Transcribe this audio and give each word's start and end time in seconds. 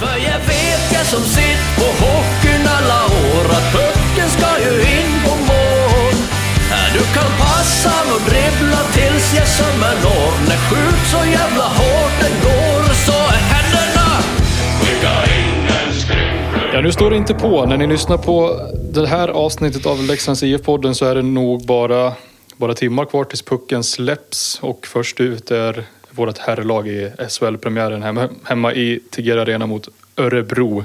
För 0.00 0.16
jag 0.30 0.40
vet 0.52 0.84
jag 0.92 1.06
som 1.06 1.22
sitt 1.36 1.64
på 1.78 1.88
hockeyn 2.04 2.66
alla 2.76 3.00
år 3.04 3.44
att 3.56 3.66
pucken 3.76 4.28
ska 4.36 4.50
ju 4.64 4.74
in 4.96 5.12
på 5.24 5.34
mål. 5.50 6.16
Du 6.96 7.02
kan 7.16 7.30
passa 7.38 7.94
och 8.14 8.20
dribbla 8.30 8.80
tills 8.96 9.34
jag 9.38 9.48
sömmer 9.48 9.94
når. 10.04 10.48
När 10.48 10.56
skjut 10.56 11.02
så 11.14 11.30
jävla 11.38 11.64
hårt 11.64 12.14
den 12.20 12.34
går 12.46 12.82
så 13.06 13.12
är 13.12 13.42
händerna 13.52 14.08
skicka 14.80 15.12
Ja, 16.72 16.80
nu 16.80 16.92
står 16.92 17.10
det 17.10 17.16
inte 17.16 17.34
på. 17.34 17.66
När 17.66 17.76
ni 17.76 17.86
lyssnar 17.86 18.18
på 18.18 18.60
det 18.92 19.06
här 19.06 19.28
avsnittet 19.28 19.86
av 19.86 20.02
Leksands 20.02 20.42
IF-podden 20.42 20.94
så 20.94 21.04
är 21.04 21.14
det 21.14 21.22
nog 21.22 21.66
bara, 21.66 22.12
bara 22.56 22.74
timmar 22.74 23.04
kvar 23.04 23.24
tills 23.24 23.42
pucken 23.42 23.84
släpps 23.84 24.58
och 24.62 24.86
först 24.86 25.20
ut 25.20 25.50
är 25.50 25.84
vårt 26.16 26.38
herrlag 26.38 26.88
i 26.88 27.10
SHL-premiären 27.28 28.28
hemma, 28.44 28.74
i 28.74 29.00
Tegera 29.10 29.42
Arena 29.42 29.66
mot 29.66 29.88
Örebro. 30.16 30.84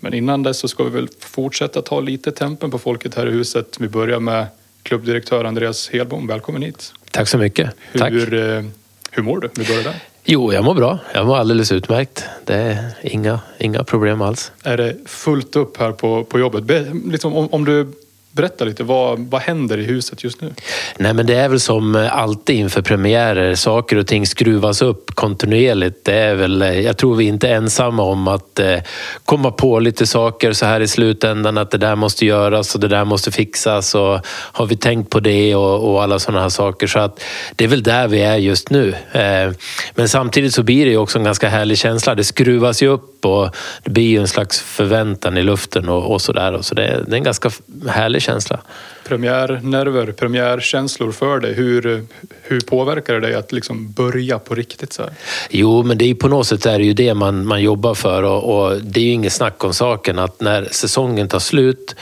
Men 0.00 0.14
innan 0.14 0.42
dess 0.42 0.58
så 0.58 0.68
ska 0.68 0.84
vi 0.84 0.90
väl 0.90 1.08
fortsätta 1.20 1.82
ta 1.82 2.00
lite 2.00 2.32
tempen 2.32 2.70
på 2.70 2.78
folket 2.78 3.14
här 3.14 3.26
i 3.26 3.30
huset. 3.30 3.76
Vi 3.80 3.88
börjar 3.88 4.20
med 4.20 4.46
klubbdirektör 4.82 5.44
Andreas 5.44 5.90
Hedbom. 5.90 6.26
Välkommen 6.26 6.62
hit. 6.62 6.92
Tack 7.10 7.28
så 7.28 7.38
mycket. 7.38 7.70
Tack. 7.98 8.12
Hur, 8.12 8.34
eh, 8.34 8.64
hur 9.10 9.22
mår 9.22 9.40
du? 9.40 9.50
Vi 9.54 9.64
börjar 9.64 9.82
där. 9.82 9.94
Jo, 10.24 10.52
jag 10.52 10.64
mår 10.64 10.74
bra. 10.74 10.98
Jag 11.14 11.26
mår 11.26 11.36
alldeles 11.36 11.72
utmärkt. 11.72 12.24
Det 12.44 12.54
är 12.54 12.92
inga, 13.02 13.40
inga 13.58 13.84
problem 13.84 14.22
alls. 14.22 14.52
Är 14.62 14.76
det 14.76 14.96
fullt 15.06 15.56
upp 15.56 15.76
här 15.76 15.92
på, 15.92 16.24
på 16.24 16.38
jobbet? 16.38 16.64
Be, 16.64 16.86
liksom, 17.06 17.34
om, 17.34 17.48
om 17.48 17.64
du 17.64 17.92
Berätta 18.32 18.64
lite, 18.64 18.84
vad, 18.84 19.18
vad 19.18 19.40
händer 19.40 19.78
i 19.78 19.84
huset 19.84 20.24
just 20.24 20.40
nu? 20.40 20.52
Nej, 20.98 21.14
men 21.14 21.26
det 21.26 21.34
är 21.34 21.48
väl 21.48 21.60
som 21.60 22.08
alltid 22.12 22.56
inför 22.56 22.82
premiärer. 22.82 23.54
Saker 23.54 23.96
och 23.96 24.06
ting 24.06 24.26
skruvas 24.26 24.82
upp 24.82 25.14
kontinuerligt. 25.14 26.04
Det 26.04 26.14
är 26.14 26.34
väl, 26.34 26.62
eh, 26.62 26.80
jag 26.80 26.96
tror 26.96 27.14
vi 27.14 27.24
är 27.24 27.28
inte 27.28 27.48
ensamma 27.48 28.02
om 28.02 28.28
att 28.28 28.58
eh, 28.58 28.78
komma 29.24 29.50
på 29.50 29.78
lite 29.78 30.06
saker 30.06 30.52
så 30.52 30.66
här 30.66 30.80
i 30.80 30.88
slutändan. 30.88 31.58
Att 31.58 31.70
det 31.70 31.78
där 31.78 31.96
måste 31.96 32.26
göras 32.26 32.74
och 32.74 32.80
det 32.80 32.88
där 32.88 33.04
måste 33.04 33.30
fixas. 33.30 33.94
Och 33.94 34.20
har 34.26 34.66
vi 34.66 34.76
tänkt 34.76 35.10
på 35.10 35.20
det 35.20 35.54
och, 35.54 35.90
och 35.90 36.02
alla 36.02 36.18
sådana 36.18 36.42
här 36.42 36.48
saker. 36.48 36.86
Så 36.86 36.98
att 36.98 37.22
det 37.56 37.64
är 37.64 37.68
väl 37.68 37.82
där 37.82 38.08
vi 38.08 38.22
är 38.22 38.36
just 38.36 38.70
nu. 38.70 38.94
Eh, 39.12 39.52
men 39.94 40.08
samtidigt 40.08 40.54
så 40.54 40.62
blir 40.62 40.84
det 40.84 40.90
ju 40.90 40.98
också 40.98 41.18
en 41.18 41.24
ganska 41.24 41.48
härlig 41.48 41.78
känsla. 41.78 42.14
Det 42.14 42.24
skruvas 42.24 42.82
ju 42.82 42.88
upp 42.88 43.24
och 43.24 43.56
det 43.84 43.90
blir 43.90 44.08
ju 44.08 44.18
en 44.18 44.28
slags 44.28 44.60
förväntan 44.60 45.36
i 45.36 45.42
luften 45.42 45.88
och, 45.88 46.12
och 46.12 46.20
sådär. 46.20 46.58
Så 46.62 46.74
det, 46.74 47.04
det 47.06 47.12
är 47.12 47.16
en 47.16 47.22
ganska 47.22 47.50
härlig 47.88 48.19
känsla. 48.20 48.60
Premiärnerver, 49.04 50.12
premiärkänslor 50.12 51.12
för 51.12 51.40
dig. 51.40 51.54
Hur, 51.54 52.06
hur 52.42 52.60
påverkar 52.60 53.14
det 53.14 53.20
dig 53.20 53.34
att 53.34 53.52
liksom 53.52 53.92
börja 53.92 54.38
på 54.38 54.54
riktigt? 54.54 54.92
så 54.92 55.02
här? 55.02 55.12
Jo, 55.50 55.82
men 55.82 55.98
det 55.98 56.10
är 56.10 56.14
på 56.14 56.28
något 56.28 56.46
sätt 56.46 56.66
är 56.66 56.78
det 56.78 56.84
ju 56.84 56.92
det 56.92 57.14
man, 57.14 57.46
man 57.46 57.62
jobbar 57.62 57.94
för 57.94 58.22
och, 58.22 58.62
och 58.62 58.82
det 58.82 59.00
är 59.00 59.04
ju 59.04 59.10
inget 59.10 59.32
snack 59.32 59.64
om 59.64 59.74
saken 59.74 60.18
att 60.18 60.40
när 60.40 60.68
säsongen 60.70 61.28
tar 61.28 61.38
slut 61.38 61.96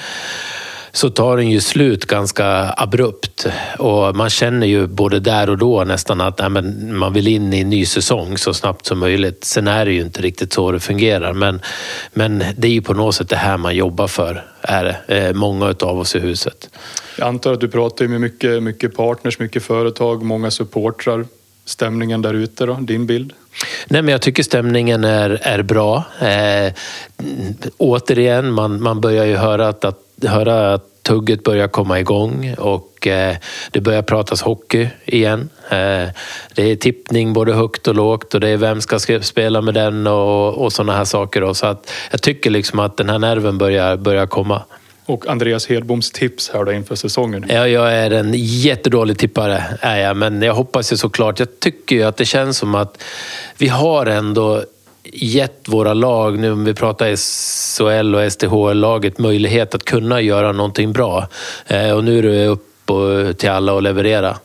så 0.92 1.10
tar 1.10 1.36
den 1.36 1.50
ju 1.50 1.60
slut 1.60 2.04
ganska 2.04 2.74
abrupt. 2.76 3.46
Och 3.78 4.16
man 4.16 4.30
känner 4.30 4.66
ju 4.66 4.86
både 4.86 5.20
där 5.20 5.50
och 5.50 5.58
då 5.58 5.84
nästan 5.84 6.20
att 6.20 6.38
nej, 6.38 6.48
men 6.48 6.96
man 6.96 7.12
vill 7.12 7.28
in 7.28 7.52
i 7.52 7.60
en 7.60 7.70
ny 7.70 7.86
säsong 7.86 8.38
så 8.38 8.54
snabbt 8.54 8.86
som 8.86 8.98
möjligt. 8.98 9.44
Sen 9.44 9.68
är 9.68 9.84
det 9.84 9.92
ju 9.92 10.00
inte 10.00 10.22
riktigt 10.22 10.52
så 10.52 10.72
det 10.72 10.80
fungerar. 10.80 11.32
Men, 11.32 11.60
men 12.12 12.44
det 12.56 12.68
är 12.68 12.72
ju 12.72 12.82
på 12.82 12.94
något 12.94 13.14
sätt 13.14 13.28
det 13.28 13.36
här 13.36 13.56
man 13.56 13.76
jobbar 13.76 14.06
för, 14.06 14.44
är 14.60 14.84
det. 14.84 15.16
Eh, 15.16 15.34
många 15.34 15.74
av 15.80 15.98
oss 15.98 16.16
i 16.16 16.18
huset. 16.18 16.70
Jag 17.18 17.28
antar 17.28 17.52
att 17.52 17.60
du 17.60 17.68
pratar 17.68 18.08
med 18.08 18.20
mycket, 18.20 18.62
mycket 18.62 18.96
partners, 18.96 19.38
mycket 19.38 19.62
företag, 19.62 20.22
många 20.22 20.50
supportrar. 20.50 21.24
Stämningen 21.64 22.22
där 22.22 22.34
ute 22.34 22.66
då, 22.66 22.74
din 22.74 23.06
bild? 23.06 23.32
Nej, 23.86 24.02
men 24.02 24.12
jag 24.12 24.22
tycker 24.22 24.42
stämningen 24.42 25.04
är, 25.04 25.40
är 25.42 25.62
bra. 25.62 26.04
Eh, 26.20 26.72
återigen, 27.76 28.52
man, 28.52 28.82
man 28.82 29.00
börjar 29.00 29.24
ju 29.24 29.36
höra 29.36 29.68
att, 29.68 29.84
att 29.84 30.07
höra 30.22 30.74
att 30.74 30.98
tugget 31.02 31.42
börjar 31.42 31.68
komma 31.68 32.00
igång 32.00 32.54
och 32.58 33.06
eh, 33.06 33.36
det 33.70 33.80
börjar 33.80 34.02
pratas 34.02 34.42
hockey 34.42 34.88
igen. 35.04 35.48
Eh, 35.70 36.08
det 36.54 36.62
är 36.62 36.76
tippning 36.76 37.32
både 37.32 37.52
högt 37.52 37.88
och 37.88 37.94
lågt 37.94 38.34
och 38.34 38.40
det 38.40 38.48
är 38.48 38.56
vem 38.56 38.80
ska 38.80 38.98
spela 39.20 39.60
med 39.60 39.74
den 39.74 40.06
och, 40.06 40.64
och 40.64 40.72
sådana 40.72 40.96
här 40.96 41.04
saker. 41.04 41.40
Då. 41.40 41.54
Så 41.54 41.66
att 41.66 41.92
jag 42.10 42.22
tycker 42.22 42.50
liksom 42.50 42.78
att 42.78 42.96
den 42.96 43.08
här 43.08 43.18
nerven 43.18 43.58
börjar, 43.58 43.96
börjar 43.96 44.26
komma. 44.26 44.62
Och 45.06 45.28
Andreas 45.28 45.66
Hedboms 45.66 46.10
tips 46.10 46.50
här 46.54 46.64
då 46.64 46.72
inför 46.72 46.94
säsongen? 46.94 47.44
Ja, 47.48 47.68
jag 47.68 47.94
är 47.94 48.10
en 48.10 48.32
jättedålig 48.36 49.18
tippare, 49.18 49.64
är 49.80 49.96
jag. 49.96 50.16
men 50.16 50.42
jag 50.42 50.54
hoppas 50.54 50.92
ju 50.92 50.96
såklart. 50.96 51.38
Jag 51.38 51.60
tycker 51.60 51.96
ju 51.96 52.02
att 52.02 52.16
det 52.16 52.24
känns 52.24 52.58
som 52.58 52.74
att 52.74 53.02
vi 53.58 53.68
har 53.68 54.06
ändå 54.06 54.62
gett 55.12 55.68
våra 55.68 55.94
lag, 55.94 56.38
nu 56.38 56.52
om 56.52 56.64
vi 56.64 56.74
pratar 56.74 57.16
SHL 57.16 58.14
och 58.14 58.32
STHL-laget, 58.32 59.18
möjlighet 59.18 59.74
att 59.74 59.84
kunna 59.84 60.20
göra 60.20 60.52
någonting 60.52 60.92
bra. 60.92 61.28
Eh, 61.66 61.90
och 61.90 62.04
nu 62.04 62.18
är 62.18 62.22
det 62.22 62.46
upp 62.46 62.64
till 63.36 63.50
alla 63.50 63.76
att 63.76 63.82
leverera. 63.82 64.38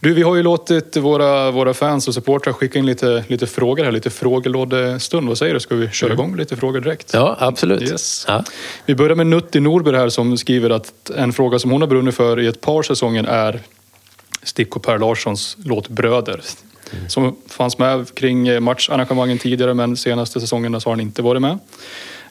Du, 0.00 0.14
vi 0.14 0.22
har 0.22 0.34
ju 0.34 0.42
låtit 0.42 0.96
våra, 0.96 1.50
våra 1.50 1.74
fans 1.74 2.08
och 2.08 2.14
supportrar 2.14 2.52
skicka 2.52 2.78
in 2.78 2.86
lite, 2.86 3.24
lite 3.28 3.46
frågor 3.46 3.84
här, 3.84 3.92
lite 3.92 4.10
frågelådestund. 4.10 5.28
Vad 5.28 5.38
säger 5.38 5.54
du? 5.54 5.60
Ska 5.60 5.74
vi 5.74 5.88
köra 5.88 6.10
mm. 6.10 6.20
igång 6.20 6.30
med 6.30 6.38
lite 6.38 6.56
frågor 6.56 6.80
direkt? 6.80 7.10
Ja, 7.14 7.36
absolut. 7.40 7.82
Yes. 7.82 8.24
Ja. 8.28 8.44
Vi 8.86 8.94
börjar 8.94 9.16
med 9.16 9.26
Nutti 9.26 9.60
Norberg 9.60 9.96
här 9.96 10.08
som 10.08 10.38
skriver 10.38 10.70
att 10.70 11.10
en 11.16 11.32
fråga 11.32 11.58
som 11.58 11.70
hon 11.70 11.80
har 11.80 11.88
brunnit 11.88 12.14
för 12.14 12.40
i 12.40 12.46
ett 12.46 12.60
par 12.60 12.82
säsonger 12.82 13.24
är 13.24 13.60
Stick 14.42 14.76
och 14.76 14.82
Per 14.82 14.98
Larssons 14.98 15.56
låt 15.64 15.88
Bröder. 15.88 16.40
Som 17.08 17.36
fanns 17.46 17.78
med 17.78 18.14
kring 18.14 18.48
eh, 18.48 18.60
matcharrangemangen 18.60 19.38
tidigare 19.38 19.74
men 19.74 19.96
senaste 19.96 20.40
säsongerna 20.40 20.80
så 20.80 20.88
har 20.88 20.92
han 20.92 21.00
inte 21.00 21.22
varit 21.22 21.42
med. 21.42 21.58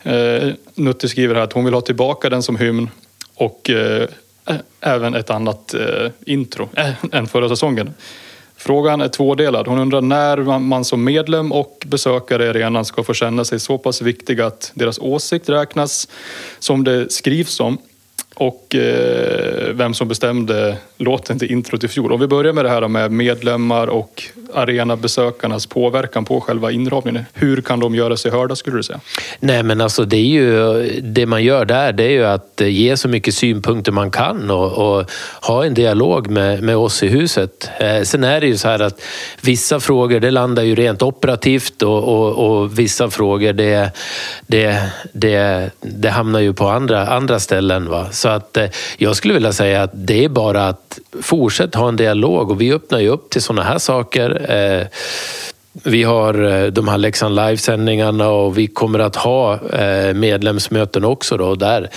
Eh, 0.03 0.53
Nutti 0.75 1.09
skriver 1.09 1.35
här 1.35 1.41
att 1.41 1.53
hon 1.53 1.65
vill 1.65 1.73
ha 1.73 1.81
tillbaka 1.81 2.29
den 2.29 2.43
som 2.43 2.57
hymn 2.57 2.89
och 3.35 3.69
eh, 3.69 4.07
även 4.79 5.15
ett 5.15 5.29
annat 5.29 5.73
eh, 5.73 6.11
intro 6.25 6.69
än 7.11 7.27
förra 7.27 7.49
säsongen. 7.49 7.93
Frågan 8.55 9.01
är 9.01 9.07
tvådelad. 9.07 9.67
Hon 9.67 9.79
undrar 9.79 10.01
när 10.01 10.59
man 10.59 10.85
som 10.85 11.03
medlem 11.03 11.51
och 11.51 11.83
besökare 11.87 12.45
i 12.45 12.49
arenan 12.49 12.85
ska 12.85 13.03
få 13.03 13.13
känna 13.13 13.45
sig 13.45 13.59
så 13.59 13.77
pass 13.77 14.01
viktiga 14.01 14.45
att 14.45 14.71
deras 14.73 14.99
åsikt 14.99 15.49
räknas 15.49 16.07
som 16.59 16.83
det 16.83 17.11
skrivs 17.11 17.59
om 17.59 17.77
och 18.41 18.75
eh, 18.75 19.73
vem 19.73 19.93
som 19.93 20.07
bestämde 20.07 20.77
låten 20.97 21.39
till 21.39 21.51
intro 21.51 21.77
till 21.77 21.89
fjol. 21.89 22.11
Om 22.11 22.19
vi 22.19 22.27
börjar 22.27 22.53
med 22.53 22.65
det 22.65 22.69
här 22.69 22.87
med 22.87 23.11
medlemmar 23.11 23.87
och 23.87 24.23
arenabesökarnas 24.53 25.65
påverkan 25.65 26.25
på 26.25 26.41
själva 26.41 26.71
inramningen. 26.71 27.25
Hur 27.33 27.61
kan 27.61 27.79
de 27.79 27.95
göra 27.95 28.17
sig 28.17 28.31
hörda 28.31 28.55
skulle 28.55 28.77
du 28.77 28.83
säga? 28.83 28.99
Nej 29.39 29.63
men 29.63 29.81
alltså 29.81 30.05
det 30.05 30.17
är 30.17 30.25
ju, 30.25 30.83
det 31.01 31.25
man 31.25 31.43
gör 31.43 31.65
där 31.65 31.93
det 31.93 32.03
är 32.03 32.09
ju 32.09 32.25
att 32.25 32.61
eh, 32.61 32.67
ge 32.67 32.97
så 32.97 33.07
mycket 33.07 33.33
synpunkter 33.33 33.91
man 33.91 34.11
kan 34.11 34.51
och, 34.51 34.71
och 34.71 35.11
ha 35.41 35.65
en 35.65 35.73
dialog 35.73 36.29
med, 36.29 36.63
med 36.63 36.77
oss 36.77 37.03
i 37.03 37.07
huset. 37.07 37.69
Eh, 37.79 38.01
sen 38.01 38.23
är 38.23 38.41
det 38.41 38.47
ju 38.47 38.57
så 38.57 38.67
här 38.67 38.79
att 38.79 39.01
vissa 39.41 39.79
frågor 39.79 40.19
det 40.19 40.31
landar 40.31 40.63
ju 40.63 40.75
rent 40.75 41.01
operativt 41.01 41.81
och, 41.81 42.03
och, 42.03 42.61
och 42.61 42.79
vissa 42.79 43.09
frågor 43.09 43.53
det, 43.53 43.91
det, 44.47 44.91
det, 45.13 45.69
det 45.81 46.09
hamnar 46.09 46.39
ju 46.39 46.53
på 46.53 46.67
andra, 46.67 47.07
andra 47.07 47.39
ställen. 47.39 47.89
Va? 47.89 48.07
Så 48.11 48.30
att 48.31 48.57
eh, 48.57 48.65
jag 48.97 49.15
skulle 49.15 49.33
vilja 49.33 49.53
säga 49.53 49.83
att 49.83 49.91
det 49.93 50.25
är 50.25 50.29
bara 50.29 50.67
att 50.67 50.99
fortsätta 51.21 51.79
ha 51.79 51.87
en 51.87 51.95
dialog 51.95 52.51
och 52.51 52.61
vi 52.61 52.73
öppnar 52.73 52.99
ju 52.99 53.09
upp 53.09 53.29
till 53.29 53.41
sådana 53.41 53.63
här 53.63 53.77
saker. 53.77 54.51
Eh, 54.51 54.87
vi 55.73 56.03
har 56.03 56.43
eh, 56.43 56.67
de 56.67 56.87
här 56.87 56.97
Leksand 56.97 57.35
Live-sändningarna 57.35 58.29
och 58.29 58.57
vi 58.57 58.67
kommer 58.67 58.99
att 58.99 59.15
ha 59.15 59.69
eh, 59.69 60.13
medlemsmöten 60.13 61.05
också. 61.05 61.37
Då. 61.37 61.55
Där, 61.55 61.89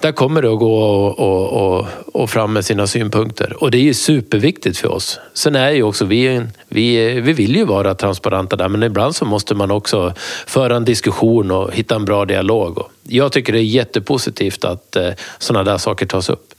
där 0.00 0.12
kommer 0.12 0.42
det 0.42 0.52
att 0.52 0.58
gå 0.58 0.78
och, 0.78 1.18
och, 1.18 1.78
och, 1.78 1.86
och 2.12 2.30
fram 2.30 2.52
med 2.52 2.64
sina 2.64 2.86
synpunkter. 2.86 3.62
Och 3.62 3.70
det 3.70 3.78
är 3.78 3.82
ju 3.82 3.94
superviktigt 3.94 4.78
för 4.78 4.88
oss. 4.88 5.20
Sen 5.34 5.56
är 5.56 5.70
ju 5.70 5.82
också 5.82 6.04
vi, 6.04 6.42
vi, 6.68 7.20
vi 7.20 7.32
vill 7.32 7.56
ju 7.56 7.64
vara 7.64 7.94
transparenta 7.94 8.56
där 8.56 8.68
men 8.68 8.82
ibland 8.82 9.16
så 9.16 9.24
måste 9.24 9.54
man 9.54 9.70
också 9.70 10.12
föra 10.46 10.76
en 10.76 10.84
diskussion 10.84 11.50
och 11.50 11.74
hitta 11.74 11.94
en 11.94 12.04
bra 12.04 12.24
dialog. 12.24 12.78
Jag 13.02 13.32
tycker 13.32 13.52
det 13.52 13.60
är 13.60 13.62
jättepositivt 13.62 14.64
att 14.64 14.96
eh, 14.96 15.10
sådana 15.38 15.70
där 15.70 15.78
saker 15.78 16.06
tas 16.06 16.30
upp. 16.30 16.54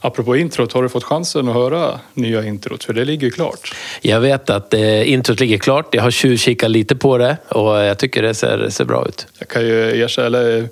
Apropå 0.00 0.36
introt, 0.36 0.72
har 0.72 0.82
du 0.82 0.88
fått 0.88 1.04
chansen 1.04 1.48
att 1.48 1.54
höra 1.54 2.00
nya 2.14 2.44
introt? 2.44 2.84
För 2.84 2.92
det 2.92 3.04
ligger 3.04 3.30
klart. 3.30 3.74
Jag 4.02 4.20
vet 4.20 4.50
att 4.50 4.74
eh, 4.74 5.12
introt 5.12 5.40
ligger 5.40 5.58
klart. 5.58 5.94
Jag 5.94 6.02
har 6.02 6.10
tjuvkikat 6.10 6.70
lite 6.70 6.96
på 6.96 7.18
det 7.18 7.36
och 7.48 7.76
jag 7.76 7.98
tycker 7.98 8.22
det 8.22 8.34
ser, 8.34 8.68
ser 8.70 8.84
bra 8.84 9.06
ut. 9.08 9.26
Jag 9.38 9.48
kan 9.48 9.62
ju 9.62 10.00
erkänna, 10.00 10.26
eller 10.26 10.68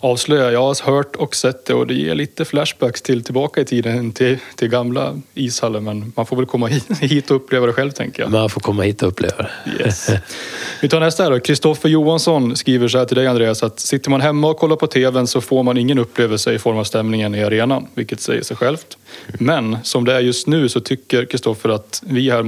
avslöja. 0.00 0.52
Jag 0.52 0.62
har 0.62 0.92
hört 0.92 1.16
och 1.16 1.36
sett 1.36 1.66
det 1.66 1.74
och 1.74 1.86
det 1.86 1.94
ger 1.94 2.14
lite 2.14 2.44
flashbacks 2.44 3.02
till 3.02 3.24
tillbaka 3.24 3.60
i 3.60 3.64
tiden 3.64 4.12
till, 4.12 4.38
till 4.56 4.68
gamla 4.68 5.20
ishallen. 5.34 5.84
Men 5.84 6.12
man 6.16 6.26
får 6.26 6.36
väl 6.36 6.46
komma 6.46 6.66
hit, 6.66 6.86
hit 7.00 7.30
och 7.30 7.36
uppleva 7.36 7.66
det 7.66 7.72
själv 7.72 7.90
tänker 7.90 8.22
jag. 8.22 8.32
Man 8.32 8.50
får 8.50 8.60
komma 8.60 8.82
hit 8.82 9.02
och 9.02 9.08
uppleva 9.08 9.36
det. 9.36 9.84
Yes. 9.84 10.10
Vi 10.80 10.88
tar 10.88 11.00
nästa 11.00 11.22
här 11.22 11.30
då. 11.30 11.40
Kristoffer 11.40 11.88
Johansson 11.88 12.56
skriver 12.56 12.88
så 12.88 12.98
här 12.98 13.04
till 13.04 13.16
dig 13.16 13.26
Andreas 13.26 13.62
att 13.62 13.80
sitter 13.80 14.10
man 14.10 14.20
hemma 14.20 14.48
och 14.48 14.58
kollar 14.58 14.76
på 14.76 14.86
TVn 14.86 15.26
så 15.26 15.40
får 15.40 15.62
man 15.62 15.76
ingen 15.78 15.98
upplevelse 15.98 16.52
i 16.52 16.58
form 16.58 16.78
av 16.78 16.84
stämningen 16.84 17.34
i 17.34 17.44
arenan, 17.44 17.86
vilket 17.94 18.20
säger 18.20 18.42
sig 18.42 18.56
självt. 18.56 18.98
Men 19.38 19.78
som 19.82 20.04
det 20.04 20.14
är 20.14 20.20
just 20.20 20.46
nu 20.46 20.68
så 20.68 20.80
tycker 20.80 21.24
Kristoffer 21.24 21.68
att 21.68 22.02
vi 22.06 22.30
här 22.30 22.42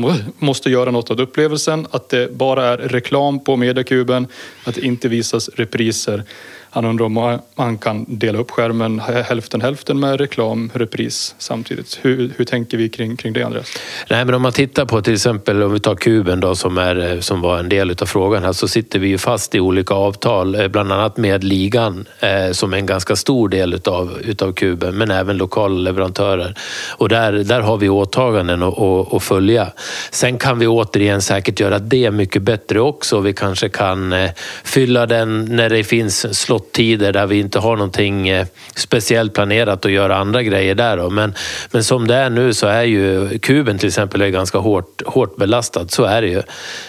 måste 0.45 0.71
göra 0.71 0.91
något 0.91 1.11
åt 1.11 1.21
upplevelsen, 1.21 1.87
att 1.91 2.09
det 2.09 2.33
bara 2.33 2.67
är 2.67 2.77
reklam 2.77 3.45
på 3.45 3.57
mediakuben, 3.57 4.27
att 4.65 4.75
det 4.75 4.85
inte 4.85 5.09
visas 5.09 5.49
repriser. 5.49 6.25
Han 6.71 6.85
undrar 6.85 7.07
om 7.07 7.41
man 7.55 7.79
kan 7.79 8.05
dela 8.09 8.39
upp 8.39 8.51
skärmen 8.51 9.01
hälften 9.01 9.61
hälften 9.61 10.01
med 10.01 10.21
reklam, 10.21 10.71
repris 10.75 11.35
samtidigt. 11.39 11.99
Hur, 12.03 12.33
hur 12.37 12.45
tänker 12.45 12.79
vi 12.79 12.89
kring, 12.89 13.17
kring 13.17 13.33
det 13.33 13.43
Andreas? 13.43 13.73
Nej, 14.11 14.25
men 14.25 14.35
om 14.35 14.43
man 14.43 14.53
tittar 14.53 14.85
på 14.85 15.03
till 15.03 15.15
exempel 15.15 15.63
om 15.63 15.73
vi 15.73 15.81
tar 15.81 15.95
kuben 15.95 16.41
då 16.41 16.55
som, 16.55 16.79
är, 16.79 17.21
som 17.21 17.41
var 17.41 17.59
en 17.59 17.69
del 17.69 17.91
av 17.91 18.07
frågan 18.07 18.45
här 18.45 18.53
så 18.53 18.69
sitter 18.69 18.99
vi 18.99 19.09
ju 19.09 19.19
fast 19.19 19.55
i 19.55 19.61
olika 19.61 19.95
avtal, 19.95 20.55
eh, 20.55 20.69
bland 20.69 20.93
annat 20.93 21.17
med 21.17 21.45
ligan 21.45 22.09
eh, 22.21 22.53
som 22.53 22.73
är 22.73 22.77
en 22.77 22.87
ganska 22.87 23.17
stor 23.17 23.49
del 23.49 23.75
utav, 23.75 24.19
utav 24.25 24.53
kuben, 24.53 24.95
men 24.95 25.11
även 25.11 25.37
lokala 25.37 25.79
leverantörer. 25.79 26.58
Och 26.91 27.09
där, 27.09 27.33
där 27.33 27.61
har 27.61 27.77
vi 27.77 27.89
åtaganden 27.89 28.63
att, 28.63 28.79
att, 28.79 29.15
att 29.15 29.23
följa. 29.23 29.73
Sen 30.11 30.39
kan 30.39 30.59
vi 30.59 30.67
återigen 30.67 31.23
säkert 31.23 31.61
göra 31.61 31.79
det 31.79 32.11
mycket 32.11 32.43
bättre 32.43 32.81
också. 32.81 33.21
Vi 33.21 33.33
kanske 33.33 33.69
kan 33.69 34.13
eh, 34.13 34.31
fylla 34.65 35.07
den 35.07 35.45
när 35.45 35.69
det 35.69 35.85
finns 35.85 36.39
slottider 36.39 37.13
där 37.13 37.27
vi 37.27 37.39
inte 37.39 37.59
har 37.59 37.77
någonting 37.77 38.29
eh, 38.29 38.47
speciellt 38.77 39.35
planerat 39.35 39.85
att 39.85 39.93
göra 39.93 40.17
andra 40.17 40.43
grejer 40.43 40.75
där. 40.75 40.97
Då. 40.97 41.11
Men, 41.11 41.35
men 41.71 41.85
som 41.85 42.07
det 42.07 42.15
är 42.15 42.31
nu 42.31 42.55
så 42.55 42.67
är 42.67 42.83
ju 42.83 43.39
kuben 43.39 43.79
till 43.79 43.89
exempel 43.89 44.23
är 44.23 44.29
ganska 44.29 44.59
hårt, 44.59 45.03
hårt 45.07 45.37
belastad, 45.37 45.89
så 45.89 46.05
är 46.05 46.23
det 46.23 46.29
ju. 46.29 46.43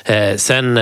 Eh, 0.05 0.35
sen 0.35 0.79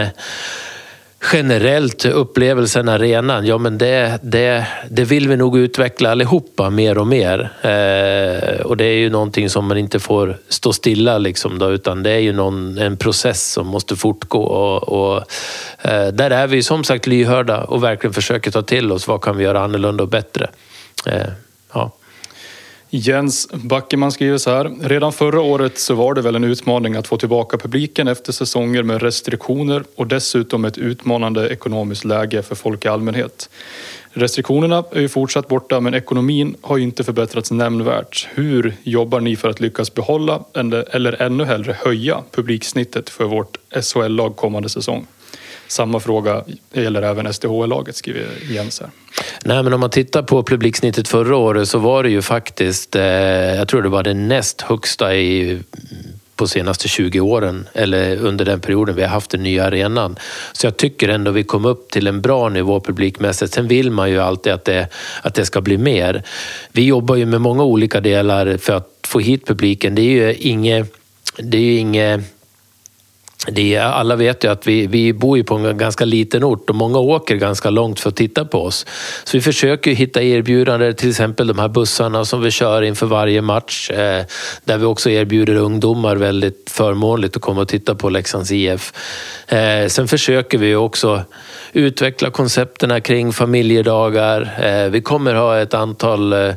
generellt 1.34 2.06
upplevelsen 2.06 2.90
arenan, 2.90 3.46
ja 3.46 3.58
men 3.58 3.78
det, 3.78 4.20
det, 4.22 4.68
det 4.90 5.04
vill 5.04 5.28
vi 5.28 5.38
nog 5.38 5.58
utveckla 5.58 6.12
allihopa 6.12 6.70
mer 6.70 6.98
och 6.98 7.08
mer. 7.08 7.40
Eh, 7.62 8.62
och 8.62 8.78
det 8.78 8.86
är 8.86 8.98
ju 8.98 9.10
någonting 9.10 9.50
som 9.50 9.66
man 9.66 9.78
inte 9.78 10.00
får 10.00 10.38
stå 10.50 10.74
stilla 10.74 11.18
liksom 11.18 11.60
då, 11.60 11.72
utan 11.72 12.04
det 12.04 12.12
är 12.12 12.20
ju 12.20 12.34
någon, 12.34 12.78
en 12.78 12.98
process 12.98 13.52
som 13.52 13.68
måste 13.68 13.96
fortgå. 13.96 14.44
Och, 14.44 14.84
och 14.84 15.24
eh, 15.82 16.08
där 16.08 16.32
är 16.32 16.48
vi 16.48 16.64
som 16.64 16.84
sagt 16.84 17.08
lyhörda 17.08 17.64
och 17.64 17.84
verkligen 17.84 18.14
försöker 18.14 18.52
ta 18.52 18.62
till 18.62 18.92
oss 18.92 19.08
vad 19.08 19.22
kan 19.22 19.38
vi 19.38 19.44
göra 19.44 19.64
annorlunda 19.64 20.04
och 20.04 20.10
bättre. 20.10 20.50
Eh, 21.06 21.28
ja. 21.74 21.92
Jens 22.90 23.48
Backeman 23.54 24.12
skriver 24.12 24.38
så 24.38 24.50
här. 24.50 24.72
Redan 24.82 25.14
förra 25.14 25.42
året 25.42 25.78
så 25.78 25.94
var 25.94 26.14
det 26.14 26.22
väl 26.22 26.36
en 26.36 26.44
utmaning 26.44 26.96
att 26.96 27.08
få 27.08 27.18
tillbaka 27.18 27.58
publiken 27.58 28.08
efter 28.08 28.32
säsonger 28.32 28.84
med 28.84 29.02
restriktioner 29.02 29.84
och 29.96 30.08
dessutom 30.08 30.66
ett 30.66 30.78
utmanande 30.78 31.50
ekonomiskt 31.50 32.06
läge 32.06 32.44
för 32.44 32.56
folk 32.56 32.86
i 32.86 32.88
allmänhet. 32.88 33.50
Restriktionerna 34.12 34.84
är 34.92 35.02
ju 35.02 35.10
fortsatt 35.10 35.48
borta 35.48 35.80
men 35.80 35.94
ekonomin 35.94 36.56
har 36.62 36.78
ju 36.78 36.84
inte 36.84 37.04
förbättrats 37.04 37.52
nämnvärt. 37.52 38.28
Hur 38.34 38.76
jobbar 38.84 39.20
ni 39.20 39.36
för 39.36 39.50
att 39.50 39.60
lyckas 39.60 39.94
behålla 39.94 40.44
eller, 40.54 40.96
eller 40.96 41.22
ännu 41.22 41.44
hellre 41.44 41.78
höja 41.80 42.24
publiksnittet 42.32 43.10
för 43.10 43.26
vårt 43.26 43.58
SHL-lag 43.82 44.36
kommande 44.36 44.70
säsong? 44.70 45.08
Samma 45.68 46.00
fråga 46.00 46.44
gäller 46.74 47.02
även 47.02 47.34
SDHL-laget, 47.34 47.96
skriver 47.96 48.26
Jens 48.50 48.82
här. 48.82 48.90
Nej, 49.46 49.64
men 49.64 49.74
om 49.74 49.80
man 49.80 49.90
tittar 49.90 50.24
på 50.24 50.44
publiksnittet 50.44 51.08
förra 51.08 51.36
året 51.36 51.70
så 51.70 51.80
var 51.80 52.04
det 52.04 52.10
ju 52.10 52.22
faktiskt, 52.22 52.96
eh, 52.96 53.04
jag 53.56 53.68
tror 53.68 53.82
det 53.82 53.90
var 53.90 54.04
det 54.04 54.14
näst 54.14 54.62
högsta 54.62 55.16
i 55.16 55.60
på 56.38 56.48
senaste 56.48 56.88
20 56.88 57.20
åren, 57.20 57.68
eller 57.74 58.18
under 58.18 58.46
den 58.46 58.60
perioden 58.60 58.96
vi 58.96 59.02
har 59.02 59.10
haft 59.10 59.32
den 59.32 59.44
nya 59.44 59.66
arenan. 59.66 60.16
Så 60.54 60.68
jag 60.68 60.78
tycker 60.78 61.10
ändå 61.10 61.32
vi 61.32 61.44
kom 61.44 61.66
upp 61.66 61.92
till 61.92 62.08
en 62.08 62.22
bra 62.22 62.50
nivå 62.50 62.80
publikmässigt. 62.80 63.54
Sen 63.54 63.68
vill 63.68 63.92
man 63.92 64.10
ju 64.10 64.20
alltid 64.20 64.54
att 64.54 64.66
det, 64.66 64.88
att 65.22 65.34
det 65.34 65.46
ska 65.46 65.62
bli 65.62 65.78
mer. 65.78 66.24
Vi 66.72 66.86
jobbar 66.86 67.16
ju 67.16 67.26
med 67.26 67.42
många 67.42 67.64
olika 67.64 68.00
delar 68.00 68.58
för 68.58 68.74
att 68.74 68.90
få 69.08 69.20
hit 69.20 69.48
publiken. 69.48 69.96
Det 69.96 70.02
är 70.02 70.28
ju 70.28 70.34
inget, 70.34 70.94
det 71.38 71.58
är 71.58 71.62
ju 71.62 71.78
inget 71.78 72.37
det 73.46 73.76
är, 73.76 73.82
alla 73.82 74.16
vet 74.16 74.44
ju 74.44 74.52
att 74.52 74.68
vi, 74.68 74.88
vi 74.88 75.14
bor 75.14 75.38
ju 75.38 75.44
på 75.44 75.56
en 75.56 75.78
ganska 75.78 76.06
liten 76.06 76.44
ort 76.44 76.70
och 76.70 76.76
många 76.76 77.00
åker 77.00 77.36
ganska 77.36 77.70
långt 77.70 78.00
för 78.00 78.10
att 78.10 78.16
titta 78.16 78.46
på 78.46 78.64
oss. 78.64 78.86
Så 79.24 79.38
vi 79.38 79.42
försöker 79.42 79.92
hitta 79.92 80.22
erbjudanden, 80.22 80.96
till 80.96 81.10
exempel 81.10 81.48
de 81.48 81.60
här 81.60 81.68
bussarna 81.68 82.26
som 82.26 82.42
vi 82.42 82.52
kör 82.52 82.82
inför 82.82 83.06
varje 83.06 83.42
match. 83.42 83.92
Eh, 83.92 84.26
där 84.66 84.78
vi 84.78 84.86
också 84.86 85.10
erbjuder 85.10 85.56
ungdomar 85.56 86.16
väldigt 86.16 86.70
förmånligt 86.70 87.36
att 87.36 87.42
komma 87.42 87.62
och 87.62 87.68
titta 87.68 87.96
på 87.96 88.10
Leksands 88.10 88.52
IF. 88.52 88.94
Eh, 89.48 89.88
sen 89.88 90.08
försöker 90.08 90.58
vi 90.58 90.76
också 90.76 91.22
utveckla 91.74 92.30
koncepterna 92.30 93.02
kring 93.02 93.34
familjedagar. 93.34 94.58
Eh, 94.62 94.90
vi 94.90 95.02
kommer 95.02 95.34
ha 95.34 95.58
ett 95.58 95.74
antal 95.74 96.34
eh, 96.34 96.54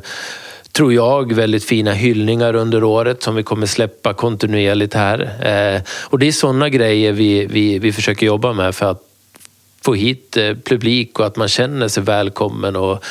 tror 0.71 0.93
jag, 0.93 1.33
väldigt 1.33 1.63
fina 1.63 1.93
hyllningar 1.93 2.55
under 2.55 2.83
året 2.83 3.23
som 3.23 3.35
vi 3.35 3.43
kommer 3.43 3.65
släppa 3.65 4.13
kontinuerligt 4.13 4.93
här. 4.93 5.19
Eh, 5.21 5.81
och 6.03 6.19
det 6.19 6.27
är 6.27 6.31
sådana 6.31 6.69
grejer 6.69 7.11
vi, 7.11 7.45
vi, 7.45 7.79
vi 7.79 7.93
försöker 7.93 8.25
jobba 8.25 8.53
med 8.53 8.75
för 8.75 8.91
att 8.91 9.03
få 9.81 9.93
hit 9.93 10.37
eh, 10.37 10.55
publik 10.65 11.19
och 11.19 11.25
att 11.25 11.35
man 11.35 11.47
känner 11.47 11.87
sig 11.87 12.03
välkommen 12.03 12.75
och, 12.75 13.03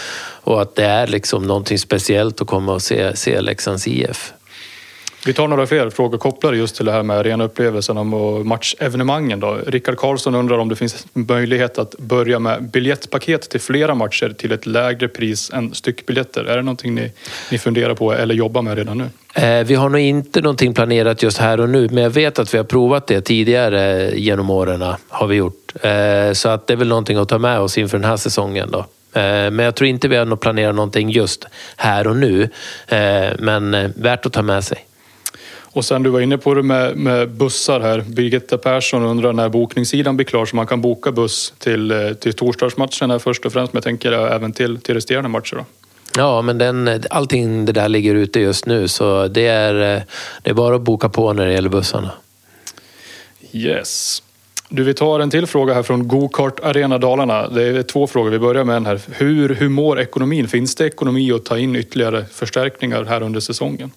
och 0.43 0.63
att 0.63 0.75
det 0.75 0.85
är 0.85 1.07
liksom 1.07 1.43
någonting 1.43 1.79
speciellt 1.79 2.41
att 2.41 2.47
komma 2.47 2.73
och 2.73 2.83
se, 2.83 3.17
se 3.17 3.41
Leksands 3.41 3.89
IF. 3.89 4.33
Vi 5.27 5.33
tar 5.33 5.49
några 5.49 5.67
fler 5.67 5.91
frågor 5.91 6.19
kopplade 6.19 6.57
just 6.57 6.77
till 6.77 6.87
det 6.87 6.93
här 6.93 7.03
med 7.03 7.17
arenaupplevelsen 7.17 7.99
och 7.99 8.47
matchevenemangen. 8.47 9.41
Då. 9.41 9.59
Rickard 9.67 9.97
Karlsson 9.97 10.35
undrar 10.35 10.59
om 10.59 10.69
det 10.69 10.77
finns 10.77 11.07
möjlighet 11.13 11.79
att 11.79 11.99
börja 11.99 12.39
med 12.39 12.63
biljettpaket 12.63 13.51
till 13.51 13.61
flera 13.61 13.95
matcher 13.95 14.35
till 14.39 14.53
ett 14.53 14.67
lägre 14.67 15.09
pris 15.09 15.51
än 15.55 15.75
styckbiljetter. 15.75 16.45
Är 16.45 16.57
det 16.57 16.63
någonting 16.63 16.95
ni, 16.95 17.13
ni 17.51 17.59
funderar 17.59 17.95
på 17.95 18.13
eller 18.13 18.35
jobbar 18.35 18.63
med 18.63 18.77
redan 18.79 18.99
nu? 18.99 19.09
Eh, 19.35 19.65
vi 19.67 19.75
har 19.75 19.89
nog 19.89 20.01
inte 20.01 20.41
någonting 20.41 20.75
planerat 20.75 21.23
just 21.23 21.39
här 21.39 21.61
och 21.61 21.69
nu, 21.69 21.89
men 21.93 22.03
jag 22.03 22.11
vet 22.11 22.39
att 22.39 22.55
vi 22.55 22.59
har 22.59 22.65
provat 22.65 23.07
det 23.07 23.21
tidigare 23.21 24.13
genom 24.15 24.51
åren. 24.51 24.85
Har 25.09 25.27
vi 25.27 25.37
gjort. 25.37 25.73
Eh, 25.83 26.33
så 26.33 26.49
att 26.49 26.67
det 26.67 26.73
är 26.73 26.77
väl 26.77 26.89
någonting 26.89 27.17
att 27.17 27.29
ta 27.29 27.39
med 27.39 27.61
oss 27.61 27.79
inför 27.79 27.99
den 27.99 28.11
här 28.11 28.17
säsongen. 28.17 28.71
Då. 28.71 28.79
Eh, 28.79 29.51
men 29.51 29.59
jag 29.59 29.75
tror 29.75 29.89
inte 29.89 30.09
vi 30.09 30.17
har 30.17 30.37
planerat 30.37 30.75
någonting 30.75 31.11
just 31.11 31.47
här 31.77 32.07
och 32.07 32.17
nu. 32.17 32.49
Men 33.39 33.93
värt 33.97 34.27
att 34.27 34.33
ta 34.33 34.43
med 34.43 34.65
sig. 34.65 34.87
Och 35.73 35.85
sen 35.85 36.03
du 36.03 36.11
var 36.11 36.21
inne 36.21 36.39
på 36.39 36.55
det 36.55 36.63
med, 36.63 36.97
med 36.97 37.31
bussar 37.31 37.81
här. 37.81 38.01
Birgitta 38.01 38.59
Persson 38.59 39.05
undrar 39.05 39.33
när 39.33 39.49
bokningssidan 39.49 40.17
blir 40.17 40.27
klar 40.27 40.47
så 40.47 40.57
man 40.57 40.67
kan 40.67 40.81
boka 40.81 41.13
buss 41.13 41.55
till, 41.59 41.91
eh, 41.91 42.13
till 42.13 42.33
torsdagsmatcherna 42.33 43.19
först 43.19 43.47
och 43.47 43.53
främst. 43.53 43.73
Men 43.73 43.79
jag 43.79 43.85
tänker 43.85 44.13
även 44.13 44.53
till, 44.53 44.81
till 44.81 44.95
resterande 44.95 45.29
matcher. 45.29 45.57
Då. 45.57 45.65
Ja, 46.17 46.43
men 46.43 46.59
den, 46.59 47.03
allting 47.11 47.65
det 47.65 47.73
där 47.73 47.89
ligger 47.89 48.15
ute 48.15 48.41
just 48.41 48.67
nu 48.67 48.89
så 48.89 49.29
det 49.29 49.47
är, 49.47 49.97
eh, 49.97 50.03
det 50.43 50.51
är 50.51 50.55
bara 50.55 50.77
att 50.77 50.83
boka 50.83 51.09
på 51.09 51.33
när 51.33 51.47
det 51.47 51.53
gäller 51.53 51.69
bussarna. 51.69 52.11
Yes. 53.53 54.23
Du, 54.69 54.85
vi 54.85 54.95
tar 54.95 55.21
en 55.21 55.31
till 55.31 55.47
fråga 55.47 55.75
här 55.75 55.83
från 55.83 56.09
Gokart 56.09 56.61
Arena 56.61 56.99
Dalarna. 56.99 57.49
Det 57.49 57.63
är 57.63 57.83
två 57.83 58.07
frågor. 58.07 58.31
Vi 58.31 58.39
börjar 58.39 58.65
med 58.65 58.77
en 58.77 58.87
här. 58.87 59.01
Hur, 59.09 59.55
hur 59.55 59.69
mår 59.69 60.01
ekonomin? 60.01 60.49
Finns 60.49 60.75
det 60.75 60.87
ekonomi 60.87 61.33
att 61.33 61.45
ta 61.45 61.59
in 61.59 61.77
ytterligare 61.77 62.25
förstärkningar 62.33 63.05
här 63.05 63.23
under 63.23 63.41
säsongen? 63.41 63.91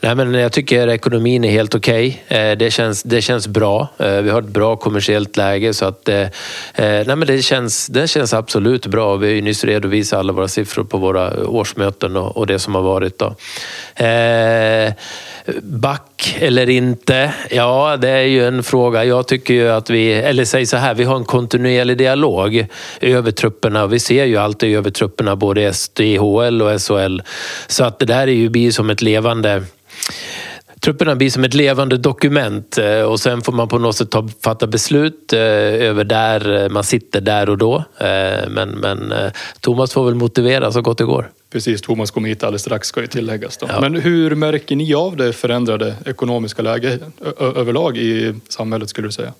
Nej, 0.00 0.14
men 0.14 0.34
jag 0.34 0.52
tycker 0.52 0.88
ekonomin 0.88 1.44
är 1.44 1.50
helt 1.50 1.74
okej. 1.74 2.24
Okay. 2.26 2.54
Det, 2.54 2.70
känns, 2.70 3.02
det 3.02 3.22
känns 3.22 3.48
bra. 3.48 3.88
Eh, 3.98 4.20
vi 4.20 4.30
har 4.30 4.42
ett 4.42 4.48
bra 4.48 4.76
kommersiellt 4.76 5.36
läge 5.36 5.74
så 5.74 5.84
att 5.84 6.08
eh, 6.08 6.26
nej, 6.76 7.04
men 7.06 7.20
det, 7.20 7.42
känns, 7.42 7.86
det 7.86 8.08
känns 8.08 8.34
absolut 8.34 8.86
bra. 8.86 9.16
Vi 9.16 9.26
har 9.26 9.34
ju 9.34 9.42
nyss 9.42 9.64
redovisat 9.64 10.18
alla 10.18 10.32
våra 10.32 10.48
siffror 10.48 10.84
på 10.84 10.98
våra 10.98 11.46
årsmöten 11.48 12.16
och, 12.16 12.36
och 12.36 12.46
det 12.46 12.58
som 12.58 12.74
har 12.74 12.82
varit. 12.82 13.18
Då. 13.18 13.34
Back 15.62 16.36
eller 16.40 16.70
inte? 16.70 17.32
Ja, 17.50 17.96
det 17.96 18.08
är 18.08 18.22
ju 18.22 18.46
en 18.46 18.62
fråga. 18.62 19.04
Jag 19.04 19.28
tycker 19.28 19.54
ju 19.54 19.68
att 19.68 19.90
vi, 19.90 20.12
eller 20.12 20.44
säg 20.44 20.66
så 20.66 20.76
här, 20.76 20.94
vi 20.94 21.04
har 21.04 21.16
en 21.16 21.24
kontinuerlig 21.24 21.98
dialog 21.98 22.66
över 23.00 23.30
trupperna. 23.30 23.86
Vi 23.86 23.98
ser 23.98 24.24
ju 24.24 24.36
alltid 24.36 24.76
över 24.76 24.90
trupperna, 24.90 25.36
både 25.36 25.72
SDHL 25.72 26.62
och 26.62 26.82
SHL. 26.82 27.20
Så 27.66 27.84
att 27.84 27.98
det 27.98 28.06
där 28.06 28.20
är 28.20 28.26
ju 28.26 28.48
blir 28.68 28.72
som 28.72 28.90
ett 28.90 29.02
levande 29.02 29.57
Trupperna 30.80 31.16
blir 31.16 31.30
som 31.30 31.44
ett 31.44 31.54
levande 31.54 31.96
dokument 31.96 32.78
eh, 32.78 33.00
och 33.00 33.20
sen 33.20 33.42
får 33.42 33.52
man 33.52 33.68
på 33.68 33.78
något 33.78 33.96
sätt 33.96 34.10
ta, 34.10 34.28
fatta 34.42 34.66
beslut 34.66 35.32
eh, 35.32 35.40
över 35.40 36.04
där 36.04 36.62
eh, 36.62 36.68
man 36.68 36.84
sitter 36.84 37.20
där 37.20 37.48
och 37.48 37.58
då. 37.58 37.84
Men, 38.48 38.68
men 38.68 39.12
Thomas 39.60 39.92
får 39.92 40.04
väl 40.04 40.14
motivera 40.14 40.72
så 40.72 40.82
gott 40.82 40.98
det 40.98 41.04
går. 41.04 41.30
Precis, 41.50 41.82
Thomas 41.82 42.10
kommer 42.10 42.28
hit 42.28 42.42
alldeles 42.42 42.62
strax 42.62 42.88
ska 42.88 43.00
ju 43.00 43.06
tilläggas. 43.06 43.58
Ja. 43.60 43.80
Men 43.80 43.94
hur 43.94 44.34
märker 44.34 44.76
ni 44.76 44.94
av 44.94 45.16
det 45.16 45.32
förändrade 45.32 45.94
ekonomiska 46.06 46.62
läget 46.62 47.00
överlag 47.40 47.96
i 47.96 48.34
samhället 48.48 48.88
skulle 48.88 49.08
du 49.08 49.12
säga? 49.12 49.32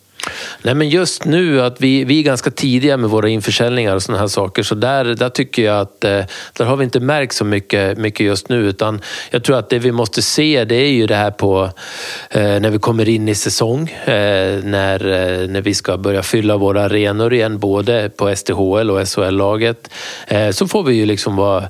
Nej, 0.62 0.74
men 0.74 0.88
just 0.88 1.24
nu 1.24 1.62
att 1.62 1.80
vi, 1.80 2.04
vi 2.04 2.18
är 2.18 2.22
ganska 2.22 2.50
tidiga 2.50 2.96
med 2.96 3.10
våra 3.10 3.28
införsäljningar 3.28 3.94
och 3.94 4.02
sådana 4.02 4.20
här 4.20 4.28
saker. 4.28 4.62
Så 4.62 4.74
där, 4.74 5.04
där 5.04 5.28
tycker 5.28 5.64
jag 5.64 5.80
att 5.80 6.04
eh, 6.04 6.20
där 6.52 6.64
har 6.64 6.76
vi 6.76 6.84
inte 6.84 7.00
märkt 7.00 7.34
så 7.34 7.44
mycket, 7.44 7.98
mycket 7.98 8.26
just 8.26 8.48
nu. 8.48 8.68
Utan 8.68 9.00
jag 9.30 9.44
tror 9.44 9.58
att 9.58 9.70
det 9.70 9.78
vi 9.78 9.92
måste 9.92 10.22
se 10.22 10.64
det 10.64 10.74
är 10.74 10.90
ju 10.90 11.06
det 11.06 11.16
här 11.16 11.30
på 11.30 11.70
eh, 12.30 12.42
när 12.42 12.70
vi 12.70 12.78
kommer 12.78 13.08
in 13.08 13.28
i 13.28 13.34
säsong. 13.34 13.90
Eh, 13.90 14.64
när, 14.64 15.06
eh, 15.06 15.48
när 15.48 15.60
vi 15.60 15.74
ska 15.74 15.96
börja 15.96 16.22
fylla 16.22 16.56
våra 16.56 16.84
arenor 16.84 17.34
igen, 17.34 17.58
både 17.58 18.10
på 18.16 18.36
STHL 18.36 18.90
och 18.90 19.08
SHL-laget. 19.08 19.90
Eh, 20.26 20.50
så 20.50 20.68
får 20.68 20.82
vi 20.82 20.94
ju 20.94 21.06
liksom 21.06 21.36
vara 21.36 21.68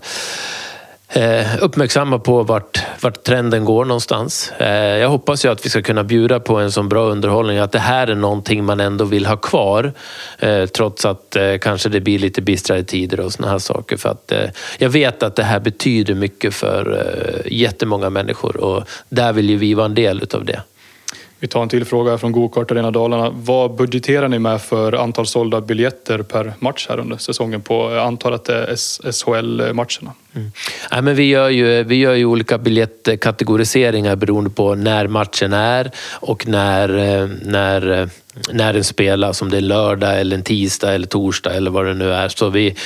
eh, 1.09 1.47
uppmärksamma 1.61 2.19
på 2.19 2.43
vart, 2.43 2.83
vart 3.01 3.23
trenden 3.23 3.65
går 3.65 3.85
någonstans. 3.85 4.53
Eh, 4.59 4.69
jag 4.77 5.09
hoppas 5.09 5.45
ju 5.45 5.49
att 5.49 5.67
vi 5.67 5.71
ska 5.71 5.83
kunna 5.83 6.05
bjuda 6.05 6.41
på 6.41 6.59
en 6.59 6.73
sån 6.73 6.89
bra 6.89 7.05
underhållning 7.05 7.59
att 7.59 7.73
det 7.73 7.79
här 7.79 8.07
är 8.07 8.15
någonting 8.15 8.65
man 8.65 8.81
ändå 8.81 9.05
vill 9.05 9.27
ha 9.27 9.37
kvar. 9.37 9.93
Eh, 10.39 10.67
trots 10.67 11.05
att 11.05 11.37
eh, 11.37 11.59
kanske 11.59 11.89
det 11.89 12.01
blir 12.01 12.19
lite 12.19 12.43
bistrare 12.43 12.85
tider 12.85 13.21
och 13.21 13.33
såna 13.33 13.49
här 13.49 13.59
saker. 13.59 13.97
För 13.97 14.09
att, 14.09 14.33
eh, 14.33 14.51
jag 14.79 14.91
vet 14.91 15.23
att 15.23 15.37
det 15.37 15.45
här 15.45 15.61
betyder 15.61 16.15
mycket 16.15 16.55
för 16.55 16.99
eh, 16.99 17.53
jättemånga 17.53 18.11
människor 18.11 18.57
och 18.57 18.89
där 19.09 19.33
vill 19.33 19.51
ju 19.51 19.57
vi 19.57 19.75
vara 19.75 19.87
en 19.87 19.95
del 19.95 20.23
utav 20.23 20.45
det. 20.45 20.63
Vi 21.41 21.49
tar 21.49 21.63
en 21.63 21.69
till 21.69 21.85
fråga 21.85 22.19
från 22.19 22.33
Gokart 22.33 22.71
Arena 22.71 22.91
Dalarna. 22.91 23.31
Vad 23.31 23.75
budgeterar 23.75 24.29
ni 24.29 24.39
med 24.39 24.63
för 24.63 24.93
antal 24.93 25.27
sålda 25.27 25.61
biljetter 25.61 26.23
per 26.23 26.53
match 26.59 26.87
här 26.89 26.99
under 26.99 27.17
säsongen? 27.17 27.61
På, 27.61 27.89
eh, 27.89 27.95
jag 27.95 28.07
antar 28.07 28.33
att 28.33 28.45
det 28.45 28.55
är 28.55 28.71
eh, 28.71 29.13
SHL-matcherna. 29.13 30.13
Mm. 30.35 31.05
Men 31.05 31.15
vi, 31.15 31.25
gör 31.25 31.49
ju, 31.49 31.83
vi 31.83 31.95
gör 31.95 32.15
ju 32.15 32.25
olika 32.25 32.59
biljettkategoriseringar 32.59 34.17
beroende 34.17 34.51
på 34.51 34.75
när 34.75 35.07
matchen 35.07 35.53
är 35.53 35.91
och 36.13 36.47
när, 36.47 36.89
eh, 36.89 37.29
när, 37.43 38.09
när 38.53 38.73
den 38.73 38.85
spelas. 38.85 39.43
Om 39.43 39.51
det 39.51 39.57
är 39.57 39.61
lördag, 39.61 40.21
eller 40.21 40.37
en 40.37 40.43
tisdag 40.43 40.95
eller 40.95 41.07
torsdag 41.07 41.55
eller 41.55 41.71
vad 41.71 41.87
det 41.87 41.95
nu 41.95 42.13
är. 42.13 42.29
Så 42.29 42.49
vi, 42.49 42.77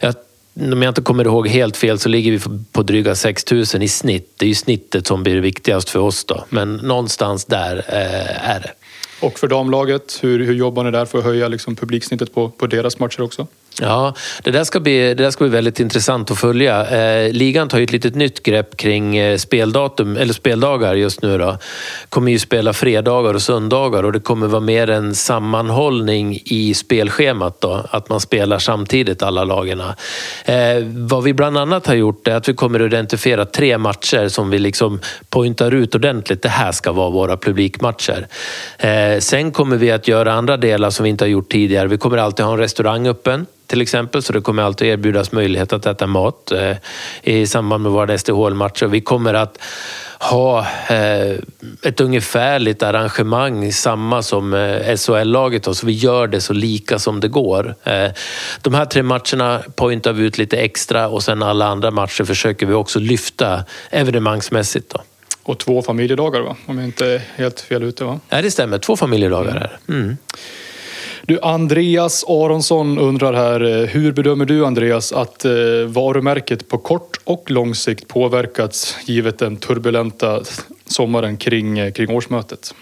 jag 0.00 0.14
om 0.54 0.82
jag 0.82 0.90
inte 0.90 1.02
kommer 1.02 1.24
ihåg 1.24 1.48
helt 1.48 1.76
fel 1.76 1.98
så 1.98 2.08
ligger 2.08 2.32
vi 2.32 2.40
på 2.72 2.82
dryga 2.82 3.14
6 3.14 3.50
000 3.50 3.62
i 3.62 3.88
snitt. 3.88 4.34
Det 4.36 4.44
är 4.44 4.48
ju 4.48 4.54
snittet 4.54 5.06
som 5.06 5.22
blir 5.22 5.40
viktigast 5.40 5.90
för 5.90 5.98
oss 5.98 6.24
då. 6.24 6.44
Men 6.48 6.76
någonstans 6.76 7.44
där 7.44 7.76
eh, 7.76 8.50
är 8.50 8.60
det. 8.60 8.72
Och 9.20 9.38
för 9.38 9.48
damlaget, 9.48 10.18
hur, 10.20 10.46
hur 10.46 10.54
jobbar 10.54 10.84
ni 10.84 10.90
där 10.90 11.04
för 11.04 11.18
att 11.18 11.24
höja 11.24 11.48
liksom 11.48 11.76
publiksnittet 11.76 12.34
på, 12.34 12.48
på 12.48 12.66
deras 12.66 12.98
matcher 12.98 13.20
också? 13.20 13.46
Ja, 13.80 14.14
det 14.42 14.50
där 14.50 14.64
ska 14.64 14.80
bli, 14.80 14.98
det 14.98 15.14
där 15.14 15.30
ska 15.30 15.44
bli 15.44 15.50
väldigt 15.50 15.80
intressant 15.80 16.30
att 16.30 16.38
följa. 16.38 16.86
Eh, 16.86 17.32
ligan 17.32 17.68
tar 17.68 17.78
ju 17.78 17.84
ett 17.84 17.92
litet 17.92 18.14
nytt 18.14 18.42
grepp 18.42 18.76
kring 18.76 19.16
eh, 19.16 19.36
speldatum, 19.36 20.16
eller 20.16 20.34
speldagar 20.34 20.94
just 20.94 21.22
nu. 21.22 21.38
Då. 21.38 21.58
kommer 22.08 22.32
ju 22.32 22.38
spela 22.38 22.72
fredagar 22.72 23.34
och 23.34 23.42
söndagar 23.42 24.02
och 24.02 24.12
det 24.12 24.20
kommer 24.20 24.46
vara 24.46 24.60
mer 24.60 24.90
en 24.90 25.14
sammanhållning 25.14 26.38
i 26.44 26.74
spelschemat. 26.74 27.60
Då, 27.60 27.86
att 27.90 28.08
man 28.08 28.20
spelar 28.20 28.58
samtidigt 28.58 29.22
alla 29.22 29.44
lagarna. 29.44 29.96
Eh, 30.44 30.56
vad 30.86 31.24
vi 31.24 31.34
bland 31.34 31.58
annat 31.58 31.86
har 31.86 31.94
gjort 31.94 32.28
är 32.28 32.34
att 32.34 32.48
vi 32.48 32.54
kommer 32.54 32.80
att 32.80 32.86
identifiera 32.86 33.44
tre 33.44 33.78
matcher 33.78 34.28
som 34.28 34.50
vi 34.50 34.58
liksom 34.58 35.00
pointar 35.30 35.74
ut 35.74 35.94
ordentligt. 35.94 36.42
Det 36.42 36.48
här 36.48 36.72
ska 36.72 36.92
vara 36.92 37.10
våra 37.10 37.36
publikmatcher. 37.36 38.26
Eh, 38.78 39.18
sen 39.18 39.52
kommer 39.52 39.76
vi 39.76 39.90
att 39.90 40.08
göra 40.08 40.32
andra 40.32 40.56
delar 40.56 40.90
som 40.90 41.04
vi 41.04 41.10
inte 41.10 41.24
har 41.24 41.28
gjort 41.28 41.52
tidigare. 41.52 41.88
Vi 41.88 41.98
kommer 41.98 42.18
alltid 42.18 42.44
ha 42.44 42.52
en 42.52 42.58
restaurang 42.58 43.08
öppen 43.08 43.46
till 43.72 43.80
exempel. 43.80 44.22
Så 44.22 44.32
det 44.32 44.40
kommer 44.40 44.62
alltid 44.62 44.88
erbjudas 44.88 45.32
möjlighet 45.32 45.72
att 45.72 45.86
äta 45.86 46.06
mat 46.06 46.52
eh, 46.52 46.76
i 47.22 47.46
samband 47.46 47.82
med 47.82 47.92
våra 47.92 48.18
SDHL-matcher. 48.18 48.86
Vi 48.86 49.00
kommer 49.00 49.34
att 49.34 49.58
ha 50.18 50.66
eh, 50.88 51.36
ett 51.82 52.00
ungefärligt 52.00 52.82
arrangemang, 52.82 53.72
samma 53.72 54.22
som 54.22 54.54
eh, 54.54 54.96
SHL-laget. 54.96 55.76
Så 55.76 55.86
vi 55.86 55.92
gör 55.92 56.26
det 56.26 56.40
så 56.40 56.52
lika 56.52 56.98
som 56.98 57.20
det 57.20 57.28
går. 57.28 57.74
Eh, 57.84 58.10
de 58.62 58.74
här 58.74 58.84
tre 58.84 59.02
matcherna 59.02 59.62
pointar 59.76 60.12
vi 60.12 60.24
ut 60.24 60.38
lite 60.38 60.56
extra 60.56 61.08
och 61.08 61.22
sen 61.22 61.42
alla 61.42 61.66
andra 61.66 61.90
matcher 61.90 62.24
försöker 62.24 62.66
vi 62.66 62.74
också 62.74 62.98
lyfta 62.98 63.64
evenemangsmässigt. 63.90 64.90
Då. 64.90 65.02
Och 65.42 65.58
två 65.58 65.82
familjedagar 65.82 66.40
va? 66.40 66.56
Om 66.66 66.78
jag 66.78 66.86
inte 66.86 67.06
är 67.06 67.22
helt 67.36 67.60
fel 67.60 67.82
ute 67.82 68.04
va? 68.04 68.20
Ja, 68.28 68.42
det 68.42 68.50
stämmer. 68.50 68.78
Två 68.78 68.96
familjedagar 68.96 69.56
är 69.56 69.92
mm. 69.94 70.16
Du, 71.26 71.38
Andreas 71.42 72.24
Aronsson 72.28 72.98
undrar 72.98 73.32
här, 73.32 73.60
eh, 73.60 73.86
hur 73.86 74.12
bedömer 74.12 74.44
du 74.44 74.66
Andreas 74.66 75.12
att 75.12 75.44
eh, 75.44 75.52
varumärket 75.86 76.68
på 76.68 76.78
kort 76.78 77.20
och 77.24 77.50
lång 77.50 77.74
sikt 77.74 78.08
påverkats 78.08 78.96
givet 79.06 79.38
den 79.38 79.56
turbulenta 79.56 80.40
sommaren 80.86 81.36
kring, 81.36 81.78
eh, 81.78 81.92
kring 81.92 82.10
årsmötet? 82.10 82.74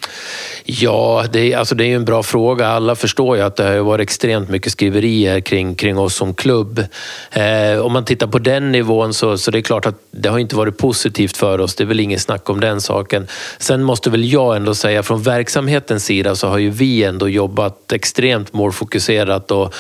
Ja, 0.65 1.25
det 1.33 1.53
är, 1.53 1.59
alltså 1.59 1.75
det 1.75 1.85
är 1.85 1.97
en 1.97 2.05
bra 2.05 2.23
fråga. 2.23 2.69
Alla 2.69 2.97
förstår 2.97 3.37
ju 3.37 3.43
att 3.43 3.57
det 3.57 3.65
har 3.65 3.79
varit 3.79 4.03
extremt 4.03 4.49
mycket 4.49 4.73
skriverier 4.73 5.41
kring, 5.41 5.75
kring 5.75 5.99
oss 5.99 6.15
som 6.15 6.35
klubb. 6.35 6.85
Eh, 7.33 7.79
om 7.81 7.93
man 7.93 8.05
tittar 8.05 8.27
på 8.27 8.39
den 8.39 8.73
nivån 8.73 9.15
så, 9.15 9.39
så 9.39 9.51
det 9.51 9.59
är 9.59 9.63
klart 9.63 9.87
att 9.87 10.03
det 10.11 10.29
har 10.29 10.39
inte 10.39 10.57
varit 10.57 10.79
positivt 10.79 11.37
för 11.37 11.61
oss. 11.61 11.75
Det 11.75 11.85
är 11.85 11.87
väl 11.87 12.01
ingen 12.01 12.21
snack 12.21 12.51
om 12.51 12.61
den 12.61 12.81
saken. 12.81 13.27
Sen 13.59 13.83
måste 13.83 14.11
väl 14.11 14.33
jag 14.33 14.57
ändå 14.57 14.75
säga 14.75 15.03
från 15.03 15.23
verksamhetens 15.23 16.05
sida 16.05 16.37
så 16.37 16.49
har 16.49 16.59
ju 16.59 16.71
vi 16.71 17.05
ändå 17.05 17.29
jobbat 17.29 17.93
extremt 17.93 18.53
målfokuserat 18.53 19.51
och 19.51 19.75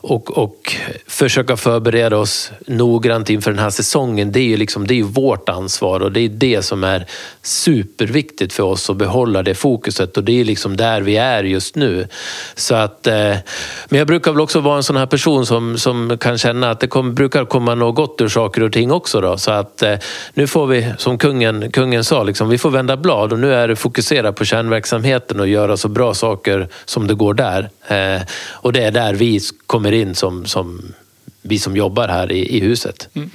och, 0.00 0.38
och 0.38 0.76
försöka 1.06 1.56
förbereda 1.56 2.16
oss 2.16 2.52
noggrant 2.66 3.30
inför 3.30 3.50
den 3.50 3.60
här 3.60 3.70
säsongen. 3.70 4.32
Det 4.32 4.40
är 4.40 4.44
ju 4.44 4.56
liksom, 4.56 4.86
det 4.86 4.94
är 4.94 5.02
vårt 5.02 5.48
ansvar 5.48 6.00
och 6.00 6.12
det 6.12 6.20
är 6.20 6.28
det 6.28 6.62
som 6.62 6.84
är 6.84 7.06
superviktigt 7.42 8.52
för 8.52 8.62
oss 8.62 8.90
att 8.90 8.96
behålla 8.96 9.42
det 9.42 9.54
fokuset 9.54 10.16
och 10.16 10.24
det 10.24 10.40
är 10.40 10.44
liksom 10.44 10.76
där 10.76 11.00
vi 11.00 11.16
är 11.16 11.44
just 11.44 11.76
nu. 11.76 12.08
Så 12.54 12.74
att, 12.74 13.06
eh, 13.06 13.34
men 13.88 13.98
jag 13.98 14.06
brukar 14.06 14.32
väl 14.32 14.40
också 14.40 14.60
vara 14.60 14.76
en 14.76 14.82
sån 14.82 14.96
här 14.96 15.06
person 15.06 15.46
som, 15.46 15.78
som 15.78 16.18
kan 16.18 16.38
känna 16.38 16.70
att 16.70 16.80
det 16.80 16.86
kom, 16.86 17.14
brukar 17.14 17.44
komma 17.44 17.74
något 17.74 17.96
gott 17.96 18.20
ur 18.20 18.28
saker 18.28 18.62
och 18.62 18.72
ting 18.72 18.92
också. 18.92 19.20
Då. 19.20 19.38
Så 19.38 19.50
att 19.50 19.82
eh, 19.82 19.94
nu 20.34 20.46
får 20.46 20.66
vi, 20.66 20.92
som 20.98 21.18
kungen, 21.18 21.72
kungen 21.72 22.04
sa, 22.04 22.22
liksom, 22.22 22.48
vi 22.48 22.58
får 22.58 22.70
vända 22.70 22.96
blad 22.96 23.32
och 23.32 23.38
nu 23.38 23.54
är 23.54 23.68
det 23.68 23.76
fokusera 23.76 24.32
på 24.32 24.44
kärnverksamheten 24.44 25.40
och 25.40 25.48
göra 25.48 25.76
så 25.76 25.88
bra 25.88 26.14
saker 26.14 26.68
som 26.84 27.06
det 27.06 27.14
går 27.14 27.34
där. 27.34 27.70
Eh, 27.86 28.22
och 28.52 28.72
det 28.72 28.84
är 28.84 28.90
där 28.90 29.14
vi 29.14 29.40
kommer 29.66 29.87
in 29.92 30.14
som, 30.14 30.46
som 30.46 30.94
vi 31.42 31.58
som 31.58 31.76
jobbar 31.76 32.08
här 32.08 32.32
i, 32.32 32.56
i 32.56 32.60
huset. 32.60 33.08
Mm. 33.14 33.30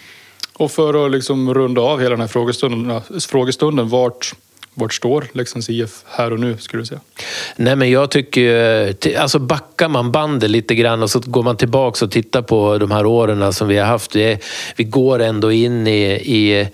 Och 0.54 0.72
för 0.72 1.06
att 1.06 1.12
liksom 1.12 1.54
runda 1.54 1.82
av 1.82 2.00
hela 2.00 2.10
den 2.10 2.20
här 2.20 2.28
frågestunden, 2.28 3.02
frågestunden 3.28 3.90
vart, 3.90 4.34
vart 4.74 4.94
står 4.94 5.28
Leksands 5.32 5.70
IF 5.70 6.04
här 6.06 6.34
och 6.34 6.40
nu 6.40 6.58
skulle 6.58 6.82
du 6.82 6.86
säga? 6.86 7.02
Nej 7.56 7.76
men 7.76 7.92
jag 7.92 8.12
tycker, 8.12 9.18
alltså 9.18 9.40
backar 9.40 9.90
man 9.90 10.12
bandet 10.12 10.50
lite 10.50 10.76
grann 10.76 11.04
och 11.04 11.10
så 11.10 11.20
går 11.20 11.44
man 11.44 11.58
tillbaka 11.58 12.06
och 12.06 12.12
tittar 12.12 12.42
på 12.42 12.78
de 12.78 12.92
här 12.92 13.06
åren 13.06 13.54
som 13.54 13.68
vi 13.68 13.78
har 13.78 13.86
haft. 13.86 14.16
Vi, 14.16 14.40
vi 14.76 14.84
går 14.84 15.22
ändå 15.22 15.52
in 15.52 15.88
i, 15.88 16.04
i, 16.12 16.68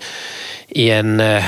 i 0.68 0.90
en 0.90 1.20
eh, 1.20 1.44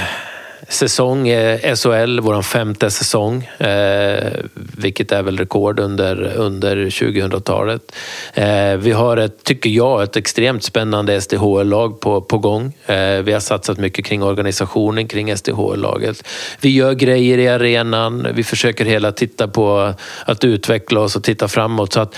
säsong, 0.69 1.29
eh, 1.29 1.75
SHL, 1.75 2.21
vår 2.21 2.43
femte 2.43 2.91
säsong, 2.91 3.45
eh, 3.59 4.33
vilket 4.55 5.13
är 5.13 5.23
väl 5.23 5.39
rekord 5.39 5.81
under, 5.81 6.33
under 6.37 6.77
2000-talet. 6.77 7.93
Eh, 8.35 8.77
vi 8.77 8.93
har, 8.93 9.17
ett, 9.17 9.45
tycker 9.45 9.71
jag, 9.71 10.03
ett 10.03 10.17
extremt 10.17 10.63
spännande 10.63 11.21
SDHL-lag 11.21 12.01
på, 12.01 12.21
på 12.21 12.39
gång. 12.39 12.73
Eh, 12.87 13.19
vi 13.19 13.33
har 13.33 13.41
satsat 13.41 13.79
mycket 13.79 14.05
kring 14.05 14.23
organisationen 14.23 15.09
kring 15.09 15.37
SDHL-laget. 15.37 16.29
Vi 16.61 16.71
gör 16.71 16.93
grejer 16.93 17.39
i 17.39 17.49
arenan, 17.49 18.27
vi 18.35 18.45
försöker 18.45 18.85
hela 18.85 19.13
titta 19.13 19.49
på 19.49 19.95
att 20.25 20.45
utveckla 20.45 21.01
oss 21.01 21.17
och 21.17 21.25
titta 21.25 21.49
framåt. 21.49 21.93
Så 21.93 22.01
att 22.01 22.17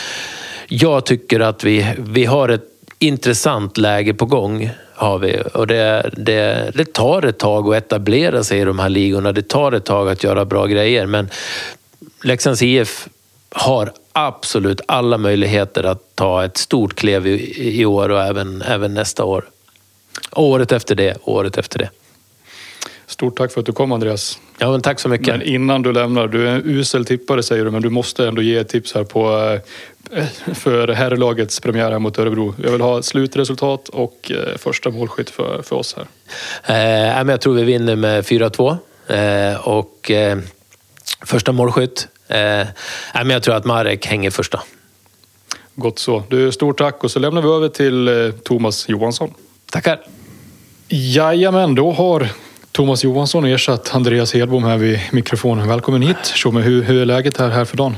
jag 0.68 1.06
tycker 1.06 1.40
att 1.40 1.64
vi, 1.64 1.86
vi 1.98 2.24
har 2.24 2.48
ett 2.48 2.64
intressant 2.98 3.78
läge 3.78 4.14
på 4.14 4.26
gång 4.26 4.70
har 4.94 5.18
vi. 5.18 5.42
Och 5.54 5.66
det, 5.66 6.10
det, 6.12 6.70
det 6.74 6.92
tar 6.92 7.22
ett 7.24 7.38
tag 7.38 7.74
att 7.74 7.84
etablera 7.84 8.44
sig 8.44 8.60
i 8.60 8.64
de 8.64 8.78
här 8.78 8.88
ligorna. 8.88 9.32
Det 9.32 9.48
tar 9.48 9.72
ett 9.72 9.84
tag 9.84 10.08
att 10.08 10.24
göra 10.24 10.44
bra 10.44 10.66
grejer. 10.66 11.06
Men 11.06 11.30
Leksands 12.22 12.62
IF 12.62 13.08
har 13.50 13.92
absolut 14.12 14.80
alla 14.88 15.18
möjligheter 15.18 15.84
att 15.84 16.16
ta 16.16 16.44
ett 16.44 16.56
stort 16.56 16.94
klev 16.94 17.26
i, 17.26 17.80
i 17.80 17.84
år 17.84 18.08
och 18.08 18.22
även, 18.22 18.62
även 18.62 18.94
nästa 18.94 19.24
år. 19.24 19.44
Året 20.32 20.72
efter 20.72 20.94
det, 20.94 21.16
året 21.22 21.58
efter 21.58 21.78
det. 21.78 21.90
Stort 23.06 23.36
tack 23.36 23.52
för 23.52 23.60
att 23.60 23.66
du 23.66 23.72
kom 23.72 23.92
Andreas. 23.92 24.38
Ja, 24.58 24.70
men 24.70 24.80
tack 24.80 25.00
så 25.00 25.08
mycket. 25.08 25.26
Men 25.26 25.42
innan 25.42 25.82
du 25.82 25.92
lämnar, 25.92 26.28
du 26.28 26.48
är 26.48 26.54
en 26.54 26.62
usel 26.64 27.04
tippare 27.04 27.42
säger 27.42 27.64
du, 27.64 27.70
men 27.70 27.82
du 27.82 27.90
måste 27.90 28.28
ändå 28.28 28.42
ge 28.42 28.56
ett 28.56 28.68
tips 28.68 28.94
här 28.94 29.04
på 29.04 29.50
eh, 30.12 30.24
för 30.54 30.88
herrlagets 30.88 31.60
premiär 31.60 31.90
här 31.90 31.98
mot 31.98 32.18
Örebro. 32.18 32.54
Jag 32.62 32.70
vill 32.70 32.80
ha 32.80 33.02
slutresultat 33.02 33.88
och 33.88 34.32
eh, 34.34 34.56
första 34.56 34.90
målskytt 34.90 35.30
för, 35.30 35.62
för 35.62 35.76
oss 35.76 35.96
här. 35.96 36.06
Eh, 37.22 37.30
jag 37.30 37.40
tror 37.40 37.54
vi 37.54 37.64
vinner 37.64 37.96
med 37.96 38.24
4-2 38.24 38.76
eh, 39.06 39.68
och 39.68 40.10
eh, 40.10 40.38
första 41.26 41.52
målskytt. 41.52 42.08
Eh, 42.28 42.66
jag 43.14 43.42
tror 43.42 43.54
att 43.54 43.64
Marek 43.64 44.06
hänger 44.06 44.30
första. 44.30 44.60
Gott 45.74 45.98
så. 45.98 46.22
Du, 46.28 46.52
stort 46.52 46.78
tack 46.78 47.04
och 47.04 47.10
så 47.10 47.18
lämnar 47.18 47.42
vi 47.42 47.48
över 47.48 47.68
till 47.68 48.08
eh, 48.08 48.30
Thomas 48.30 48.88
Johansson. 48.88 49.34
Tackar. 49.70 50.00
Jajamän, 50.88 51.74
då 51.74 51.92
har 51.92 52.28
Thomas 52.74 53.04
Johansson 53.04 53.44
ersatt 53.44 53.94
Andreas 53.94 54.34
Hedbom 54.34 54.64
här 54.64 54.76
vid 54.76 55.00
mikrofonen. 55.12 55.68
Välkommen 55.68 56.02
hit 56.02 56.16
Tjomme, 56.24 56.60
hur, 56.60 56.82
hur 56.82 57.02
är 57.02 57.06
läget 57.06 57.36
här, 57.36 57.50
här 57.50 57.64
för 57.64 57.76
dagen? 57.76 57.96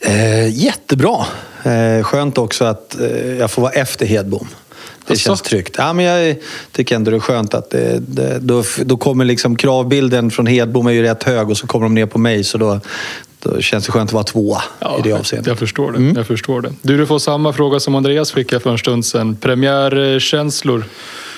Eh, 0.00 0.48
jättebra. 0.64 1.26
Eh, 1.62 2.04
skönt 2.04 2.38
också 2.38 2.64
att 2.64 3.00
eh, 3.00 3.34
jag 3.38 3.50
får 3.50 3.62
vara 3.62 3.72
efter 3.72 4.06
Hedbom. 4.06 4.48
Det 5.06 5.16
känns 5.16 5.42
tryggt. 5.42 5.74
Ja, 5.78 5.92
men 5.92 6.04
jag 6.04 6.36
tycker 6.72 6.96
ändå 6.96 7.10
det 7.10 7.16
är 7.16 7.20
skönt 7.20 7.54
att 7.54 7.70
det, 7.70 7.98
det, 7.98 8.38
då, 8.38 8.62
då 8.84 8.96
kommer 8.96 9.24
liksom 9.24 9.56
kravbilden 9.56 10.30
från 10.30 10.46
Hedbom 10.46 10.86
är 10.86 10.92
ju 10.92 11.02
rätt 11.02 11.22
hög 11.22 11.50
och 11.50 11.56
så 11.56 11.66
kommer 11.66 11.84
de 11.84 11.94
ner 11.94 12.06
på 12.06 12.18
mig. 12.18 12.44
Så 12.44 12.58
då, 12.58 12.80
då 13.42 13.60
känns 13.60 13.86
det 13.86 13.92
skönt 13.92 14.10
att 14.10 14.14
vara 14.14 14.24
tvåa 14.24 14.62
i 14.98 15.02
det 15.02 15.12
avseendet. 15.12 15.46
Jag 15.46 15.58
förstår 15.58 15.92
det. 15.92 16.12
Jag 16.16 16.26
förstår 16.26 16.60
det. 16.60 16.72
Du, 16.82 16.96
du 16.96 17.06
får 17.06 17.18
samma 17.18 17.52
fråga 17.52 17.80
som 17.80 17.94
Andreas 17.94 18.32
fick 18.32 18.52
här 18.52 18.58
för 18.58 18.70
en 18.70 18.78
stund 18.78 19.04
sedan. 19.04 19.36
Premiärkänslor. 19.36 20.84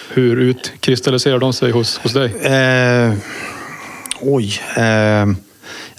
Hur 0.09 0.37
utkristalliserar 0.37 1.39
de 1.39 1.53
sig 1.53 1.71
hos, 1.71 1.99
hos 1.99 2.13
dig? 2.13 2.35
Eh, 2.41 3.13
oj. 4.21 4.61
Eh, 4.77 4.85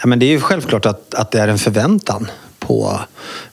ja, 0.02 0.06
men 0.06 0.20
det 0.20 0.26
är 0.26 0.30
ju 0.30 0.40
självklart 0.40 0.86
att, 0.86 1.14
att 1.14 1.32
det 1.32 1.40
är 1.40 1.48
en 1.48 1.58
förväntan. 1.58 2.28
på... 2.60 3.00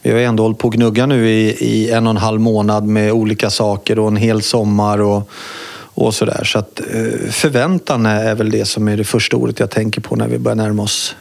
Vi 0.02 0.10
har 0.10 0.18
ju 0.18 0.24
ändå 0.24 0.42
hållit 0.42 0.58
på 0.58 0.68
att 0.68 0.74
gnugga 0.74 1.06
nu 1.06 1.30
i, 1.30 1.48
i 1.50 1.90
en 1.90 2.06
och 2.06 2.10
en 2.10 2.16
halv 2.16 2.40
månad 2.40 2.84
med 2.86 3.12
olika 3.12 3.50
saker 3.50 3.98
och 3.98 4.08
en 4.08 4.16
hel 4.16 4.42
sommar 4.42 5.02
och, 5.02 5.30
och 5.94 6.14
sådär. 6.14 6.44
Så 6.44 6.58
att 6.58 6.80
eh, 6.80 7.30
förväntan 7.30 8.06
är 8.06 8.34
väl 8.34 8.50
det 8.50 8.64
som 8.64 8.88
är 8.88 8.96
det 8.96 9.04
första 9.04 9.36
ordet 9.36 9.60
jag 9.60 9.70
tänker 9.70 10.00
på 10.00 10.16
när 10.16 10.28
vi 10.28 10.38
börjar 10.38 10.56
närma 10.56 10.82
oss 10.82 11.16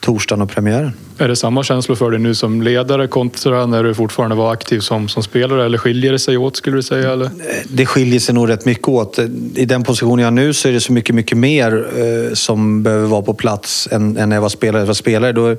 torsdagen 0.00 0.42
och 0.42 0.50
premiären. 0.50 0.92
Är 1.18 1.28
det 1.28 1.36
samma 1.36 1.62
känslor 1.62 1.96
för 1.96 2.10
dig 2.10 2.20
nu 2.20 2.34
som 2.34 2.62
ledare 2.62 3.08
kontra 3.08 3.66
när 3.66 3.84
du 3.84 3.94
fortfarande 3.94 4.36
var 4.36 4.52
aktiv 4.52 4.80
som, 4.80 5.08
som 5.08 5.22
spelare? 5.22 5.64
Eller 5.64 5.78
skiljer 5.78 6.12
det 6.12 6.18
sig 6.18 6.36
åt 6.36 6.56
skulle 6.56 6.76
du 6.76 6.82
säga? 6.82 7.12
Eller? 7.12 7.30
Det 7.68 7.86
skiljer 7.86 8.20
sig 8.20 8.34
nog 8.34 8.48
rätt 8.48 8.64
mycket 8.64 8.88
åt. 8.88 9.18
I 9.54 9.64
den 9.64 9.84
position 9.84 10.18
jag 10.18 10.26
har 10.26 10.30
nu 10.30 10.52
så 10.52 10.68
är 10.68 10.72
det 10.72 10.80
så 10.80 10.92
mycket, 10.92 11.14
mycket 11.14 11.38
mer 11.38 11.86
eh, 11.96 12.34
som 12.34 12.82
behöver 12.82 13.06
vara 13.06 13.22
på 13.22 13.34
plats 13.34 13.88
än, 13.92 14.16
än 14.16 14.28
när 14.28 14.36
jag 14.36 14.40
var 14.42 14.48
spelare. 14.48 14.82
Jag 14.82 14.86
var 14.86 14.94
spelare 14.94 15.32
då 15.32 15.56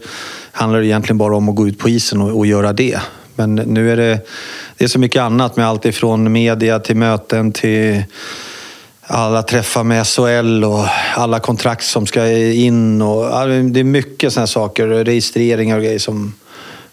handlar 0.52 0.80
det 0.80 0.86
egentligen 0.86 1.18
bara 1.18 1.36
om 1.36 1.50
att 1.50 1.56
gå 1.56 1.68
ut 1.68 1.80
på 1.80 1.90
isen 1.90 2.22
och, 2.22 2.38
och 2.38 2.46
göra 2.46 2.74
det. 2.74 3.00
Men 3.36 3.56
nu 3.56 3.92
är 3.92 3.98
det, 3.98 4.20
det 4.78 4.84
är 4.84 4.88
så 4.88 5.00
mycket 5.00 5.22
annat 5.22 5.56
med 5.56 5.68
allt 5.68 5.86
ifrån 5.86 6.32
media 6.32 6.80
till 6.80 6.96
möten 6.96 7.52
till 7.52 8.04
alla 9.12 9.44
träffar 9.44 9.84
med 9.84 10.08
SHL 10.08 10.64
och 10.64 10.86
alla 11.16 11.40
kontrakt 11.40 11.86
som 11.86 12.06
ska 12.06 12.28
in. 12.38 13.02
Och, 13.02 13.24
det 13.50 13.80
är 13.80 13.84
mycket 13.84 14.34
sådana 14.34 14.48
saker, 14.48 14.88
registreringar 14.88 15.78
och 15.78 15.84
grejer 15.84 16.00
som, 16.00 16.34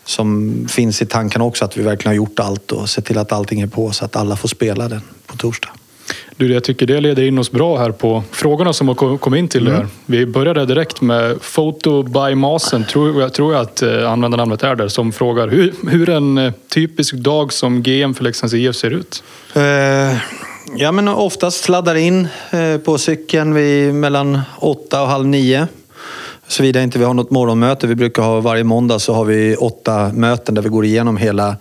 som 0.04 0.54
finns 0.70 1.02
i 1.02 1.06
tanken 1.06 1.42
också. 1.42 1.64
Att 1.64 1.76
vi 1.76 1.82
verkligen 1.82 2.10
har 2.10 2.16
gjort 2.16 2.40
allt 2.40 2.72
och 2.72 2.88
sett 2.88 3.04
till 3.04 3.18
att 3.18 3.32
allting 3.32 3.60
är 3.60 3.66
på 3.66 3.90
så 3.92 4.04
att 4.04 4.16
alla 4.16 4.36
får 4.36 4.48
spela 4.48 4.88
den 4.88 5.00
på 5.26 5.36
torsdag. 5.36 5.68
Du, 6.36 6.52
jag 6.52 6.64
tycker 6.64 6.86
det 6.86 7.00
leder 7.00 7.22
in 7.22 7.38
oss 7.38 7.50
bra 7.50 7.78
här 7.78 7.90
på 7.90 8.22
frågorna 8.30 8.72
som 8.72 8.88
har 8.88 8.94
kom- 8.94 9.18
kommit 9.18 9.38
in 9.38 9.48
till 9.48 9.64
det 9.64 9.70
här. 9.70 9.86
Vi 10.06 10.26
började 10.26 10.66
direkt 10.66 11.00
med 11.00 11.42
Photo 11.54 12.02
by 12.02 12.34
Masen, 12.34 12.84
tror 12.84 13.20
jag, 13.22 13.32
tror 13.34 13.52
jag 13.54 13.62
att 13.62 13.82
eh, 13.82 14.12
användarnamnet 14.12 14.62
är 14.62 14.74
där, 14.74 14.88
som 14.88 15.12
frågar 15.12 15.48
hur, 15.48 15.74
hur 15.90 16.08
en 16.08 16.38
eh, 16.38 16.52
typisk 16.68 17.14
dag 17.14 17.52
som 17.52 17.82
GM 17.82 18.14
för 18.14 18.24
Leksands 18.24 18.54
IF 18.54 18.76
ser 18.76 18.90
ut. 18.90 19.22
Eh, 19.54 20.16
ja, 20.74 20.92
men 20.92 21.08
oftast 21.08 21.64
sladdar 21.64 21.94
in 21.94 22.28
eh, 22.50 22.78
på 22.78 22.98
cykeln 22.98 23.54
vid 23.54 23.94
mellan 23.94 24.40
åtta 24.58 25.02
och 25.02 25.08
halv 25.08 25.26
nio. 25.26 25.68
Såvida 26.48 26.82
inte 26.82 26.98
vi 26.98 27.04
har 27.04 27.14
något 27.14 27.30
morgonmöte. 27.30 27.86
Vi 27.86 27.94
brukar 27.94 28.22
ha 28.22 28.40
varje 28.40 28.64
måndag 28.64 28.98
så 28.98 29.14
har 29.14 29.24
vi 29.24 29.56
åtta 29.56 30.10
möten 30.14 30.54
där 30.54 30.62
vi 30.62 30.68
går 30.68 30.84
igenom 30.84 31.16
hela 31.16 31.56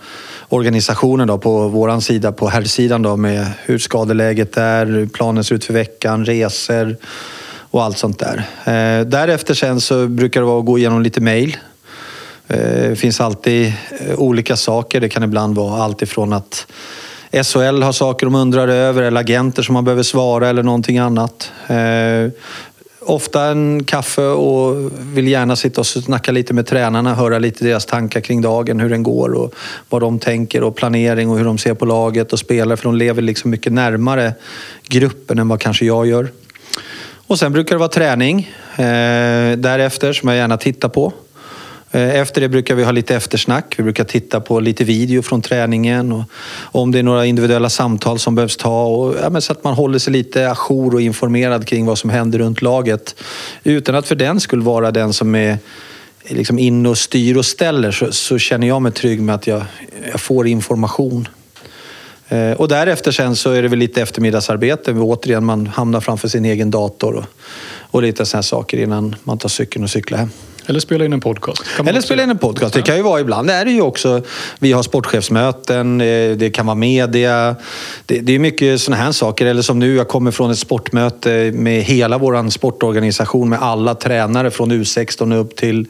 organisationen 0.50 1.28
då, 1.28 1.38
på 1.38 1.68
vår 1.68 2.00
sida, 2.00 2.32
på 2.32 2.48
herrsidan 2.48 3.02
då 3.02 3.16
med 3.16 3.48
hur 3.64 3.78
skadeläget 3.78 4.58
är, 4.58 4.86
hur 4.86 5.08
planen 5.08 5.44
ser 5.44 5.56
ut 5.56 5.66
för 5.66 5.74
veckan, 5.74 6.26
resor 6.26 6.98
och 7.72 7.84
allt 7.84 7.98
sånt 7.98 8.20
där. 8.20 8.38
Eh, 8.64 9.06
därefter 9.06 9.54
sen 9.54 9.82
så 9.82 10.08
brukar 10.08 10.42
det 10.42 10.48
vara 10.48 10.60
att 10.60 10.66
gå 10.66 10.78
igenom 10.78 11.02
lite 11.02 11.22
mail. 11.22 11.58
Eh, 12.48 12.90
Det 12.90 13.00
finns 13.00 13.22
alltid 13.22 13.74
eh, 14.00 14.20
olika 14.20 14.56
saker. 14.56 15.02
Det 15.02 15.10
kan 15.10 15.24
ibland 15.24 15.56
vara 15.56 15.84
allt 15.84 16.02
ifrån 16.02 16.34
att 16.34 16.68
SHL 17.44 17.84
har 17.84 17.92
saker 17.92 18.25
de 18.25 18.36
undrar 18.36 18.68
över 18.68 19.04
eller 19.04 19.20
agenter 19.20 19.63
som 19.63 19.74
man 19.74 19.84
behöver 19.84 20.04
svara 20.04 20.50
eller 20.50 20.63
någonting 20.63 20.98
annat. 20.98 21.51
Eh, 21.68 22.32
ofta 23.00 23.46
en 23.46 23.84
kaffe 23.84 24.22
och 24.22 24.92
vill 25.00 25.27
gärna 25.27 25.56
sitta 25.56 25.82
och 25.82 25.88
snacka 25.88 26.32
lite 26.32 26.54
med 26.54 26.68
tränarna, 26.68 27.15
höra 27.15 27.39
lite 27.39 27.65
deras 27.65 27.86
tankar 27.86 28.22
kring 28.22 28.42
dagen, 28.42 28.80
hur 28.80 28.89
den 28.89 29.04
går 29.04 29.34
och 29.34 29.56
vad 29.89 30.01
de 30.01 30.20
tänker 30.20 30.63
och 30.63 30.75
planering 30.75 31.30
och 31.30 31.38
hur 31.38 31.46
de 31.46 31.58
ser 31.58 31.74
på 31.74 31.86
laget 31.86 32.34
och 32.34 32.39
spelare. 32.39 32.77
För 32.77 32.84
de 32.84 32.96
lever 32.96 33.22
liksom 33.22 33.51
mycket 33.51 33.74
närmare 33.74 34.34
gruppen 34.88 35.39
än 35.39 35.48
vad 35.48 35.60
kanske 35.60 35.86
jag 35.86 36.08
gör. 36.08 36.27
Och 37.27 37.39
sen 37.39 37.54
brukar 37.54 37.75
det 37.75 37.80
vara 37.80 37.89
träning 37.89 38.51
eh, 38.75 39.58
därefter 39.58 40.13
som 40.13 40.30
jag 40.30 40.38
gärna 40.38 40.58
tittar 40.58 40.89
på. 40.89 41.13
Eh, 41.92 42.15
efter 42.15 42.42
det 42.42 42.50
brukar 42.50 42.75
vi 42.75 42.84
ha 42.84 42.92
lite 42.92 43.15
eftersnack. 43.15 43.75
Vi 43.77 43.84
brukar 43.84 44.04
titta 44.04 44.39
på 44.39 44.60
lite 44.60 44.84
video 44.84 45.22
från 45.22 45.42
träningen 45.42 46.12
och 46.12 46.24
om 46.62 46.92
det 46.92 47.00
är 47.00 47.04
några 47.04 47.25
individuella 47.25 47.70
samtal 47.70 48.20
som 48.20 48.36
behövs 48.36 48.58
ta. 48.58 48.86
Och, 48.86 49.15
ja, 49.22 49.30
men 49.30 49.41
så 49.41 49.52
att 49.52 49.63
man 49.63 49.74
håller 49.74 50.00
sig 50.00 50.13
lite 50.13 50.52
ajour 50.52 50.93
och 50.93 51.02
informerad 51.02 51.67
kring 51.67 51.86
vad 51.86 51.98
som 51.98 52.10
händer 52.10 52.39
runt 52.39 52.62
laget. 52.62 53.15
Utan 53.63 53.95
att 53.95 54.08
för 54.08 54.15
den 54.15 54.39
skulle 54.39 54.63
vara 54.63 54.91
den 54.91 55.13
som 55.13 55.36
är 55.36 55.58
liksom 56.30 56.60
inne 56.60 56.89
och 56.89 56.98
styr 56.98 57.38
och 57.38 57.45
ställer 57.45 57.91
så, 57.91 58.12
så 58.12 58.38
känner 58.38 58.67
jag 58.67 58.82
mig 58.82 58.91
trygg 58.91 59.21
med 59.21 59.36
att 59.36 59.48
jag, 59.48 59.62
jag 60.12 60.21
får 60.21 60.48
information. 60.48 61.28
Eh, 62.28 62.52
Och 62.52 62.67
därefter 62.67 63.12
sen 63.12 63.36
så 63.36 63.52
är 63.52 63.62
det 63.62 63.67
väl 63.67 63.80
lite 63.80 64.02
eftermiddagsarbete. 64.02 64.91
Återigen, 64.91 65.45
man 65.45 65.67
hamnar 65.67 66.00
framför 66.02 66.28
sin 66.28 66.45
egen 66.45 66.71
dator 66.71 67.13
och, 67.13 67.26
och 67.91 68.02
lite 68.02 68.26
sådana 68.26 68.43
saker 68.43 68.78
innan 68.78 69.15
man 69.24 69.38
tar 69.38 69.50
cykeln 69.50 69.84
och 69.84 69.89
cyklar 69.89 70.17
hem. 70.17 70.30
Eller 70.67 70.80
spela 70.80 71.06
in 71.06 71.13
en 71.13 71.21
podcast. 71.21 71.63
Eller 71.86 72.01
spela 72.01 72.23
in 72.23 72.30
en 72.30 72.38
podcast. 72.38 72.73
Det 72.73 72.82
kan 72.82 72.95
ju 72.95 73.01
vara 73.01 73.19
ibland. 73.19 73.47
Det 73.47 73.54
är 73.54 73.65
det 73.65 73.71
ju 73.71 73.82
också. 73.82 74.21
Vi 74.60 74.71
har 74.71 74.84
sportchefsmöten, 74.84 76.01
eh, 76.01 76.32
det 76.32 76.49
kan 76.54 76.65
vara 76.65 76.75
media. 76.75 77.56
Det, 78.06 78.19
det 78.19 78.36
är 78.36 78.39
mycket 78.39 78.82
sådana 78.82 79.04
här 79.04 79.12
saker. 79.12 79.45
Eller 79.45 79.62
som 79.62 79.80
nu, 79.80 79.95
jag 79.95 80.08
kommer 80.08 80.32
från 80.32 80.51
ett 80.51 80.58
sportmöte 80.58 81.51
med 81.54 81.84
hela 81.84 82.17
vår 82.17 82.49
sportorganisation 82.49 83.49
med 83.49 83.62
alla 83.62 83.95
tränare 83.95 84.51
från 84.51 84.71
U16 84.71 85.36
upp 85.36 85.56
till, 85.56 85.88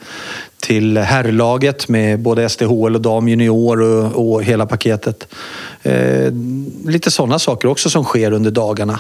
till 0.60 0.98
herrlaget 0.98 1.88
med 1.88 2.20
både 2.20 2.50
SDHL 2.50 2.96
och 2.96 3.02
damjunior 3.02 3.82
och, 3.82 4.32
och 4.32 4.44
hela 4.44 4.66
paketet. 4.66 5.28
Eh, 5.84 6.32
lite 6.86 7.12
sådana 7.12 7.40
saker 7.40 7.68
också 7.68 7.90
som 7.90 8.04
sker 8.04 8.32
under 8.32 8.52
dagarna. 8.52 9.00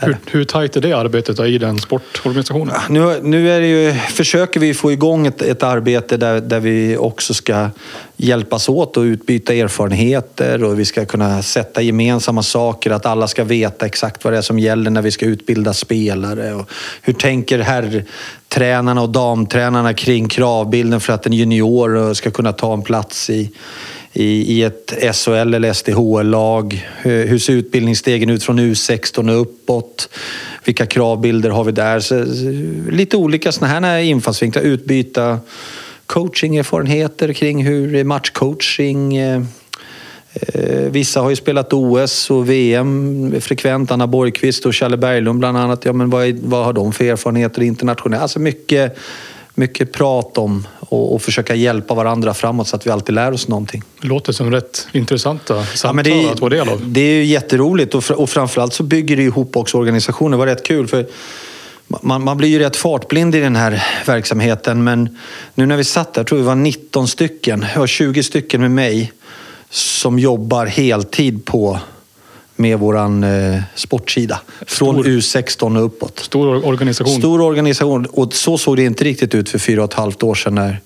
Hur, 0.00 0.16
hur 0.26 0.44
tajt 0.44 0.76
är 0.76 0.80
det 0.80 0.92
arbetet 0.92 1.40
i 1.40 1.58
den 1.58 1.78
sportorganisationen? 1.78 2.74
Ah, 2.76 2.82
nu, 2.88 3.20
nu 3.22 3.50
är 3.50 3.60
det 3.60 3.66
ju, 3.66 3.92
försöker 3.92 4.60
vi 4.60 4.74
få 4.74 4.92
igång 4.92 5.26
ett, 5.26 5.42
ett 5.42 5.62
arbete 5.62 6.16
där, 6.16 6.40
där 6.40 6.60
vi 6.60 6.96
också 6.96 7.34
ska 7.34 7.70
hjälpas 8.16 8.68
åt 8.68 8.96
och 8.96 9.02
utbyta 9.02 9.54
erfarenheter 9.54 10.64
och 10.64 10.78
vi 10.78 10.84
ska 10.84 11.04
kunna 11.04 11.42
sätta 11.42 11.82
gemensamma 11.82 12.42
saker, 12.42 12.90
att 12.90 13.06
alla 13.06 13.28
ska 13.28 13.44
veta 13.44 13.86
exakt 13.86 14.24
vad 14.24 14.32
det 14.32 14.36
är 14.36 14.42
som 14.42 14.58
gäller 14.58 14.90
när 14.90 15.02
vi 15.02 15.10
ska 15.10 15.26
utbilda 15.26 15.72
spelare. 15.72 16.54
Och 16.54 16.70
hur 17.02 17.12
tänker 17.12 17.58
herrtränarna 17.58 19.02
och 19.02 19.08
damtränarna 19.10 19.94
kring 19.94 20.28
kravbilden 20.28 21.00
för 21.00 21.12
att 21.12 21.26
en 21.26 21.32
junior 21.32 22.14
ska 22.14 22.30
kunna 22.30 22.52
ta 22.52 22.72
en 22.74 22.82
plats 22.82 23.30
i, 23.30 23.50
i, 24.12 24.58
i 24.58 24.62
ett 24.62 25.16
SHL 25.16 25.54
eller 25.54 25.72
SDHL-lag? 25.72 26.88
Eh, 27.02 27.10
hur, 27.10 27.38
ser 27.38 27.52
utbildningsstegen 27.52 28.30
ut 28.30 28.42
från 28.42 28.60
U16 28.60 29.30
och 29.30 29.40
uppåt? 29.40 30.08
Vilka 30.64 30.86
kravbilder 30.86 31.50
har 31.50 31.64
vi 31.64 31.72
där? 31.72 32.00
Så, 32.00 32.18
eh, 32.18 32.24
lite 32.90 33.16
olika 33.16 33.52
sådana 33.52 33.86
här 33.86 33.98
infallsvinklar. 33.98 34.62
Utbyta 34.62 35.38
coachingerfarenheter 36.06 37.32
kring 37.32 37.64
hur 37.64 38.04
matchcoaching? 38.04 39.16
Eh, 39.16 39.42
vissa 40.90 41.20
har 41.20 41.30
ju 41.30 41.36
spelat 41.36 41.72
OS 41.72 42.30
och 42.30 42.50
VM 42.50 43.34
frekvent. 43.40 43.90
Anna 43.90 44.06
Borgqvist 44.06 44.66
och 44.66 44.76
Challe 44.76 44.96
Berglund 44.96 45.38
bland 45.38 45.58
annat. 45.58 45.84
Ja, 45.84 45.92
men 45.92 46.10
vad, 46.10 46.26
är, 46.26 46.36
vad 46.42 46.64
har 46.64 46.72
de 46.72 46.92
för 46.92 47.04
erfarenheter 47.04 47.62
internationellt? 47.62 48.22
Alltså 48.22 48.38
mycket, 48.38 48.96
mycket 49.54 49.92
prat 49.92 50.38
om 50.38 50.66
och, 50.90 51.14
och 51.14 51.22
försöka 51.22 51.54
hjälpa 51.54 51.94
varandra 51.94 52.34
framåt 52.34 52.68
så 52.68 52.76
att 52.76 52.86
vi 52.86 52.90
alltid 52.90 53.14
lär 53.14 53.32
oss 53.32 53.48
någonting. 53.48 53.82
Det 54.00 54.08
låter 54.08 54.32
som 54.32 54.50
rätt 54.50 54.86
intressanta 54.92 55.54
Ja, 55.54 55.64
samtal 55.64 55.94
men 55.94 56.04
det, 56.04 56.30
att 56.30 56.38
ta 56.38 56.48
del 56.48 56.68
av. 56.68 56.80
det 56.86 57.00
är 57.00 57.14
ju 57.14 57.24
jätteroligt 57.24 57.94
och, 57.94 58.02
fr- 58.02 58.12
och 58.12 58.30
framförallt 58.30 58.72
så 58.74 58.82
bygger 58.82 59.16
det 59.16 59.22
ihop 59.22 59.56
också 59.56 59.78
organisationen. 59.78 60.30
Det 60.30 60.36
var 60.36 60.46
rätt 60.46 60.62
kul 60.66 60.88
för 60.88 61.06
man, 62.02 62.24
man 62.24 62.36
blir 62.36 62.48
ju 62.48 62.58
rätt 62.58 62.76
fartblind 62.76 63.34
i 63.34 63.40
den 63.40 63.56
här 63.56 63.84
verksamheten 64.06 64.84
men 64.84 65.18
nu 65.54 65.66
när 65.66 65.76
vi 65.76 65.84
satt 65.84 66.14
där, 66.14 66.24
tror 66.24 66.38
vi 66.38 66.44
var 66.44 66.54
19 66.54 67.08
stycken, 67.08 67.66
jag 67.74 67.80
har 67.80 67.86
20 67.86 68.22
stycken 68.22 68.60
med 68.60 68.70
mig 68.70 69.12
som 69.70 70.18
jobbar 70.18 70.66
heltid 70.66 71.44
på 71.44 71.78
med 72.60 72.78
våran 72.78 73.24
eh, 73.24 73.62
sportsida. 73.74 74.40
Från 74.66 74.94
Stor- 74.94 75.04
U16 75.04 75.78
och 75.78 75.84
uppåt. 75.84 76.18
Stor 76.18 76.66
organisation. 76.66 77.18
Stor 77.18 77.40
organisation 77.40 78.06
och 78.06 78.34
så 78.34 78.58
såg 78.58 78.76
det 78.76 78.84
inte 78.84 79.04
riktigt 79.04 79.34
ut 79.34 79.48
för 79.48 79.58
fyra 79.58 79.84
och 79.84 79.90
ett 79.90 79.98
halvt 79.98 80.22
år 80.22 80.34
sedan 80.34 80.54
när, 80.54 80.80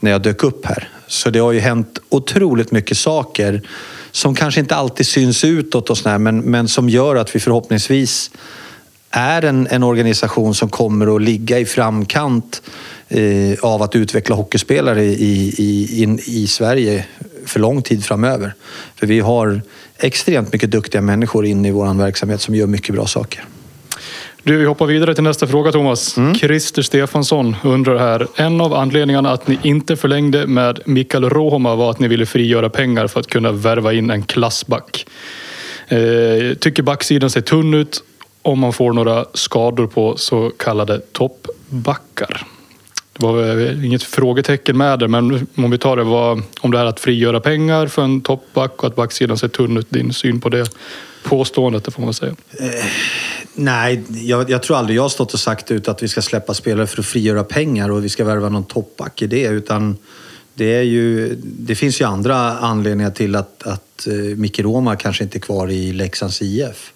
när 0.00 0.10
jag 0.10 0.22
dök 0.22 0.44
upp 0.44 0.66
här. 0.66 0.88
Så 1.06 1.30
det 1.30 1.38
har 1.38 1.52
ju 1.52 1.60
hänt 1.60 1.98
otroligt 2.08 2.70
mycket 2.72 2.98
saker 2.98 3.62
som 4.10 4.34
kanske 4.34 4.60
inte 4.60 4.74
alltid 4.76 5.06
syns 5.06 5.44
utåt 5.44 5.90
och 5.90 5.98
sådär, 5.98 6.18
men, 6.18 6.40
men 6.40 6.68
som 6.68 6.88
gör 6.88 7.16
att 7.16 7.34
vi 7.36 7.40
förhoppningsvis 7.40 8.30
är 9.10 9.44
en, 9.44 9.66
en 9.70 9.82
organisation 9.82 10.54
som 10.54 10.68
kommer 10.68 11.16
att 11.16 11.22
ligga 11.22 11.58
i 11.58 11.64
framkant 11.64 12.62
eh, 13.08 13.58
av 13.62 13.82
att 13.82 13.96
utveckla 13.96 14.36
hockeyspelare 14.36 15.04
i, 15.04 15.54
i, 15.58 16.02
in, 16.02 16.18
i 16.26 16.46
Sverige 16.46 17.04
för 17.46 17.60
lång 17.60 17.82
tid 17.82 18.04
framöver. 18.04 18.54
För 18.96 19.06
vi 19.06 19.20
har 19.20 19.60
extremt 19.98 20.52
mycket 20.52 20.70
duktiga 20.70 21.00
människor 21.00 21.46
inne 21.46 21.68
i 21.68 21.70
vår 21.70 21.94
verksamhet 21.94 22.40
som 22.40 22.54
gör 22.54 22.66
mycket 22.66 22.94
bra 22.94 23.06
saker. 23.06 23.44
Du, 24.42 24.56
vi 24.56 24.64
hoppar 24.64 24.86
vidare 24.86 25.14
till 25.14 25.24
nästa 25.24 25.46
fråga 25.46 25.72
Thomas. 25.72 26.16
Mm. 26.16 26.34
Christer 26.34 26.82
Stefansson 26.82 27.56
undrar 27.64 27.98
här. 27.98 28.26
En 28.36 28.60
av 28.60 28.74
anledningarna 28.74 29.30
att 29.30 29.48
ni 29.48 29.58
inte 29.62 29.96
förlängde 29.96 30.46
med 30.46 30.80
Mikael 30.86 31.30
Rohoma 31.30 31.74
var 31.74 31.90
att 31.90 31.98
ni 31.98 32.08
ville 32.08 32.26
frigöra 32.26 32.70
pengar 32.70 33.06
för 33.06 33.20
att 33.20 33.26
kunna 33.26 33.52
värva 33.52 33.92
in 33.92 34.10
en 34.10 34.22
klassback. 34.22 35.06
Eh, 35.88 36.54
tycker 36.60 36.82
backsidan 36.82 37.30
ser 37.30 37.40
tunn 37.40 37.74
ut 37.74 38.02
om 38.42 38.58
man 38.58 38.72
får 38.72 38.92
några 38.92 39.24
skador 39.34 39.86
på 39.86 40.16
så 40.16 40.50
kallade 40.50 41.00
toppbackar. 41.12 42.46
Var 43.22 43.84
inget 43.84 44.02
frågetecken 44.02 44.76
med 44.76 44.98
det, 44.98 45.08
men 45.08 45.46
om 45.54 45.70
vi 45.70 45.78
tar 45.78 45.96
det, 45.96 46.04
var, 46.04 46.42
om 46.60 46.70
det 46.70 46.78
här 46.78 46.86
att 46.86 47.00
frigöra 47.00 47.40
pengar 47.40 47.86
för 47.86 48.02
en 48.02 48.20
toppback 48.20 48.82
och 48.82 48.88
att 48.88 48.96
backsidan 48.96 49.38
ser 49.38 49.48
tunn 49.48 49.76
ut, 49.76 49.90
din 49.90 50.12
syn 50.12 50.40
på 50.40 50.48
det 50.48 50.70
påståendet, 51.22 51.84
det 51.84 51.90
får 51.90 52.02
man 52.02 52.14
säga. 52.14 52.34
Eh, 52.58 52.84
nej, 53.54 54.02
jag, 54.10 54.50
jag, 54.50 54.62
tror 54.62 54.76
aldrig 54.76 54.96
jag 54.96 55.02
har 55.02 55.08
stått 55.08 55.34
och 55.34 55.40
sagt 55.40 55.70
ut 55.70 55.88
att 55.88 56.02
vi 56.02 56.08
ska 56.08 56.22
släppa 56.22 56.54
spelare 56.54 56.86
för 56.86 57.00
att 57.00 57.06
frigöra 57.06 57.44
pengar 57.44 57.90
och 57.90 58.04
vi 58.04 58.08
ska 58.08 58.24
värva 58.24 58.48
någon 58.48 58.64
toppback 58.64 59.22
i 59.22 59.26
det, 59.26 59.46
utan 59.46 59.96
det, 60.54 60.74
är 60.74 60.82
ju, 60.82 61.34
det 61.42 61.74
finns 61.74 62.00
ju 62.00 62.04
andra 62.04 62.36
anledningar 62.58 63.10
till 63.10 63.36
att, 63.36 63.62
att 63.62 64.06
eh, 64.06 64.14
Micke 64.14 64.60
Roma 64.60 64.96
kanske 64.96 65.24
inte 65.24 65.38
är 65.38 65.40
kvar 65.40 65.70
i 65.70 65.92
Leksands 65.92 66.42
IF. 66.42 66.92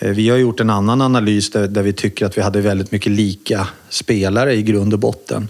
Eh, 0.00 0.10
vi 0.10 0.28
har 0.28 0.36
gjort 0.36 0.60
en 0.60 0.70
annan 0.70 1.02
analys 1.02 1.50
där, 1.50 1.68
där, 1.68 1.82
vi 1.82 1.92
tycker 1.92 2.26
att 2.26 2.38
vi 2.38 2.42
hade 2.42 2.60
väldigt 2.60 2.92
mycket 2.92 3.12
lika 3.12 3.68
spelare 3.88 4.54
i 4.54 4.62
grund 4.62 4.92
och 4.92 4.98
botten. 4.98 5.48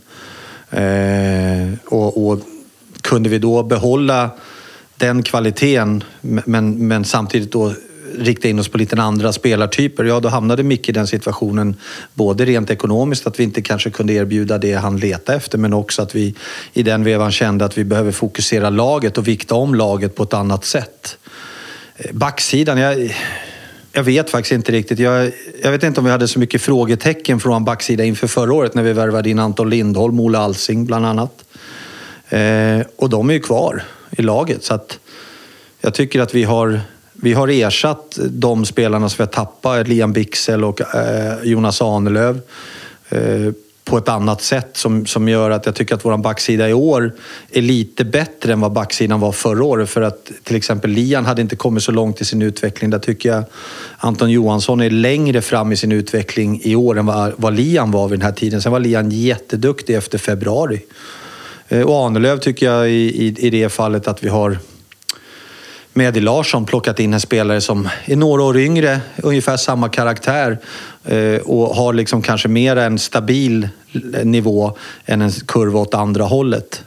Eh, 0.70 1.68
och, 1.84 2.26
och, 2.26 2.40
kunde 3.00 3.28
vi 3.28 3.38
då 3.38 3.62
behålla 3.62 4.30
den 4.96 5.22
kvaliteten 5.22 6.04
men, 6.20 6.88
men 6.88 7.04
samtidigt 7.04 7.52
då 7.52 7.74
rikta 8.18 8.48
in 8.48 8.58
oss 8.58 8.68
på 8.68 8.78
lite 8.78 9.02
andra 9.02 9.32
spelartyper, 9.32 10.04
ja 10.04 10.20
då 10.20 10.28
hamnade 10.28 10.62
Micke 10.62 10.88
i 10.88 10.92
den 10.92 11.06
situationen 11.06 11.76
både 12.14 12.44
rent 12.44 12.70
ekonomiskt 12.70 13.26
att 13.26 13.40
vi 13.40 13.44
inte 13.44 13.62
kanske 13.62 13.90
kunde 13.90 14.12
erbjuda 14.12 14.58
det 14.58 14.72
han 14.72 14.96
letade 14.96 15.38
efter 15.38 15.58
men 15.58 15.72
också 15.74 16.02
att 16.02 16.14
vi 16.14 16.34
i 16.72 16.82
den 16.82 17.04
vevan 17.04 17.32
kände 17.32 17.64
att 17.64 17.78
vi 17.78 17.84
behöver 17.84 18.12
fokusera 18.12 18.70
laget 18.70 19.18
och 19.18 19.28
vikta 19.28 19.54
om 19.54 19.74
laget 19.74 20.14
på 20.14 20.22
ett 20.22 20.34
annat 20.34 20.64
sätt. 20.64 21.18
Eh, 21.96 22.12
backsidan, 22.12 22.78
jag, 22.78 23.16
jag 23.92 24.02
vet 24.02 24.30
faktiskt 24.30 24.52
inte 24.52 24.72
riktigt. 24.72 24.98
Jag, 24.98 25.32
jag, 25.62 25.70
vet 25.70 25.82
inte 25.82 26.00
om 26.00 26.04
vi 26.04 26.10
hade 26.10 26.28
så 26.28 26.38
mycket 26.38 26.62
frågetecken 26.62 27.40
från 27.40 27.64
backsida 27.64 28.04
inför 28.04 28.26
förra 28.26 28.54
året 28.54 28.74
när 28.74 28.82
vi 28.82 28.92
värvade 28.92 29.30
in 29.30 29.38
Anton 29.38 29.70
Lindholm, 29.70 30.20
Ola 30.20 30.38
Alsing 30.38 30.86
bland 30.86 31.06
annat. 31.06 31.44
Eh, 32.28 32.80
och 32.96 33.10
de 33.10 33.30
är 33.30 33.34
ju 33.34 33.40
kvar 33.40 33.82
i 34.10 34.22
laget 34.22 34.64
så 34.64 34.74
att 34.74 34.98
jag 35.80 35.94
tycker 35.94 36.20
att 36.20 36.34
vi 36.34 36.44
har, 36.44 36.80
vi 37.12 37.32
har 37.32 37.48
ersatt 37.48 38.18
de 38.30 38.64
spelarna 38.64 39.08
som 39.08 39.16
vi 39.16 39.22
har 39.22 39.32
tappat, 39.32 39.88
Liam 39.88 40.12
Bixel 40.12 40.64
och 40.64 40.94
eh, 40.94 41.42
Jonas 41.42 41.82
Ahnelöv. 41.82 42.40
Eh, 43.08 43.52
på 43.90 43.98
ett 43.98 44.08
annat 44.08 44.42
sätt 44.42 44.68
som, 44.72 45.06
som 45.06 45.28
gör 45.28 45.50
att 45.50 45.66
jag 45.66 45.74
tycker 45.74 45.94
att 45.94 46.04
vår 46.04 46.16
backsida 46.16 46.68
i 46.68 46.72
år 46.72 47.12
är 47.50 47.62
lite 47.62 48.04
bättre 48.04 48.52
än 48.52 48.60
vad 48.60 48.72
backsidan 48.72 49.20
var 49.20 49.32
förra 49.32 49.64
året. 49.64 49.90
För 49.90 50.02
att 50.02 50.30
till 50.42 50.56
exempel 50.56 50.90
Lian 50.90 51.26
hade 51.26 51.42
inte 51.42 51.56
kommit 51.56 51.82
så 51.82 51.92
långt 51.92 52.20
i 52.20 52.24
sin 52.24 52.42
utveckling. 52.42 52.90
Där 52.90 52.98
tycker 52.98 53.28
jag 53.28 53.44
Anton 53.98 54.30
Johansson 54.30 54.80
är 54.80 54.90
längre 54.90 55.42
fram 55.42 55.72
i 55.72 55.76
sin 55.76 55.92
utveckling 55.92 56.60
i 56.64 56.76
år 56.76 56.98
än 56.98 57.06
vad, 57.06 57.32
vad 57.36 57.54
Lian 57.54 57.90
var 57.90 58.08
vid 58.08 58.18
den 58.18 58.26
här 58.26 58.32
tiden. 58.32 58.62
Sen 58.62 58.72
var 58.72 58.80
Lian 58.80 59.10
jätteduktig 59.10 59.96
efter 59.96 60.18
februari. 60.18 60.80
Eh, 61.68 61.82
och 61.82 61.94
Ahnelöv 61.94 62.38
tycker 62.38 62.66
jag 62.66 62.90
i, 62.90 63.26
i, 63.26 63.34
i 63.38 63.50
det 63.50 63.68
fallet 63.68 64.08
att 64.08 64.24
vi 64.24 64.28
har 64.28 64.58
med 65.92 66.16
i 66.16 66.20
Larsson 66.20 66.66
plockat 66.66 67.00
in 67.00 67.14
en 67.14 67.20
spelare 67.20 67.60
som 67.60 67.88
är 68.04 68.16
några 68.16 68.42
år 68.42 68.58
yngre, 68.58 69.00
ungefär 69.16 69.56
samma 69.56 69.88
karaktär 69.88 70.58
eh, 71.04 71.36
och 71.36 71.76
har 71.76 71.92
liksom 71.92 72.22
kanske 72.22 72.48
mer 72.48 72.76
en 72.76 72.98
stabil 72.98 73.68
nivå 74.24 74.76
än 75.04 75.22
en 75.22 75.30
kurva 75.30 75.80
åt 75.80 75.94
andra 75.94 76.24
hållet. 76.24 76.84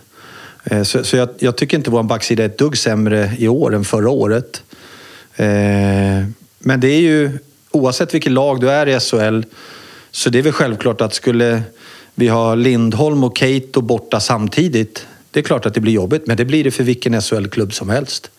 Eh, 0.64 0.84
så, 0.84 1.04
så 1.04 1.18
jag, 1.18 1.30
jag, 1.40 1.56
tycker 1.56 1.78
inte 1.78 1.90
vår 1.90 2.04
backsida 2.04 2.44
är 2.44 2.48
ett 2.48 2.58
dugg 2.58 2.78
sämre 2.78 3.32
i 3.38 3.48
år 3.48 3.76
än 3.76 3.86
förra 3.86 4.10
året. 4.10 4.64
Eh, 5.36 5.48
men 6.60 6.80
det 6.80 6.88
är 6.88 7.02
ju, 7.02 7.38
oavsett 7.72 8.14
vilket 8.14 8.32
lag 8.32 8.62
du 8.62 8.72
är 8.72 8.88
i 8.88 9.00
SHL, 9.00 9.42
så 10.12 10.30
det 10.30 10.38
är 10.38 10.44
väl 10.44 10.54
självklart 10.54 11.02
att 11.02 11.14
skulle 11.14 11.64
vi 12.16 12.28
ha 12.28 12.56
Lindholm 12.56 13.24
och 13.24 13.38
Keito 13.38 13.82
borta 13.82 14.20
samtidigt, 14.20 15.08
det 15.32 15.40
är 15.40 15.44
klart 15.44 15.66
att 15.66 15.74
det 15.74 15.80
blir 15.80 15.94
jobbigt, 15.94 16.28
men 16.28 16.38
det 16.38 16.46
blir 16.46 16.64
det 16.64 16.72
för 16.72 16.84
vilken 16.84 17.22
SHL-klubb 17.22 17.74
som 17.74 17.90
helst. 17.90 18.32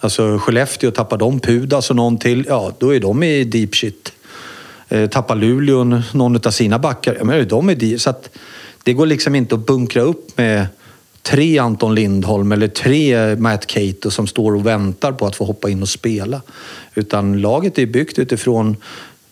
Alltså 0.00 0.38
Skellefteå, 0.38 0.90
tappar 0.90 1.16
de 1.16 1.40
Pudas 1.40 1.90
och 1.90 1.96
någon 1.96 2.18
till, 2.18 2.44
ja 2.48 2.72
då 2.78 2.94
är 2.94 3.00
de 3.00 3.22
i 3.22 3.44
deep 3.44 3.74
shit. 3.74 4.12
Eh, 4.92 5.06
tappar 5.06 5.36
Luleå 5.36 5.84
någon 6.12 6.36
av 6.46 6.50
sina 6.50 6.78
backar, 6.78 7.14
ja 7.18 7.24
men 7.24 7.48
de 7.48 7.68
är 7.68 7.74
de 7.74 7.98
Så 7.98 8.10
att 8.10 8.30
det 8.82 8.92
går 8.92 9.06
liksom 9.06 9.34
inte 9.34 9.54
att 9.54 9.66
bunkra 9.66 10.02
upp 10.02 10.38
med 10.38 10.66
tre 11.22 11.58
Anton 11.58 11.94
Lindholm 11.94 12.52
eller 12.52 12.68
tre 12.68 13.36
Matt 13.36 13.66
Cato 13.66 14.10
som 14.10 14.26
står 14.26 14.54
och 14.54 14.66
väntar 14.66 15.12
på 15.12 15.26
att 15.26 15.36
få 15.36 15.44
hoppa 15.44 15.70
in 15.70 15.82
och 15.82 15.88
spela. 15.88 16.42
Utan 16.94 17.40
laget 17.40 17.78
är 17.78 17.86
byggt 17.86 18.18
utifrån 18.18 18.76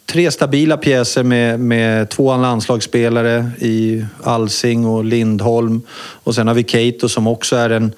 tre 0.06 0.30
stabila 0.30 0.76
pjäser 0.76 1.22
med, 1.22 1.60
med 1.60 2.08
två 2.08 2.36
landslagsspelare 2.36 3.50
i 3.58 4.04
Alsing 4.22 4.86
och 4.86 5.04
Lindholm. 5.04 5.82
Och 5.98 6.34
sen 6.34 6.48
har 6.48 6.54
vi 6.54 6.62
Cato 6.62 7.08
som 7.08 7.26
också 7.26 7.56
är 7.56 7.70
en 7.70 7.92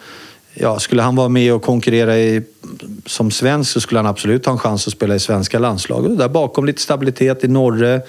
ja, 0.55 0.79
skulle 0.79 1.03
han 1.03 1.17
vara 1.17 1.29
med 1.29 1.55
och 1.55 1.63
konkurrera 1.63 2.19
i, 2.19 2.43
som 3.07 3.31
svensk 3.31 3.71
så 3.71 3.81
skulle 3.81 3.99
han 3.99 4.07
absolut 4.07 4.47
ha 4.47 4.53
en 4.53 4.59
chans 4.59 4.87
att 4.87 4.93
spela 4.93 5.15
i 5.15 5.21
svenska 5.21 5.59
landslaget. 5.59 6.19
Där 6.19 6.29
bakom 6.29 6.65
lite 6.65 6.83
stabilitet 6.83 7.45
i 7.45 7.49
Norre, 7.49 8.01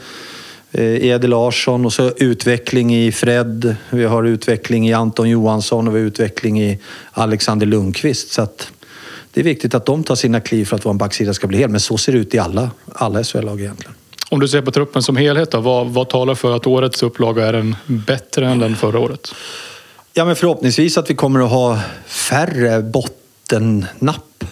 eh, 0.72 0.84
i 0.84 1.08
Eddie 1.10 1.28
Larsson 1.28 1.86
och 1.86 1.94
så 1.94 2.12
utveckling 2.18 2.96
i 2.96 3.12
Fred. 3.12 3.76
Vi 3.90 4.06
har 4.06 4.24
utveckling 4.24 4.90
i 4.90 4.94
Anton 4.94 5.30
Johansson 5.30 5.88
och 5.88 5.96
vi 5.96 6.00
har 6.00 6.08
utveckling 6.08 6.62
i 6.62 6.80
Alexander 7.12 7.66
Lundqvist. 7.66 8.32
Så 8.32 8.42
att 8.42 8.72
det 9.34 9.40
är 9.40 9.44
viktigt 9.44 9.76
att 9.76 9.86
de 9.86 10.04
tar 10.04 10.16
sina 10.16 10.40
kliv 10.40 10.66
för 10.66 10.76
att 10.76 10.86
vår 10.86 10.94
backsida 10.94 11.34
ska 11.34 11.48
bli 11.48 11.58
hel. 11.58 11.70
Men 11.70 11.80
så 11.80 11.98
ser 11.98 12.12
det 12.12 12.18
ut 12.18 12.34
i 12.34 12.40
alla, 12.40 12.72
alla 12.94 13.24
SHL-lag 13.24 13.62
egentligen. 13.62 13.96
Om 14.30 14.40
du 14.40 14.48
ser 14.48 14.62
på 14.62 14.72
truppen 14.72 15.04
som 15.04 15.18
helhet 15.18 15.52
då, 15.52 15.60
vad, 15.60 15.88
vad 15.88 16.10
talar 16.10 16.36
för 16.36 16.56
att 16.56 16.68
årets 16.68 17.04
upplaga 17.04 17.46
är 17.46 17.54
en 17.54 17.76
bättre 17.86 18.48
än 18.48 18.60
den 18.60 18.76
förra 18.76 19.00
året? 19.00 19.34
Ja, 20.16 20.26
men 20.26 20.36
förhoppningsvis 20.36 20.98
att 20.98 21.10
vi 21.10 21.16
kommer 21.16 21.40
att 21.40 21.50
ha 21.50 21.80
färre 22.06 22.82
bottennapp. 22.82 24.44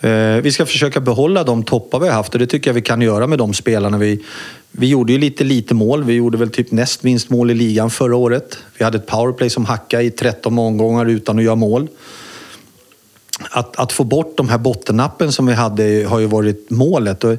Eh, 0.00 0.36
vi 0.42 0.52
ska 0.52 0.66
försöka 0.66 1.00
behålla 1.00 1.44
de 1.44 1.62
toppar 1.62 2.00
vi 2.00 2.08
har 2.08 2.14
haft 2.14 2.32
och 2.32 2.38
det 2.38 2.46
tycker 2.46 2.70
jag 2.70 2.74
vi 2.74 2.82
kan 2.82 3.02
göra 3.02 3.26
med 3.26 3.38
de 3.38 3.54
spelarna. 3.54 3.98
Vi, 3.98 4.24
vi 4.70 4.88
gjorde 4.88 5.12
ju 5.12 5.18
lite 5.18 5.44
lite 5.44 5.74
mål. 5.74 6.04
Vi 6.04 6.12
gjorde 6.12 6.38
väl 6.38 6.50
typ 6.50 6.70
näst 6.70 7.02
minst 7.02 7.30
mål 7.30 7.50
i 7.50 7.54
ligan 7.54 7.90
förra 7.90 8.16
året. 8.16 8.58
Vi 8.78 8.84
hade 8.84 8.98
ett 8.98 9.06
powerplay 9.06 9.50
som 9.50 9.64
hackade 9.64 10.02
i 10.02 10.10
13 10.10 10.58
omgångar 10.58 11.06
utan 11.06 11.38
att 11.38 11.44
göra 11.44 11.54
mål. 11.54 11.88
Att, 13.50 13.76
att 13.76 13.92
få 13.92 14.04
bort 14.04 14.36
de 14.36 14.48
här 14.48 14.58
bottennappen 14.58 15.32
som 15.32 15.46
vi 15.46 15.52
hade 15.52 16.06
har 16.08 16.18
ju 16.18 16.26
varit 16.26 16.70
målet. 16.70 17.24
Och 17.24 17.36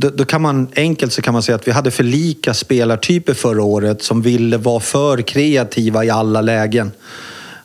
då, 0.00 0.10
då, 0.10 0.24
kan 0.24 0.42
man 0.42 0.68
enkelt 0.76 1.12
så 1.12 1.22
kan 1.22 1.32
man 1.32 1.42
säga 1.42 1.56
att 1.56 1.68
vi 1.68 1.72
hade 1.72 1.90
för 1.90 2.04
lika 2.04 2.54
spelartyper 2.54 3.34
förra 3.34 3.62
året 3.62 4.02
som 4.02 4.22
ville 4.22 4.56
vara 4.56 4.80
för 4.80 5.22
kreativa 5.22 6.04
i 6.04 6.10
alla 6.10 6.40
lägen. 6.40 6.92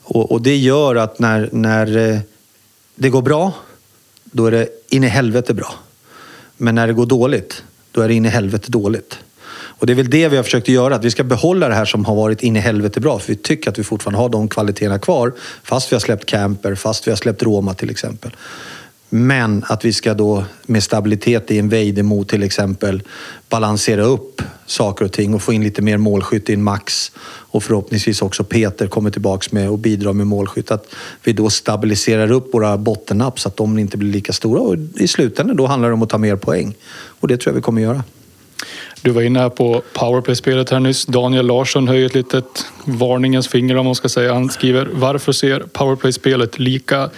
Och, 0.03 0.31
och 0.31 0.41
det 0.41 0.57
gör 0.57 0.95
att 0.95 1.19
när, 1.19 1.49
när 1.51 1.97
eh, 1.97 2.19
det 2.95 3.09
går 3.09 3.21
bra, 3.21 3.53
då 4.23 4.45
är 4.45 4.51
det 4.51 4.67
in 4.89 5.03
i 5.03 5.07
helvete 5.07 5.53
bra. 5.53 5.75
Men 6.57 6.75
när 6.75 6.87
det 6.87 6.93
går 6.93 7.05
dåligt, 7.05 7.63
då 7.91 8.01
är 8.01 8.07
det 8.07 8.13
in 8.13 8.25
i 8.25 8.29
helvete 8.29 8.71
dåligt. 8.71 9.19
Och 9.51 9.87
det 9.87 9.93
är 9.93 9.95
väl 9.95 10.09
det 10.09 10.27
vi 10.27 10.35
har 10.37 10.43
försökt 10.43 10.67
göra, 10.67 10.95
att 10.95 11.05
vi 11.05 11.11
ska 11.11 11.23
behålla 11.23 11.69
det 11.69 11.75
här 11.75 11.85
som 11.85 12.05
har 12.05 12.15
varit 12.15 12.43
in 12.43 12.55
i 12.55 12.59
helvete 12.59 12.99
bra. 12.99 13.19
För 13.19 13.27
vi 13.27 13.35
tycker 13.35 13.69
att 13.69 13.79
vi 13.79 13.83
fortfarande 13.83 14.19
har 14.19 14.29
de 14.29 14.47
kvaliteterna 14.47 14.99
kvar, 14.99 15.33
fast 15.63 15.91
vi 15.91 15.95
har 15.95 16.01
släppt 16.01 16.25
Camper, 16.25 16.75
fast 16.75 17.07
vi 17.07 17.11
har 17.11 17.15
släppt 17.15 17.43
Roma 17.43 17.73
till 17.73 17.89
exempel. 17.89 18.31
Men 19.09 19.63
att 19.67 19.85
vi 19.85 19.93
ska 19.93 20.13
då 20.13 20.45
med 20.65 20.83
stabilitet 20.83 21.51
i 21.51 21.59
en 21.59 21.69
Vejdemo 21.69 22.23
till 22.23 22.43
exempel 22.43 23.03
balansera 23.49 24.03
upp 24.03 24.41
saker 24.65 25.05
och 25.05 25.11
ting 25.11 25.33
och 25.33 25.41
få 25.41 25.53
in 25.53 25.63
lite 25.63 25.81
mer 25.81 25.97
målskytt 25.97 26.49
i 26.49 26.53
en 26.53 26.63
max. 26.63 27.11
Och 27.25 27.63
förhoppningsvis 27.63 28.21
också 28.21 28.43
Peter 28.43 28.87
kommer 28.87 29.09
tillbaks 29.09 29.51
med 29.51 29.69
och 29.69 29.79
bidrar 29.79 30.13
med 30.13 30.27
målskytt. 30.27 30.71
Att 30.71 30.87
vi 31.23 31.33
då 31.33 31.49
stabiliserar 31.49 32.31
upp 32.31 32.53
våra 32.53 32.77
bottennapp 32.77 33.39
så 33.39 33.47
att 33.47 33.57
de 33.57 33.79
inte 33.79 33.97
blir 33.97 34.11
lika 34.11 34.33
stora. 34.33 34.61
Och 34.61 34.75
i 34.95 35.07
slutändan 35.07 35.57
då 35.57 35.65
handlar 35.65 35.89
det 35.89 35.93
om 35.93 36.01
att 36.01 36.09
ta 36.09 36.17
mer 36.17 36.35
poäng. 36.35 36.75
Och 37.19 37.27
det 37.27 37.37
tror 37.37 37.51
jag 37.51 37.55
vi 37.55 37.61
kommer 37.61 37.81
göra. 37.81 38.03
Du 39.01 39.11
var 39.11 39.21
inne 39.21 39.49
på 39.49 39.81
powerplay-spelet 39.93 40.69
här 40.69 40.79
nyss. 40.79 41.05
Daniel 41.05 41.47
Larsson 41.47 41.87
höjer 41.87 42.05
ett 42.05 42.15
litet 42.15 42.65
varningens 42.85 43.47
finger 43.47 43.77
om 43.77 43.85
man 43.85 43.95
ska 43.95 44.09
säga. 44.09 44.33
Han 44.33 44.49
skriver 44.49 44.89
Varför 44.91 45.31
ser 45.31 45.59
powerplay-spelet 45.59 46.59
lika 46.59 47.09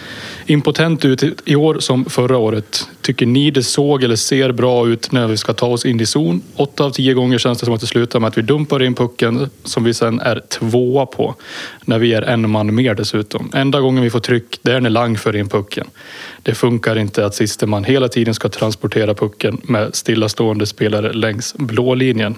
impotent 0.46 1.04
ut 1.04 1.42
i 1.44 1.56
år 1.56 1.78
som 1.80 2.04
förra 2.04 2.36
året? 2.36 2.88
Tycker 3.02 3.26
ni 3.26 3.50
det 3.50 3.62
såg 3.62 4.02
eller 4.02 4.16
ser 4.16 4.52
bra 4.52 4.88
ut 4.88 5.12
när 5.12 5.26
vi 5.26 5.36
ska 5.36 5.52
ta 5.52 5.66
oss 5.66 5.86
in 5.86 6.00
i 6.00 6.06
zon? 6.06 6.42
Åtta 6.56 6.84
av 6.84 6.90
tio 6.90 7.14
gånger 7.14 7.38
känns 7.38 7.58
det 7.58 7.64
som 7.64 7.74
att 7.74 7.80
det 7.80 7.86
slutar 7.86 8.20
med 8.20 8.28
att 8.28 8.38
vi 8.38 8.42
dumpar 8.42 8.82
in 8.82 8.94
pucken 8.94 9.50
som 9.64 9.84
vi 9.84 9.94
sen 9.94 10.20
är 10.20 10.40
tvåa 10.48 11.06
på. 11.06 11.34
När 11.84 11.98
vi 11.98 12.14
är 12.14 12.22
en 12.22 12.50
man 12.50 12.74
mer 12.74 12.94
dessutom. 12.94 13.50
Enda 13.54 13.80
gången 13.80 14.02
vi 14.02 14.10
får 14.10 14.20
tryck 14.20 14.58
det 14.62 14.72
är 14.72 14.80
när 14.80 14.90
Lang 14.90 15.18
för 15.18 15.36
in 15.36 15.48
pucken. 15.48 15.86
Det 16.42 16.54
funkar 16.54 16.98
inte 16.98 17.26
att 17.26 17.34
siste 17.34 17.66
man 17.66 17.84
hela 17.84 18.08
tiden 18.08 18.34
ska 18.34 18.48
transportera 18.48 19.14
pucken 19.14 19.60
med 19.62 19.94
stillastående 19.94 20.66
spelare 20.66 21.12
längs 21.12 21.54
blå 21.54 21.94
linjen. 21.94 22.34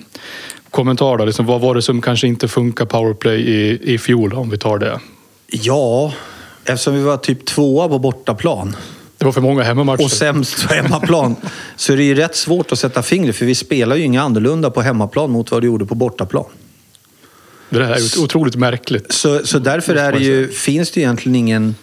Kommentar 0.70 1.18
då, 1.18 1.24
liksom, 1.24 1.46
vad 1.46 1.61
var 1.61 1.74
det 1.74 1.83
som 1.83 2.02
kanske 2.02 2.26
inte 2.26 2.48
funkar 2.48 2.85
powerplay 2.85 3.40
i, 3.40 3.94
i 3.94 3.98
fjol 3.98 4.33
om 4.35 4.50
vi 4.50 4.59
tar 4.59 4.78
det? 4.78 5.00
Ja, 5.46 6.12
eftersom 6.64 6.94
vi 6.94 7.02
var 7.02 7.16
typ 7.16 7.46
tvåa 7.46 7.88
på 7.88 7.98
bortaplan 7.98 8.76
Det 9.18 9.24
var 9.24 9.33
för 9.33 9.40
många 9.40 9.62
hemmamatcher. 9.62 10.04
och 10.04 10.11
sämst 10.11 10.68
på 10.68 10.74
hemmaplan 10.74 11.37
så 11.76 11.92
är 11.92 11.96
det 11.96 12.02
ju 12.04 12.14
rätt 12.14 12.37
svårt 12.37 12.72
att 12.72 12.78
sätta 12.78 13.02
fingret 13.02 13.37
för 13.37 13.46
vi 13.46 13.54
spelar 13.54 13.96
ju 13.96 14.02
inga 14.02 14.22
annorlunda 14.22 14.70
på 14.70 14.80
hemmaplan 14.80 15.30
mot 15.30 15.50
vad 15.50 15.62
du 15.62 15.66
gjorde 15.66 15.87
på 15.87 15.94
bortaplan. 15.94 16.44
Det 17.68 17.85
här 17.85 17.94
är 17.94 18.16
ju 18.16 18.22
otroligt 18.24 18.56
märkligt. 18.56 19.12
Så, 19.12 19.46
så 19.46 19.59
därför 19.59 19.94
är 19.94 20.12
det 20.12 20.18
ju, 20.18 20.48
finns 20.48 20.90
det 20.90 21.00
egentligen 21.00 21.37
ingen 21.37 21.74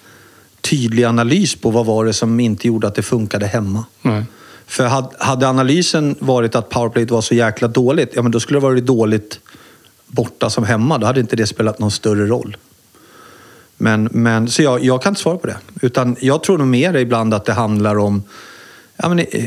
tydlig 0.62 1.04
analys 1.04 1.56
på 1.56 1.72
vad 1.72 1.86
var 1.86 2.06
det 2.06 2.14
som 2.14 2.40
inte 2.40 2.68
gjorde 2.68 2.88
att 2.88 2.96
det 2.96 3.02
funkade 3.04 3.46
hemma. 3.46 3.86
Nej. 4.02 4.24
För 4.68 4.86
hade, 5.20 5.50
analysen 5.50 6.16
varit 6.20 6.56
att 6.56 6.70
powerplayet 6.70 7.12
var 7.12 7.22
så 7.22 7.36
jäkla 7.36 7.68
dåligt, 7.68 8.12
ja 8.14 8.22
men 8.22 8.32
då 8.32 8.40
skulle 8.40 8.60
det 8.60 8.64
varit 8.64 8.86
dåligt 8.86 9.40
borta 10.08 10.50
som 10.50 10.64
hemma. 10.64 10.98
Då 10.98 11.08
hade 11.08 11.20
inte 11.20 11.36
det 11.36 11.48
spelat 11.48 11.80
någon 11.80 11.92
större 11.92 12.26
roll. 12.26 12.58
Men, 13.78 14.10
men, 14.12 14.48
så 14.48 14.62
jag, 14.62 14.84
jag 14.84 15.02
kan 15.02 15.12
inte 15.12 15.22
svara 15.22 15.38
på 15.38 15.48
det. 15.48 15.58
Utan 15.82 16.16
jag 16.20 16.44
tror 16.44 16.58
nog 16.58 16.68
mer 16.68 16.94
ibland 16.94 17.34
att 17.34 17.46
det 17.46 17.54
handlar 17.54 17.98
om... 17.98 18.24
Ja, 18.98 19.10
men, 19.10 19.20
eh, 19.20 19.46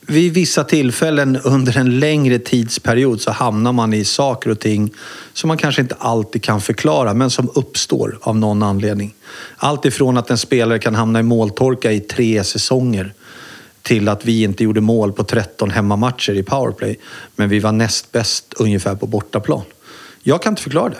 vid 0.00 0.34
vissa 0.34 0.64
tillfällen 0.64 1.36
under 1.44 1.78
en 1.78 2.00
längre 2.00 2.38
tidsperiod 2.38 3.20
så 3.20 3.30
hamnar 3.30 3.72
man 3.72 3.94
i 3.94 4.04
saker 4.04 4.50
och 4.50 4.60
ting 4.60 4.90
som 5.32 5.48
man 5.48 5.58
kanske 5.58 5.82
inte 5.82 5.96
alltid 5.98 6.42
kan 6.42 6.60
förklara, 6.60 7.14
men 7.14 7.30
som 7.30 7.50
uppstår 7.54 8.18
av 8.20 8.36
någon 8.36 8.62
anledning. 8.62 9.14
Allt 9.56 9.84
ifrån 9.84 10.16
att 10.16 10.30
en 10.30 10.38
spelare 10.38 10.78
kan 10.78 10.94
hamna 10.94 11.20
i 11.20 11.22
måltorka 11.22 11.92
i 11.92 12.00
tre 12.00 12.44
säsonger 12.44 13.14
till 13.88 14.08
att 14.08 14.24
vi 14.24 14.42
inte 14.42 14.64
gjorde 14.64 14.80
mål 14.80 15.12
på 15.12 15.24
13 15.24 15.70
hemmamatcher 15.70 16.32
i 16.32 16.42
powerplay, 16.42 16.98
men 17.36 17.48
vi 17.48 17.58
var 17.58 17.72
näst 17.72 18.12
bäst 18.12 18.54
ungefär 18.56 18.94
på 18.94 19.06
bortaplan. 19.06 19.62
Jag 20.22 20.42
kan 20.42 20.52
inte 20.52 20.62
förklara 20.62 20.88
det. 20.88 20.98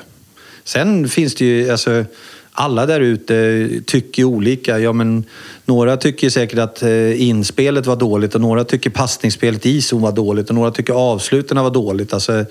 Sen 0.64 1.08
finns 1.08 1.34
det 1.34 1.44
ju, 1.44 1.70
alltså, 1.70 2.04
alla 2.52 2.86
där 2.86 3.00
ute 3.00 3.68
tycker 3.86 4.24
olika. 4.24 4.78
Ja, 4.78 4.92
men 4.92 5.24
några 5.64 5.96
tycker 5.96 6.30
säkert 6.30 6.58
att 6.58 6.82
eh, 6.82 7.22
inspelet 7.22 7.86
var 7.86 7.96
dåligt 7.96 8.34
och 8.34 8.40
några 8.40 8.64
tycker 8.64 8.90
passningsspelet 8.90 9.66
i 9.66 9.82
zon 9.82 10.02
var 10.02 10.12
dåligt 10.12 10.48
och 10.48 10.54
några 10.54 10.70
tycker 10.70 10.92
avsluten 10.92 11.62
var 11.62 11.70
dåligt. 11.70 12.12
Alltså, 12.12 12.44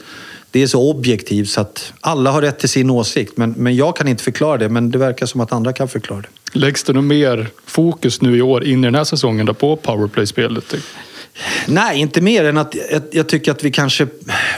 det 0.57 0.63
är 0.63 0.67
så 0.67 0.89
objektivt 0.89 1.49
så 1.49 1.61
att 1.61 1.93
alla 2.01 2.31
har 2.31 2.41
rätt 2.41 2.59
till 2.59 2.69
sin 2.69 2.89
åsikt. 2.89 3.37
Men, 3.37 3.53
men 3.57 3.75
jag 3.75 3.95
kan 3.95 4.07
inte 4.07 4.23
förklara 4.23 4.57
det, 4.57 4.69
men 4.69 4.91
det 4.91 4.97
verkar 4.97 5.25
som 5.25 5.41
att 5.41 5.51
andra 5.51 5.73
kan 5.73 5.87
förklara 5.87 6.21
det. 6.21 6.59
Läggs 6.59 6.83
det 6.83 6.93
nog 6.93 7.03
mer 7.03 7.47
fokus 7.65 8.21
nu 8.21 8.37
i 8.37 8.41
år 8.41 8.63
in 8.63 8.83
i 8.83 8.87
den 8.87 8.95
här 8.95 9.03
säsongen 9.03 9.45
då 9.45 9.53
på 9.53 9.75
powerplay-spelet? 9.75 10.75
Nej, 11.67 11.99
inte 11.99 12.21
mer 12.21 12.45
än 12.45 12.57
att 12.57 12.75
jag, 13.11 13.29
tycker 13.29 13.51
att 13.51 13.63
vi 13.63 13.71
kanske... 13.71 14.07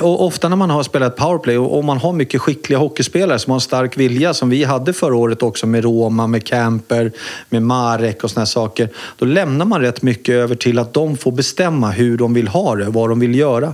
Ofta 0.02 0.50
när 0.50 0.56
man 0.56 0.70
har 0.70 0.84
spelat 0.84 1.16
powerplay 1.16 1.58
och, 1.58 1.78
och 1.78 1.84
man 1.84 1.98
har 1.98 2.14
mycket 2.14 2.42
skickliga 2.42 2.80
hockeyspelare 2.80 3.40
som 3.40 3.52
har 3.52 3.58
en 3.58 3.62
stark 3.62 3.98
vilja 3.98 4.34
som 4.34 4.50
vi 4.50 4.64
hade 4.64 4.94
förra 4.94 5.16
året 5.16 5.44
också 5.44 5.68
med 5.68 5.84
Roma, 5.84 6.28
med 6.28 6.46
Camper, 6.46 7.12
med 7.50 7.64
Marek 7.64 8.24
och 8.24 8.32
såna 8.32 8.42
här 8.42 8.46
saker. 8.46 8.90
Då 9.18 9.26
lämnar 9.26 9.66
man 9.66 9.82
rätt 9.82 10.02
mycket 10.02 10.36
över 10.36 10.56
till 10.56 10.80
att 10.80 10.94
de 10.94 11.18
får 11.18 11.32
bestämma 11.32 11.92
hur 11.92 12.18
de 12.18 12.34
vill 12.34 12.48
ha 12.48 12.76
det, 12.76 12.86
vad 12.86 13.10
de 13.10 13.20
vill 13.20 13.36
göra. 13.36 13.74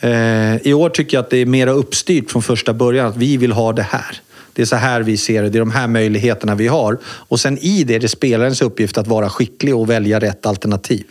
Eh, 0.00 0.56
I 0.66 0.74
år 0.74 0.88
tycker 0.90 1.16
jag 1.16 1.24
att 1.24 1.30
det 1.30 1.38
är 1.38 1.46
mer 1.46 1.66
uppstyrt 1.66 2.30
från 2.30 2.42
första 2.42 2.74
början 2.74 3.06
att 3.06 3.16
vi 3.16 3.36
vill 3.36 3.52
ha 3.52 3.72
det 3.72 3.82
här. 3.82 4.20
Det 4.52 4.62
är 4.62 4.66
så 4.66 4.76
här 4.76 5.02
vi 5.02 5.16
ser 5.16 5.42
det, 5.42 5.48
det 5.48 5.58
är 5.58 5.60
de 5.60 5.70
här 5.70 5.88
möjligheterna 5.88 6.54
vi 6.54 6.66
har. 6.66 6.98
Och 7.04 7.40
sen 7.40 7.58
i 7.58 7.84
det, 7.84 7.94
är 7.94 8.00
det 8.00 8.08
spelarens 8.08 8.62
uppgift 8.62 8.98
att 8.98 9.06
vara 9.06 9.30
skicklig 9.30 9.76
och 9.76 9.90
välja 9.90 10.20
rätt 10.20 10.46
alternativ. 10.46 11.04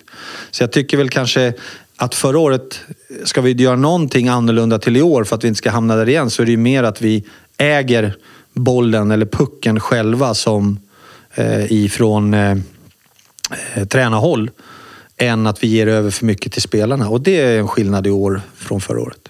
Så 0.51 0.63
jag 0.63 0.71
tycker 0.71 0.97
väl 0.97 1.09
kanske 1.09 1.53
att 1.97 2.15
förra 2.15 2.39
året, 2.39 2.79
ska 3.23 3.41
vi 3.41 3.51
göra 3.51 3.75
någonting 3.75 4.27
annorlunda 4.27 4.79
till 4.79 4.97
i 4.97 5.01
år 5.01 5.23
för 5.23 5.35
att 5.35 5.43
vi 5.43 5.47
inte 5.47 5.57
ska 5.57 5.69
hamna 5.69 5.95
där 5.95 6.09
igen, 6.09 6.29
så 6.29 6.41
är 6.41 6.45
det 6.45 6.51
ju 6.51 6.57
mer 6.57 6.83
att 6.83 7.01
vi 7.01 7.23
äger 7.57 8.15
bollen 8.53 9.11
eller 9.11 9.25
pucken 9.25 9.79
själva 9.79 10.33
som 10.33 10.79
eh, 11.33 11.71
ifrån 11.71 12.33
eh, 12.33 12.57
eh, 13.73 13.85
tränarhåll 13.87 14.51
än 15.17 15.47
att 15.47 15.63
vi 15.63 15.67
ger 15.67 15.87
över 15.87 16.11
för 16.11 16.25
mycket 16.25 16.51
till 16.51 16.61
spelarna. 16.61 17.09
Och 17.09 17.21
det 17.21 17.37
är 17.41 17.59
en 17.59 17.67
skillnad 17.67 18.07
i 18.07 18.09
år 18.09 18.41
från 18.55 18.81
förra 18.81 19.01
året. 19.01 19.29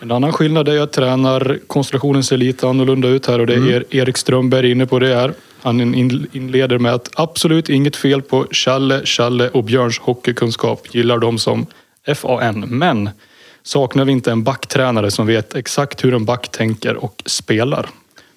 En 0.00 0.10
annan 0.10 0.32
skillnad 0.32 0.68
är 0.68 0.80
att 0.80 0.92
tränarkonstellationen 0.92 2.24
ser 2.24 2.36
lite 2.36 2.68
annorlunda 2.68 3.08
ut 3.08 3.26
här 3.26 3.38
och 3.38 3.46
det 3.46 3.54
är 3.54 3.58
Mm. 3.58 3.82
Erik 3.90 4.16
Strömberg 4.16 4.70
inne 4.70 4.86
på 4.86 4.98
det 4.98 5.14
här. 5.14 5.32
Han 5.62 5.80
in- 5.94 6.26
inleder 6.32 6.78
med 6.78 6.94
att 6.94 7.10
absolut 7.14 7.68
inget 7.68 7.96
fel 7.96 8.22
på 8.22 8.46
Challe, 8.50 9.00
Challe 9.06 9.48
och 9.48 9.64
Björns 9.64 9.98
hockeykunskap. 9.98 10.94
Gillar 10.94 11.18
dem 11.18 11.38
som 11.38 11.66
FAN. 12.14 12.60
Men 12.60 13.10
saknar 13.62 14.04
vi 14.04 14.12
inte 14.12 14.30
en 14.32 14.42
backtränare 14.42 15.10
som 15.10 15.26
vet 15.26 15.54
exakt 15.54 16.04
hur 16.04 16.14
en 16.14 16.24
back 16.24 16.48
tänker 16.48 16.96
och 17.04 17.22
spelar? 17.26 17.86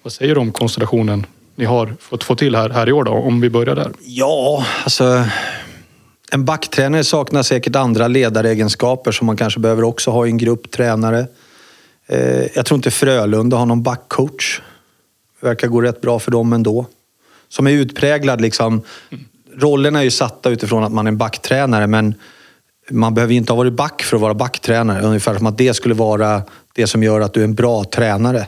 Vad 0.02 0.12
säger 0.12 0.34
du 0.34 0.40
om 0.40 0.52
konstellationen 0.52 1.26
ni 1.54 1.64
har 1.64 1.94
fått 2.00 2.24
få 2.24 2.34
till 2.34 2.56
här, 2.56 2.70
här 2.70 2.88
i 2.88 2.92
år 2.92 3.04
då, 3.04 3.12
om 3.12 3.40
vi 3.40 3.50
börjar 3.50 3.74
där? 3.74 3.90
Ja, 4.06 4.66
alltså... 4.84 5.24
En 6.34 6.44
backtränare 6.44 7.04
saknar 7.04 7.42
säkert 7.42 7.76
andra 7.76 8.08
ledaregenskaper 8.08 9.12
som 9.12 9.26
man 9.26 9.36
kanske 9.36 9.60
behöver 9.60 9.84
också 9.84 10.10
ha 10.10 10.26
i 10.26 10.30
en 10.30 10.38
grupp 10.38 10.70
tränare. 10.70 11.26
Eh, 12.06 12.46
jag 12.54 12.66
tror 12.66 12.76
inte 12.76 12.90
Frölunda 12.90 13.56
har 13.56 13.66
någon 13.66 13.82
backcoach. 13.82 14.60
Det 15.40 15.46
verkar 15.46 15.68
gå 15.68 15.80
rätt 15.80 16.00
bra 16.00 16.18
för 16.18 16.30
dem 16.30 16.52
ändå. 16.52 16.86
Som 17.48 17.66
är 17.66 17.70
utpräglad 17.70 18.40
liksom. 18.40 18.82
Rollerna 19.56 19.98
är 19.98 20.02
ju 20.02 20.10
satta 20.10 20.50
utifrån 20.50 20.84
att 20.84 20.92
man 20.92 21.06
är 21.06 21.08
en 21.08 21.18
backtränare 21.18 21.86
men 21.86 22.14
man 22.90 23.14
behöver 23.14 23.32
ju 23.32 23.38
inte 23.38 23.52
ha 23.52 23.56
varit 23.56 23.72
back 23.72 24.02
för 24.02 24.16
att 24.16 24.20
vara 24.20 24.34
backtränare. 24.34 25.02
Ungefär 25.02 25.36
som 25.36 25.46
att 25.46 25.58
det 25.58 25.74
skulle 25.74 25.94
vara 25.94 26.42
det 26.74 26.86
som 26.86 27.02
gör 27.02 27.20
att 27.20 27.34
du 27.34 27.40
är 27.40 27.44
en 27.44 27.54
bra 27.54 27.84
tränare. 27.84 28.46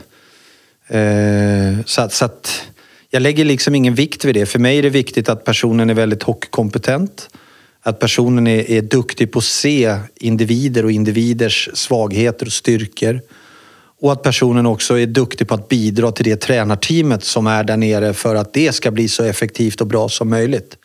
Eh, 0.87 1.85
så 1.85 2.01
att, 2.01 2.13
så 2.13 2.25
att 2.25 2.63
jag 3.09 3.21
lägger 3.21 3.45
liksom 3.45 3.75
ingen 3.75 3.95
vikt 3.95 4.25
vid 4.25 4.35
det. 4.35 4.45
För 4.45 4.59
mig 4.59 4.77
är 4.77 4.83
det 4.83 4.89
viktigt 4.89 5.29
att 5.29 5.43
personen 5.43 5.89
är 5.89 5.93
väldigt 5.93 6.23
hockeykompetent. 6.23 7.29
Att 7.87 7.99
personen 7.99 8.47
är, 8.47 8.71
är 8.71 8.81
duktig 8.81 9.31
på 9.31 9.39
att 9.39 9.45
se 9.45 9.97
individer 10.15 10.85
och 10.85 10.91
individers 10.91 11.69
svagheter 11.73 12.45
och 12.45 12.51
styrkor. 12.51 13.21
Och 14.01 14.11
att 14.11 14.23
personen 14.23 14.65
också 14.65 14.99
är 14.99 15.05
duktig 15.05 15.47
på 15.47 15.53
att 15.53 15.67
bidra 15.67 16.11
till 16.11 16.25
det 16.25 16.35
tränarteamet 16.35 17.23
som 17.23 17.47
är 17.47 17.63
där 17.63 17.77
nere 17.77 18.13
för 18.13 18.35
att 18.35 18.53
det 18.53 18.75
ska 18.75 18.91
bli 18.91 19.07
så 19.07 19.23
effektivt 19.23 19.81
och 19.81 19.87
bra 19.87 20.09
som 20.09 20.29
möjligt. 20.29 20.77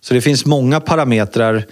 Så 0.00 0.14
det 0.14 0.20
finns 0.20 0.46
många 0.46 0.80
parametrar 0.80 1.66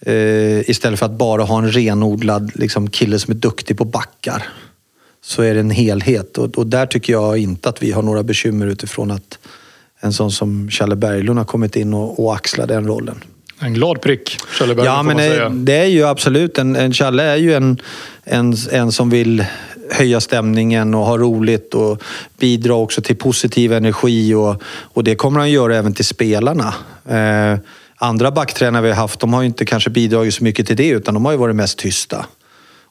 eh, 0.00 0.70
istället 0.70 0.98
för 0.98 1.06
att 1.06 1.18
bara 1.18 1.42
ha 1.42 1.58
en 1.58 1.72
renodlad 1.72 2.50
liksom, 2.54 2.90
kille 2.90 3.18
som 3.18 3.30
är 3.30 3.38
duktig 3.38 3.78
på 3.78 3.84
backar. 3.84 4.48
Så 5.22 5.42
är 5.42 5.54
det 5.54 5.60
en 5.60 5.70
helhet 5.70 6.38
och, 6.38 6.58
och 6.58 6.66
där 6.66 6.86
tycker 6.86 7.12
jag 7.12 7.38
inte 7.38 7.68
att 7.68 7.82
vi 7.82 7.92
har 7.92 8.02
några 8.02 8.22
bekymmer 8.22 8.66
utifrån 8.66 9.10
att 9.10 9.38
en 10.00 10.12
sån 10.12 10.30
som 10.30 10.70
Challe 10.70 10.96
Berglund 10.96 11.38
har 11.38 11.46
kommit 11.46 11.76
in 11.76 11.94
och, 11.94 12.24
och 12.24 12.34
axlar 12.34 12.66
den 12.66 12.86
rollen. 12.86 13.24
En 13.62 13.74
glad 13.74 14.00
prick, 14.00 14.36
Berglund 14.58 14.86
Ja, 14.88 15.02
men 15.02 15.16
det, 15.16 15.50
det 15.52 15.76
är 15.76 15.86
ju 15.86 16.04
absolut 16.04 16.58
en, 16.58 16.76
en 16.76 16.92
Challe 16.92 17.22
är 17.22 17.36
ju 17.36 17.54
en, 17.54 17.80
en, 18.24 18.56
en 18.70 18.92
som 18.92 19.10
vill 19.10 19.44
höja 19.90 20.20
stämningen 20.20 20.94
och 20.94 21.04
ha 21.04 21.18
roligt 21.18 21.74
och 21.74 22.02
bidra 22.38 22.74
också 22.74 23.02
till 23.02 23.16
positiv 23.16 23.72
energi 23.72 24.34
och, 24.34 24.62
och 24.66 25.04
det 25.04 25.14
kommer 25.14 25.40
han 25.40 25.50
göra 25.50 25.76
även 25.76 25.94
till 25.94 26.04
spelarna. 26.04 26.74
Eh, 27.08 27.58
andra 27.96 28.30
backtränare 28.30 28.82
vi 28.82 28.88
har 28.88 28.96
haft, 28.96 29.20
de 29.20 29.32
har 29.32 29.42
ju 29.42 29.46
inte 29.46 29.64
kanske 29.64 29.90
bidragit 29.90 30.34
så 30.34 30.44
mycket 30.44 30.66
till 30.66 30.76
det 30.76 30.88
utan 30.88 31.14
de 31.14 31.24
har 31.24 31.32
ju 31.32 31.38
varit 31.38 31.56
mest 31.56 31.78
tysta. 31.78 32.26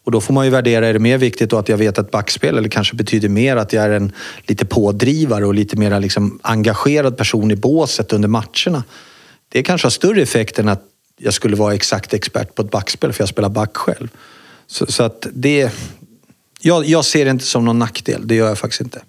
Och 0.03 0.11
då 0.11 0.21
får 0.21 0.33
man 0.33 0.45
ju 0.45 0.51
värdera, 0.51 0.87
är 0.87 0.93
det 0.93 0.99
mer 0.99 1.17
viktigt 1.17 1.49
då 1.49 1.57
att 1.57 1.69
jag 1.69 1.77
vet 1.77 1.97
ett 1.97 2.11
backspel 2.11 2.57
eller 2.57 2.69
kanske 2.69 2.95
betyder 2.95 3.29
mer 3.29 3.55
att 3.55 3.73
jag 3.73 3.83
är 3.83 3.89
en 3.89 4.11
lite 4.47 4.65
pådrivare 4.65 5.45
och 5.45 5.53
lite 5.53 5.77
mer 5.77 5.99
liksom 5.99 6.39
engagerad 6.41 7.17
person 7.17 7.51
i 7.51 7.55
båset 7.55 8.13
under 8.13 8.27
matcherna. 8.27 8.83
Det 9.49 9.63
kanske 9.63 9.85
har 9.85 9.91
större 9.91 10.21
effekt 10.21 10.59
än 10.59 10.69
att 10.69 10.83
jag 11.17 11.33
skulle 11.33 11.55
vara 11.55 11.73
exakt 11.73 12.13
expert 12.13 12.55
på 12.55 12.61
ett 12.61 12.71
backspel 12.71 13.13
för 13.13 13.21
jag 13.21 13.29
spelar 13.29 13.49
back 13.49 13.77
själv. 13.77 14.07
Så, 14.67 14.85
så 14.85 15.03
att 15.03 15.27
det... 15.33 15.71
Jag, 16.61 16.85
jag 16.85 17.05
ser 17.05 17.25
det 17.25 17.31
inte 17.31 17.45
som 17.45 17.65
någon 17.65 17.79
nackdel, 17.79 18.27
det 18.27 18.35
gör 18.35 18.47
jag 18.47 18.57
faktiskt 18.57 18.81
inte. 18.81 19.01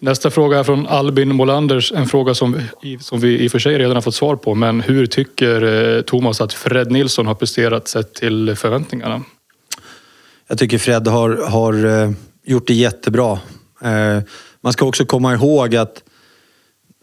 Nästa 0.00 0.30
fråga 0.30 0.58
är 0.58 0.64
från 0.64 0.86
Albin 0.86 1.34
Molanders. 1.34 1.92
En 1.92 2.06
fråga 2.06 2.34
som, 2.34 2.60
som 3.00 3.20
vi 3.20 3.38
i 3.38 3.48
och 3.48 3.52
för 3.52 3.58
sig 3.58 3.78
redan 3.78 3.94
har 3.94 4.00
fått 4.00 4.14
svar 4.14 4.36
på. 4.36 4.54
Men 4.54 4.80
hur 4.80 5.06
tycker 5.06 5.62
eh, 5.96 6.02
Thomas 6.02 6.40
att 6.40 6.52
Fred 6.52 6.90
Nilsson 6.90 7.26
har 7.26 7.34
presterat 7.34 7.88
sett 7.88 8.14
till 8.14 8.56
förväntningarna? 8.56 9.22
Jag 10.48 10.58
tycker 10.58 10.78
Fred 10.78 11.08
har, 11.08 11.36
har 11.36 11.86
eh, 11.86 12.10
gjort 12.44 12.66
det 12.66 12.74
jättebra. 12.74 13.38
Eh, 13.82 14.18
man 14.60 14.72
ska 14.72 14.84
också 14.84 15.04
komma 15.04 15.34
ihåg 15.34 15.76
att 15.76 16.02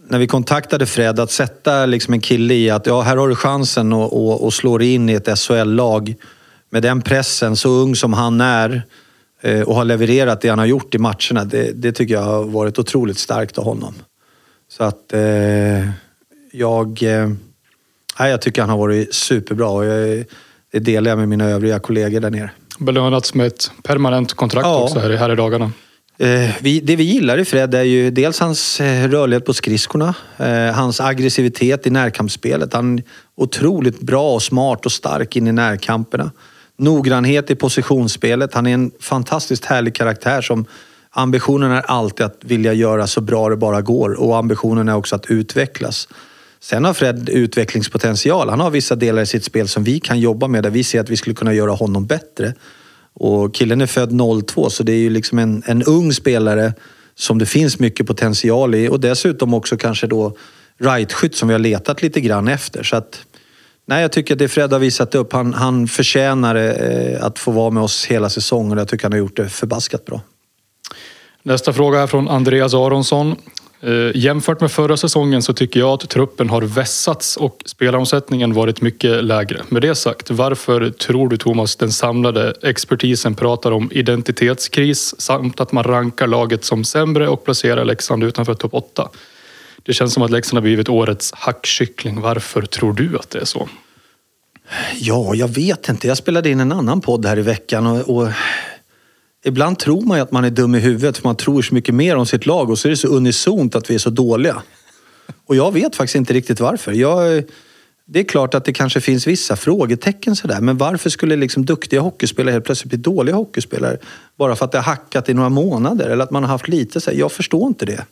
när 0.08 0.20
vi 0.20 0.28
kontaktade 0.28 0.86
Fred, 0.86 1.20
att 1.20 1.32
sätta 1.32 1.86
liksom 1.86 2.14
en 2.14 2.22
kille 2.22 2.54
i 2.54 2.70
att 2.70 2.86
ja, 2.86 3.02
här 3.02 3.18
har 3.18 3.28
du 3.28 3.36
chansen 3.36 3.94
att 3.94 4.12
och, 4.12 4.46
och 4.46 4.54
slå 4.54 4.78
dig 4.78 4.94
in 4.94 5.10
i 5.10 5.14
ett 5.14 5.40
SHL-lag 5.40 6.16
med 6.70 6.84
den 6.84 7.02
pressen, 7.02 7.56
så 7.56 7.70
ung 7.70 7.96
som 7.96 8.14
han 8.14 8.42
är 8.42 8.84
eh, 9.42 9.62
och 9.62 9.76
har 9.76 9.86
levererat 9.86 10.42
det 10.42 10.50
han 10.50 10.60
har 10.60 10.66
gjort 10.66 10.96
i 10.96 10.98
matcherna. 10.98 11.46
Det, 11.46 11.72
det 11.72 11.92
tycker 11.92 12.14
jag 12.14 12.24
har 12.24 12.44
varit 12.44 12.80
otroligt 12.80 13.18
starkt 13.18 13.58
av 13.58 13.64
honom. 13.64 13.94
Så 14.72 14.84
att 14.84 15.14
eh, 15.14 15.90
jag... 16.52 17.04
Eh, 17.04 17.30
jag 18.18 18.42
tycker 18.42 18.62
han 18.62 18.70
har 18.70 18.78
varit 18.78 19.14
superbra 19.14 19.70
och 19.70 19.86
jag, 19.86 20.26
det 20.72 20.80
delar 20.80 21.12
jag 21.12 21.18
med 21.18 21.30
mina 21.30 21.46
övriga 21.46 21.80
kollegor 21.80 22.20
där 22.20 22.30
nere. 22.30 22.52
Belönats 22.80 23.34
med 23.34 23.48
ett 23.48 23.72
permanent 23.84 24.34
kontrakt 24.34 24.66
Ja. 24.66 24.84
också 24.84 25.00
här, 25.00 25.10
här 25.10 25.32
i 25.32 25.36
dagarna. 25.36 25.72
Eh, 26.18 26.52
vi, 26.62 26.80
det 26.80 26.96
vi 26.96 27.04
gillar 27.04 27.38
i 27.38 27.46
Fred 27.46 27.76
är 27.76 27.84
ju 27.84 28.12
dels 28.12 28.40
hans 28.40 28.82
eh, 28.82 29.10
rörlighet 29.10 29.46
på 29.46 29.54
skridskorna, 29.54 30.16
eh, 30.38 30.74
hans 30.74 31.02
aggressivitet 31.02 31.88
i 31.88 31.90
närkampsspelet. 31.90 32.74
Han 32.74 33.00
är 33.00 33.04
otroligt 33.36 34.00
bra 34.00 34.34
och 34.34 34.44
smart 34.44 34.86
och 34.86 34.92
stark 34.92 35.36
in 35.36 35.48
i 35.48 35.52
närkamperna. 35.52 36.32
Noggrannhet 36.78 37.52
i 37.52 37.56
positionsspelet. 37.56 38.54
Han 38.54 38.68
är 38.68 38.74
en 38.74 38.92
fantastiskt 39.00 39.66
härlig 39.66 39.96
karaktär 39.96 40.42
som 40.42 40.66
ambitionen 41.12 41.72
är 41.72 41.82
alltid 41.82 42.26
att 42.26 42.38
vilja 42.42 42.74
göra 42.74 43.08
så 43.08 43.22
bra 43.22 43.50
det 43.50 43.56
bara 43.56 43.82
går 43.82 44.22
och 44.22 44.38
ambitionen 44.38 44.90
är 44.90 44.96
också 44.96 45.16
att 45.16 45.26
utvecklas. 45.26 46.08
Sen 46.60 46.86
har 46.86 46.94
Fred 46.94 47.30
utvecklingspotential. 47.30 48.50
Han 48.50 48.60
har 48.60 48.70
vissa 48.70 48.96
delar 48.96 49.22
i 49.22 49.26
sitt 49.26 49.44
spel 49.44 49.68
som 49.68 49.84
vi 49.84 50.00
kan 50.00 50.20
jobba 50.20 50.48
med 50.48 50.64
där 50.64 50.70
vi 50.70 50.84
ser 50.84 51.00
att 51.00 51.10
vi 51.10 51.18
skulle 51.18 51.36
kunna 51.36 51.54
göra 51.54 51.72
honom 51.72 52.06
bättre. 52.06 52.54
Och 53.16 53.56
killen 53.56 53.82
är 53.82 53.86
född 53.86 54.20
02 54.48 54.70
så 54.70 54.84
det 54.84 54.92
är 54.92 54.98
ju 54.98 55.10
liksom 55.10 55.40
en, 55.40 55.64
en 55.66 55.84
ung 55.84 56.14
spelare 56.14 56.74
som 57.16 57.38
det 57.38 57.46
finns 57.46 57.80
mycket 57.80 58.08
potential 58.08 58.76
i 58.76 58.90
och 58.90 59.00
dessutom 59.00 59.54
också 59.54 59.78
kanske 59.78 60.08
då 60.08 60.38
rightskytt 60.78 61.36
som 61.36 61.48
vi 61.48 61.54
har 61.54 61.60
letat 61.60 62.02
lite 62.02 62.22
grann 62.22 62.48
efter. 62.48 62.84
Så 62.84 62.96
att, 62.96 63.26
nej, 63.86 64.02
jag 64.02 64.12
tycker 64.12 64.34
att 64.34 64.40
det 64.40 64.48
Fred 64.48 64.72
har 64.72 64.80
visat 64.80 65.16
upp, 65.16 65.34
han, 65.34 65.54
han 65.54 65.88
förtjänar 65.88 66.56
eh, 66.56 67.24
att 67.26 67.40
få 67.40 67.52
vara 67.52 67.70
med 67.70 67.84
oss 67.84 68.06
hela 68.06 68.30
säsongen 68.30 68.72
och 68.72 68.80
jag 68.80 68.88
tycker 68.88 69.04
han 69.04 69.12
har 69.12 69.20
gjort 69.20 69.36
det 69.36 69.50
förbaskat 69.50 70.06
bra. 70.06 70.22
Nästa 71.44 71.74
fråga 71.74 72.00
är 72.00 72.08
från 72.08 72.28
Andreas 72.28 72.74
Aronsson. 72.74 73.36
Eh, 73.86 74.12
jämfört 74.16 74.62
med 74.62 74.72
förra 74.72 74.98
säsongen 74.98 75.42
så 75.42 75.54
tycker 75.54 75.80
jag 75.80 75.90
att 75.90 76.10
truppen 76.10 76.50
har 76.50 76.62
vässats 76.62 77.38
och 77.38 77.64
spelaromsättningen 77.66 78.54
varit 78.54 78.82
mycket 78.82 79.24
lägre. 79.24 79.62
Med 79.70 79.82
det 79.82 79.96
sagt, 79.96 80.30
varför 80.30 80.90
tror 80.90 81.30
du 81.30 81.38
Thomas 81.38 81.76
den 81.76 81.92
samlade 81.92 82.54
expertisen 82.64 83.36
pratar 83.36 83.72
om 83.72 83.90
identitetskris 83.92 85.22
samt 85.22 85.60
att 85.60 85.72
man 85.72 85.84
rankar 85.84 86.28
laget 86.28 86.64
som 86.64 86.84
sämre 86.84 87.28
och 87.28 87.44
placerar 87.46 87.86
Leksand 87.86 88.24
utanför 88.24 88.54
topp 88.54 88.74
8? 88.74 89.10
Det 89.84 89.94
känns 89.94 90.14
som 90.14 90.24
att 90.24 90.32
Leksand 90.32 90.58
har 90.58 90.62
blivit 90.62 90.90
årets 90.90 91.34
hackkyckling. 91.34 92.22
Varför 92.22 92.62
tror 92.62 92.94
du 92.94 93.18
att 93.18 93.30
det 93.30 93.40
är 93.40 93.46
så? 93.46 93.70
Ja, 95.00 95.36
jag 95.36 95.48
vet 95.48 95.90
inte. 95.90 96.08
Jag 96.08 96.18
spelade 96.18 96.50
in 96.50 96.60
en 96.60 96.72
annan 96.72 97.02
podd 97.02 97.26
här 97.26 97.40
i 97.40 97.42
veckan 97.42 97.88
och, 97.88 98.18
och 98.18 98.28
ibland 99.46 99.80
tror 99.80 100.02
man 100.02 100.18
ju 100.18 100.24
att 100.24 100.32
man 100.32 100.46
är 100.46 100.50
dum 100.50 100.76
i 100.76 100.80
huvudet 100.80 101.18
för 101.18 101.28
man 101.28 101.36
tror 101.36 101.62
så 101.62 101.74
mycket 101.74 101.96
mer 101.96 102.16
om 102.16 102.26
sitt 102.26 102.46
lag 102.46 102.70
och 102.70 102.80
så 102.80 102.88
är 102.88 102.90
det 102.90 102.98
så 102.98 103.08
unisont 103.08 103.76
att 103.76 103.90
vi 103.90 103.96
är 103.96 104.00
så 104.00 104.10
dåliga. 104.10 104.62
Och 105.46 105.56
jag 105.56 105.74
vet 105.74 105.96
faktiskt 105.96 106.16
inte 106.16 106.34
riktigt 106.34 106.60
varför. 106.60 106.92
Jag, 106.92 107.44
det 108.06 108.20
är 108.20 108.24
klart 108.24 108.54
att 108.54 108.66
det 108.66 108.74
kanske 108.74 109.02
finns 109.02 109.28
vissa 109.28 109.56
frågetecken 109.56 110.36
sådär, 110.36 110.62
men 110.62 110.78
varför 110.78 111.10
skulle 111.10 111.36
liksom 111.36 111.66
duktiga 111.66 112.02
hockeyspelare 112.02 112.52
helt 112.52 112.66
plötsligt 112.66 112.90
bli 112.90 112.98
dåliga 112.98 113.36
hockeyspelare 113.36 113.98
bara 114.38 114.56
för 114.56 114.66
att 114.66 114.72
det 114.72 114.78
har 114.78 114.84
hackat 114.84 115.30
i 115.30 115.34
några 115.34 115.50
månader 115.50 116.10
eller 116.10 116.24
att 116.24 116.32
man 116.32 116.44
har 116.44 116.50
haft 116.50 116.68
lite 116.68 117.02
så 117.02 117.12
här, 117.12 117.18
Jag 117.18 117.32
förstår 117.32 117.68
inte 117.68 117.86
det. 117.86 118.06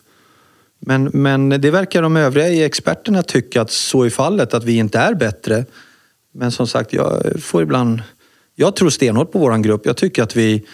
Men, 0.78 1.04
men 1.04 1.48
det 1.48 1.70
verkar 1.70 2.02
de 2.02 2.16
övriga 2.16 2.66
experterna 2.66 3.22
tycka 3.22 3.62
att 3.62 3.70
så 3.70 4.02
är 4.02 4.10
fallet, 4.10 4.54
att 4.54 4.64
vi 4.64 4.76
inte 4.76 4.98
är 4.98 5.14
bättre. 5.14 5.64
Men 6.34 6.52
som 6.52 6.66
sagt, 6.66 6.92
jag 6.92 7.42
får 7.42 7.62
ibland... 7.62 8.02
Jag 8.56 8.76
tror 8.76 8.90
stenhårt 8.90 9.32
på 9.32 9.38
våran 9.38 9.62
grupp. 9.62 9.86
Jag 9.86 9.96
tycker 9.96 10.22
att 10.22 10.36
vi... 10.36 10.64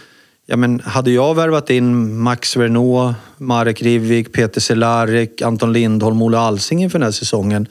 Ja, 0.46 0.56
men 0.56 0.80
hade 0.80 1.10
jag 1.10 1.34
värvat 1.34 1.70
in 1.70 2.18
Max 2.18 2.56
Vernå, 2.56 3.14
Marek 3.36 3.82
Rivik, 3.82 4.32
Peter 4.32 4.60
Cehlarik, 4.60 5.42
Anton 5.42 5.72
Lindholm, 5.72 6.22
Olle 6.22 6.38
Alsing 6.38 6.82
inför 6.82 6.98
den 6.98 7.06
här 7.06 7.12
säsongen. 7.12 7.68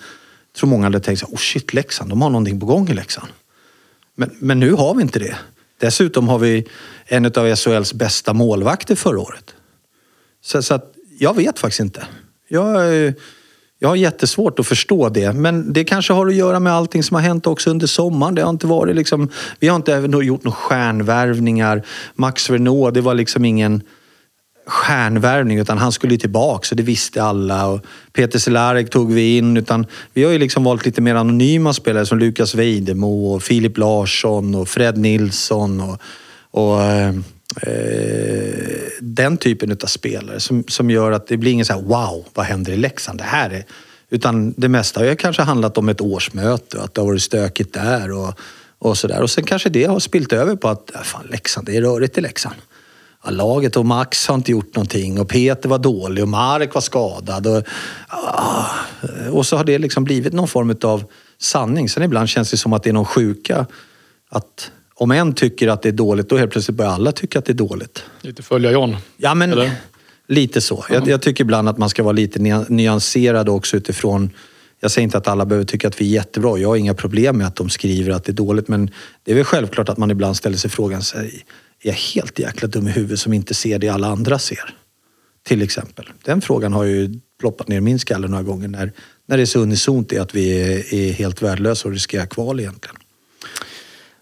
tror 0.57 0.69
många 0.69 0.83
hade 0.83 0.99
tänkt 0.99 1.19
så 1.19 1.25
oh 1.25 1.37
shit, 1.37 1.73
Leksand, 1.73 2.09
de 2.09 2.21
har 2.21 2.29
någonting 2.29 2.59
på 2.59 2.65
gång 2.65 2.89
i 2.89 2.93
Leksand. 2.93 3.27
Men, 4.15 4.29
men 4.39 4.59
nu 4.59 4.73
har 4.73 4.95
vi 4.95 5.01
inte 5.01 5.19
det. 5.19 5.35
Dessutom 5.79 6.27
har 6.27 6.39
vi 6.39 6.67
en 7.05 7.25
av 7.25 7.55
SHLs 7.55 7.93
bästa 7.93 8.33
målvakter 8.33 8.95
förra 8.95 9.19
året. 9.19 9.55
Så, 10.41 10.61
så 10.61 10.73
att 10.73 10.93
jag 11.19 11.35
vet 11.35 11.59
faktiskt 11.59 11.79
inte. 11.79 12.07
Jag, 12.47 13.03
eh, 13.05 13.13
jag 13.79 13.89
har 13.89 13.95
jättesvårt 13.95 14.59
att 14.59 14.67
förstå 14.67 15.09
det. 15.09 15.33
Men 15.33 15.73
det 15.73 15.83
kanske 15.83 16.13
har 16.13 16.27
att 16.27 16.35
göra 16.35 16.59
med 16.59 16.73
allting 16.73 17.03
som 17.03 17.15
har 17.15 17.21
hänt 17.21 17.47
också 17.47 17.69
under 17.69 17.87
sommaren. 17.87 18.35
Det 18.35 18.41
har 18.41 18.49
inte 18.49 18.67
varit 18.67 18.95
liksom, 18.95 19.29
vi 19.59 19.67
har 19.67 19.75
inte 19.75 19.95
även 19.95 20.25
gjort 20.25 20.43
några 20.43 20.55
stjärnvärvningar. 20.55 21.85
Max 22.15 22.49
Renault, 22.49 22.93
det 22.93 23.01
var 23.01 23.13
liksom 23.13 23.45
ingen 23.45 23.81
stjärnvärvning 24.69 25.57
utan 25.57 25.77
han 25.77 25.91
skulle 25.91 26.13
ju 26.13 26.17
tillbaka 26.17 26.65
så 26.65 26.75
det 26.75 26.83
visste 26.83 27.23
alla. 27.23 27.67
Och 27.67 27.81
Peter 28.13 28.39
Cehlarik 28.39 28.89
tog 28.89 29.13
vi 29.13 29.37
in. 29.37 29.57
Utan 29.57 29.85
vi 30.13 30.23
har 30.23 30.31
ju 30.31 30.37
liksom 30.37 30.63
valt 30.63 30.85
lite 30.85 31.01
mer 31.01 31.15
anonyma 31.15 31.73
spelare 31.73 32.05
som 32.05 32.19
Lukas 32.19 32.55
Vejdemo 32.55 33.33
och 33.33 33.43
Filip 33.43 33.77
Larsson 33.77 34.55
och 34.55 34.67
Fred 34.67 34.97
Nilsson. 34.97 35.81
Och, 35.81 36.01
och 36.51 36.81
eh, 36.81 37.13
eh, 37.61 38.79
den 39.01 39.37
typen 39.37 39.71
av 39.71 39.87
spelare 39.87 40.39
som, 40.39 40.63
som 40.67 40.89
gör 40.89 41.11
att 41.11 41.27
det 41.27 41.37
blir 41.37 41.51
ingen 41.51 41.65
så 41.65 41.73
här 41.73 41.81
wow, 41.81 42.25
vad 42.33 42.45
händer 42.45 42.71
i 42.71 42.77
Leksand? 42.77 43.19
Det 43.19 43.23
här 43.23 43.49
är... 43.49 43.65
Utan 44.09 44.53
det 44.57 44.69
mesta 44.69 44.99
har 44.99 45.07
ju 45.07 45.15
kanske 45.15 45.41
handlat 45.41 45.77
om 45.77 45.89
ett 45.89 46.01
årsmöte 46.01 46.77
och 46.77 46.83
att 46.83 46.93
det 46.93 47.01
har 47.01 47.07
varit 47.07 47.21
stökigt 47.21 47.73
där 47.73 48.11
och, 48.11 48.39
och 48.79 48.97
sådär. 48.97 49.21
Och 49.21 49.29
sen 49.29 49.43
kanske 49.43 49.69
det 49.69 49.85
har 49.85 49.99
spilt 49.99 50.33
över 50.33 50.55
på 50.55 50.67
att 50.67 50.91
fan, 51.03 51.27
Leksand, 51.29 51.67
det 51.67 51.77
är 51.77 51.81
rörigt 51.81 52.17
i 52.17 52.21
Leksand. 52.21 52.55
Ja, 53.23 53.29
laget 53.29 53.77
och 53.77 53.85
Max 53.85 54.27
har 54.27 54.35
inte 54.35 54.51
gjort 54.51 54.75
någonting 54.75 55.19
och 55.19 55.29
Peter 55.29 55.69
var 55.69 55.77
dålig 55.77 56.23
och 56.23 56.29
Marek 56.29 56.73
var 56.73 56.81
skadad. 56.81 57.47
Och, 57.47 57.63
ah. 58.07 58.65
och 59.31 59.45
så 59.45 59.57
har 59.57 59.63
det 59.63 59.77
liksom 59.77 60.03
blivit 60.03 60.33
någon 60.33 60.47
form 60.47 60.75
av 60.81 61.03
sanning. 61.37 61.89
Sen 61.89 62.03
ibland 62.03 62.29
känns 62.29 62.51
det 62.51 62.57
som 62.57 62.73
att 62.73 62.83
det 62.83 62.89
är 62.89 62.93
någon 62.93 63.05
sjuka. 63.05 63.65
Att 64.29 64.71
om 64.99 65.11
en 65.11 65.33
tycker 65.33 65.67
att 65.67 65.81
det 65.81 65.89
är 65.89 65.93
dåligt, 65.93 66.29
då 66.29 66.37
helt 66.37 66.51
plötsligt 66.51 66.77
börjar 66.77 66.91
alla 66.91 67.11
tycka 67.11 67.39
att 67.39 67.45
det 67.45 67.51
är 67.51 67.53
dåligt. 67.53 68.03
Lite 68.21 68.43
följa 68.43 68.71
John. 68.71 68.97
Ja, 69.17 69.33
men 69.33 69.51
Eller? 69.51 69.71
lite 70.27 70.61
så. 70.61 70.85
Jag, 70.89 71.07
jag 71.07 71.21
tycker 71.21 71.43
ibland 71.43 71.69
att 71.69 71.77
man 71.77 71.89
ska 71.89 72.03
vara 72.03 72.13
lite 72.13 72.39
nya- 72.39 72.65
nyanserad 72.69 73.49
också 73.49 73.77
utifrån... 73.77 74.29
Jag 74.79 74.91
säger 74.91 75.03
inte 75.03 75.17
att 75.17 75.27
alla 75.27 75.45
behöver 75.45 75.65
tycka 75.65 75.87
att 75.87 76.01
vi 76.01 76.05
är 76.05 76.09
jättebra. 76.09 76.57
Jag 76.57 76.69
har 76.69 76.75
inga 76.75 76.93
problem 76.93 77.37
med 77.37 77.47
att 77.47 77.55
de 77.55 77.69
skriver 77.69 78.11
att 78.11 78.23
det 78.23 78.31
är 78.31 78.33
dåligt. 78.33 78.67
Men 78.67 78.91
det 79.23 79.31
är 79.31 79.35
väl 79.35 79.43
självklart 79.43 79.89
att 79.89 79.97
man 79.97 80.11
ibland 80.11 80.37
ställer 80.37 80.57
sig 80.57 80.69
frågan, 80.69 81.01
är 81.15 81.41
jag 81.83 81.93
helt 81.93 82.39
jäkla 82.39 82.67
dum 82.67 82.87
i 82.87 82.91
huvudet 82.91 83.19
som 83.19 83.33
inte 83.33 83.53
ser 83.53 83.79
det 83.79 83.89
alla 83.89 84.07
andra 84.07 84.39
ser? 84.39 84.75
Till 85.43 85.61
exempel. 85.61 86.09
Den 86.23 86.41
frågan 86.41 86.73
har 86.73 86.83
ju 86.83 87.19
ploppat 87.39 87.67
ner 87.67 87.81
min 87.81 87.99
skalle 87.99 88.27
några 88.27 88.43
gånger 88.43 88.67
när, 88.67 88.91
när 89.27 89.37
det 89.37 89.43
är 89.43 89.45
så 89.45 89.59
unisont 89.59 90.13
i 90.13 90.17
att 90.17 90.35
vi 90.35 90.61
är, 90.61 90.93
är 90.93 91.11
helt 91.11 91.41
värdelösa 91.41 91.87
och 91.87 91.93
riskerar 91.93 92.25
kval 92.25 92.59
egentligen. 92.59 92.95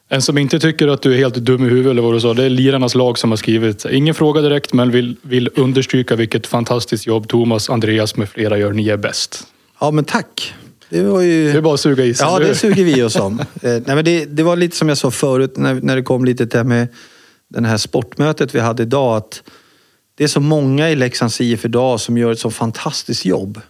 En 0.09 0.21
som 0.21 0.37
inte 0.37 0.59
tycker 0.59 0.87
att 0.87 1.01
du 1.01 1.13
är 1.13 1.17
helt 1.17 1.35
dum 1.35 1.65
i 1.65 1.69
huvudet 1.69 1.91
eller 1.91 2.01
vad 2.01 2.13
du 2.13 2.19
sa, 2.19 2.33
det 2.33 2.43
är 2.43 2.49
Lirarnas 2.49 2.95
lag 2.95 3.17
som 3.17 3.29
har 3.29 3.37
skrivit. 3.37 3.85
Ingen 3.85 4.13
fråga 4.13 4.41
direkt 4.41 4.73
men 4.73 4.91
vill, 4.91 5.15
vill 5.21 5.49
understryka 5.55 6.15
vilket 6.15 6.47
fantastiskt 6.47 7.07
jobb 7.07 7.27
Thomas, 7.27 7.69
Andreas 7.69 8.15
med 8.15 8.29
flera 8.29 8.57
gör. 8.57 8.73
Ni 8.73 8.89
är 8.89 8.97
bäst. 8.97 9.47
Ja, 9.79 9.91
men 9.91 10.05
tack. 10.05 10.53
Det 10.89 11.03
var 11.03 11.21
ju... 11.21 11.51
Det 11.51 11.57
är 11.57 11.61
bara 11.61 11.73
att 11.73 11.79
suga 11.79 12.03
i 12.03 12.13
sig. 12.13 12.27
Ja, 12.27 12.39
det 12.39 12.55
suger 12.55 12.83
vi 12.83 13.03
oss 13.03 13.15
om. 13.19 13.39
Eh, 13.39 13.45
nej, 13.61 13.81
men 13.85 14.05
det, 14.05 14.25
det 14.25 14.43
var 14.43 14.55
lite 14.55 14.75
som 14.75 14.89
jag 14.89 14.97
sa 14.97 15.11
förut 15.11 15.57
när, 15.57 15.73
när 15.73 15.95
det 15.95 16.01
kom 16.01 16.25
lite 16.25 16.45
det 16.45 16.57
här 16.57 16.63
med 16.63 16.87
det 17.49 17.67
här 17.67 17.77
sportmötet 17.77 18.55
vi 18.55 18.59
hade 18.59 18.83
idag. 18.83 19.17
Att 19.17 19.43
det 20.17 20.23
är 20.23 20.27
så 20.27 20.39
många 20.39 20.89
i 20.89 20.95
Leksands 20.95 21.41
IF 21.41 21.65
idag 21.65 21.99
som 21.99 22.17
gör 22.17 22.31
ett 22.31 22.39
så 22.39 22.51
fantastiskt 22.51 23.25
jobb. 23.25 23.61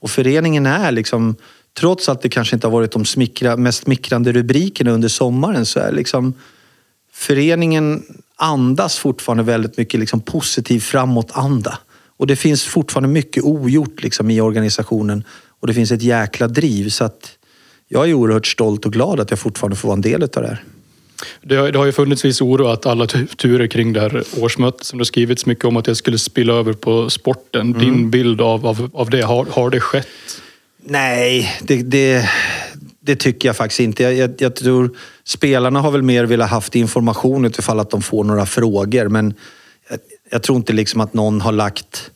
Och 0.00 0.10
föreningen 0.10 0.66
är 0.66 0.92
liksom, 0.92 1.36
trots 1.80 2.08
att 2.08 2.22
det 2.22 2.28
kanske 2.28 2.56
inte 2.56 2.66
har 2.66 2.72
varit 2.72 2.92
de 2.92 3.04
smickra, 3.04 3.56
mest 3.56 3.82
smickrande 3.82 4.32
rubrikerna 4.32 4.90
under 4.90 5.08
sommaren 5.08 5.66
så 5.66 5.80
är 5.80 5.92
liksom 5.92 6.34
föreningen 7.12 8.02
andas 8.36 8.98
fortfarande 8.98 9.42
väldigt 9.42 9.76
mycket 9.76 10.00
liksom 10.00 10.20
positiv 10.20 10.80
framåtanda. 10.80 11.78
Och 12.16 12.26
det 12.26 12.36
finns 12.36 12.64
fortfarande 12.64 13.08
mycket 13.08 13.44
ogjort 13.44 14.02
liksom 14.02 14.30
i 14.30 14.40
organisationen 14.40 15.24
och 15.60 15.66
det 15.66 15.74
finns 15.74 15.92
ett 15.92 16.02
jäkla 16.02 16.48
driv. 16.48 16.88
Så 16.88 17.04
att 17.04 17.32
jag 17.88 18.08
är 18.08 18.14
oerhört 18.14 18.46
stolt 18.46 18.86
och 18.86 18.92
glad 18.92 19.20
att 19.20 19.30
jag 19.30 19.38
fortfarande 19.38 19.76
får 19.76 19.88
vara 19.88 19.96
en 19.96 20.00
del 20.00 20.22
av 20.22 20.28
det 20.28 20.46
här. 20.48 20.64
Det 21.42 21.56
har, 21.56 21.72
det 21.72 21.78
har 21.78 21.86
ju 21.86 21.92
funnits 21.92 22.24
viss 22.24 22.40
oro 22.40 22.66
att 22.66 22.86
alla 22.86 23.06
tu- 23.06 23.26
turer 23.26 23.66
kring 23.66 23.92
det 23.92 24.00
här 24.00 24.22
årsmötet 24.40 24.86
som 24.86 24.98
det 24.98 25.04
skrivits 25.04 25.46
mycket 25.46 25.64
om 25.64 25.76
att 25.76 25.84
det 25.84 25.94
skulle 25.94 26.18
spilla 26.18 26.52
över 26.52 26.72
på 26.72 27.10
sporten. 27.10 27.60
Mm. 27.60 27.78
Din 27.78 28.10
bild 28.10 28.40
av, 28.40 28.66
av, 28.66 28.90
av 28.94 29.10
det, 29.10 29.22
har, 29.22 29.46
har 29.50 29.70
det 29.70 29.80
skett? 29.80 30.06
Nej, 30.90 31.58
det, 31.62 31.82
det, 31.82 32.30
det 33.00 33.16
tycker 33.16 33.48
jag 33.48 33.56
faktiskt 33.56 33.80
inte. 33.80 34.02
Jag, 34.02 34.14
jag, 34.14 34.34
jag 34.38 34.54
tror 34.54 34.96
spelarna 35.24 35.80
har 35.80 35.90
väl 35.90 36.02
mer 36.02 36.24
velat 36.24 36.50
haft 36.50 36.74
information 36.74 37.44
utifall 37.44 37.80
att 37.80 37.90
de 37.90 38.02
får 38.02 38.24
några 38.24 38.46
frågor. 38.46 39.08
Men 39.08 39.34
jag, 39.90 39.98
jag 40.30 40.42
tror 40.42 40.56
inte 40.56 40.72
liksom 40.72 41.00
att 41.00 41.14
någon 41.14 41.40
har 41.40 41.52
lagt 41.52 42.10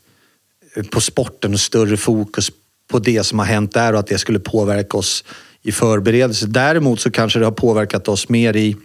eh, 0.77 0.85
på 0.85 1.01
sporten 1.01 1.55
och 1.55 1.61
större 1.61 1.97
fokus 1.97 2.51
på 2.91 2.99
det 2.99 3.25
som 3.25 3.39
har 3.39 3.47
hänt 3.47 3.73
där 3.73 3.93
och 3.93 3.99
att 3.99 4.07
det 4.07 4.19
skulle 4.19 4.39
påverka 4.39 4.99
oss 4.99 5.25
i 5.63 5.73
förberedelse. 5.73 6.47
Däremot 6.47 7.01
så 7.01 7.11
kanske 7.11 7.39
det 7.39 7.45
har 7.45 7.53
påverkat 7.53 8.09
oss 8.09 8.29
mer 8.29 8.57
i 8.57 8.77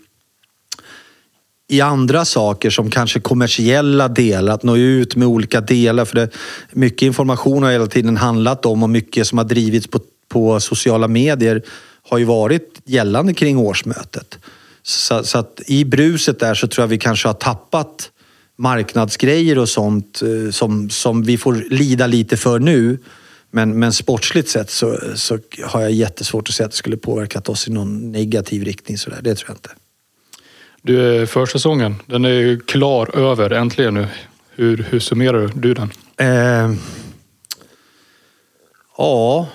i 1.70 1.82
andra 1.82 2.26
saker 2.26 2.70
som 2.70 2.90
kanske 2.90 3.20
kommersiella 3.20 4.08
delar, 4.08 4.54
att 4.54 4.64
nå 4.64 4.78
ut 4.78 5.16
med 5.16 5.28
olika 5.28 5.62
delar. 5.62 6.06
För 6.06 6.16
det, 6.16 6.30
mycket 6.72 7.02
information 7.02 7.64
har 7.64 7.72
hela 7.72 7.88
tiden 7.88 8.18
handlat 8.18 8.66
om 8.66 8.84
och 8.84 8.90
mycket 8.90 9.28
som 9.28 9.38
har 9.38 9.46
drivits 9.46 9.88
på, 9.88 10.00
på 10.28 10.60
sociala 10.60 11.08
medier 11.08 11.62
har 12.10 12.18
ju 12.18 12.26
varit 12.26 12.82
gällande 12.86 13.34
kring 13.34 13.58
årsmötet. 13.58 14.40
Så, 14.84 15.24
så, 15.24 15.38
att 15.38 15.62
i 15.66 15.86
bruset 15.86 16.40
där 16.40 16.54
så 16.54 16.68
tror 16.68 16.84
jag 16.84 16.88
vi 16.88 16.98
kanske 16.98 17.28
har 17.28 17.34
tappat 17.34 18.12
marknadsgrejer 18.58 19.58
och 19.58 19.70
sånt 19.70 20.22
eh, 20.22 20.52
som, 20.52 20.90
som 20.90 21.24
vi 21.24 21.38
får 21.38 21.54
lida 21.70 22.08
lite 22.08 22.38
för 22.38 22.60
nu. 22.60 23.00
Men, 23.52 23.80
men 23.80 23.94
sportsligt 23.94 24.50
sett 24.50 24.70
så, 24.70 25.00
så 25.16 25.40
har 25.64 25.82
jag 25.82 25.92
jättesvårt 25.92 26.50
att 26.50 26.56
se 26.56 26.64
att 26.64 26.72
det 26.72 26.78
skulle 26.78 26.98
påverkat 26.98 27.50
oss 27.50 27.68
i 27.68 27.72
någon 27.72 28.12
negativ 28.12 28.64
riktning. 28.64 28.98
Så 28.98 29.10
där. 29.10 29.22
Det 29.22 29.36
tror 29.36 29.50
jag 29.50 29.56
inte. 29.56 29.87
Du, 30.88 31.28
försäsongen, 31.28 31.96
den 32.06 32.26
är 32.26 32.30
ju 32.30 32.60
klar 32.60 33.18
över 33.18 33.50
äntligen 33.50 33.94
nu. 33.94 34.08
Hur, 34.56 34.86
hur 34.90 35.00
summerar 35.00 35.52
du 35.56 35.74
den? 35.74 35.92
Eh, 36.18 36.78
ja, 38.98 39.48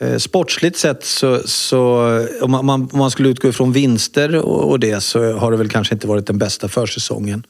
eh, 0.00 0.16
sportsligt 0.16 0.76
sett 0.76 1.04
så, 1.04 1.38
så 1.44 2.10
om, 2.40 2.50
man, 2.50 2.68
om 2.68 2.88
man 2.92 3.10
skulle 3.10 3.28
utgå 3.28 3.48
ifrån 3.48 3.72
vinster 3.72 4.36
och, 4.36 4.70
och, 4.70 4.80
det 4.80 5.00
så 5.00 5.32
har 5.32 5.50
det 5.50 5.56
väl 5.56 5.68
kanske 5.68 5.94
inte 5.94 6.06
varit 6.06 6.26
den 6.26 6.38
bästa 6.38 6.68
försäsongen. 6.68 7.46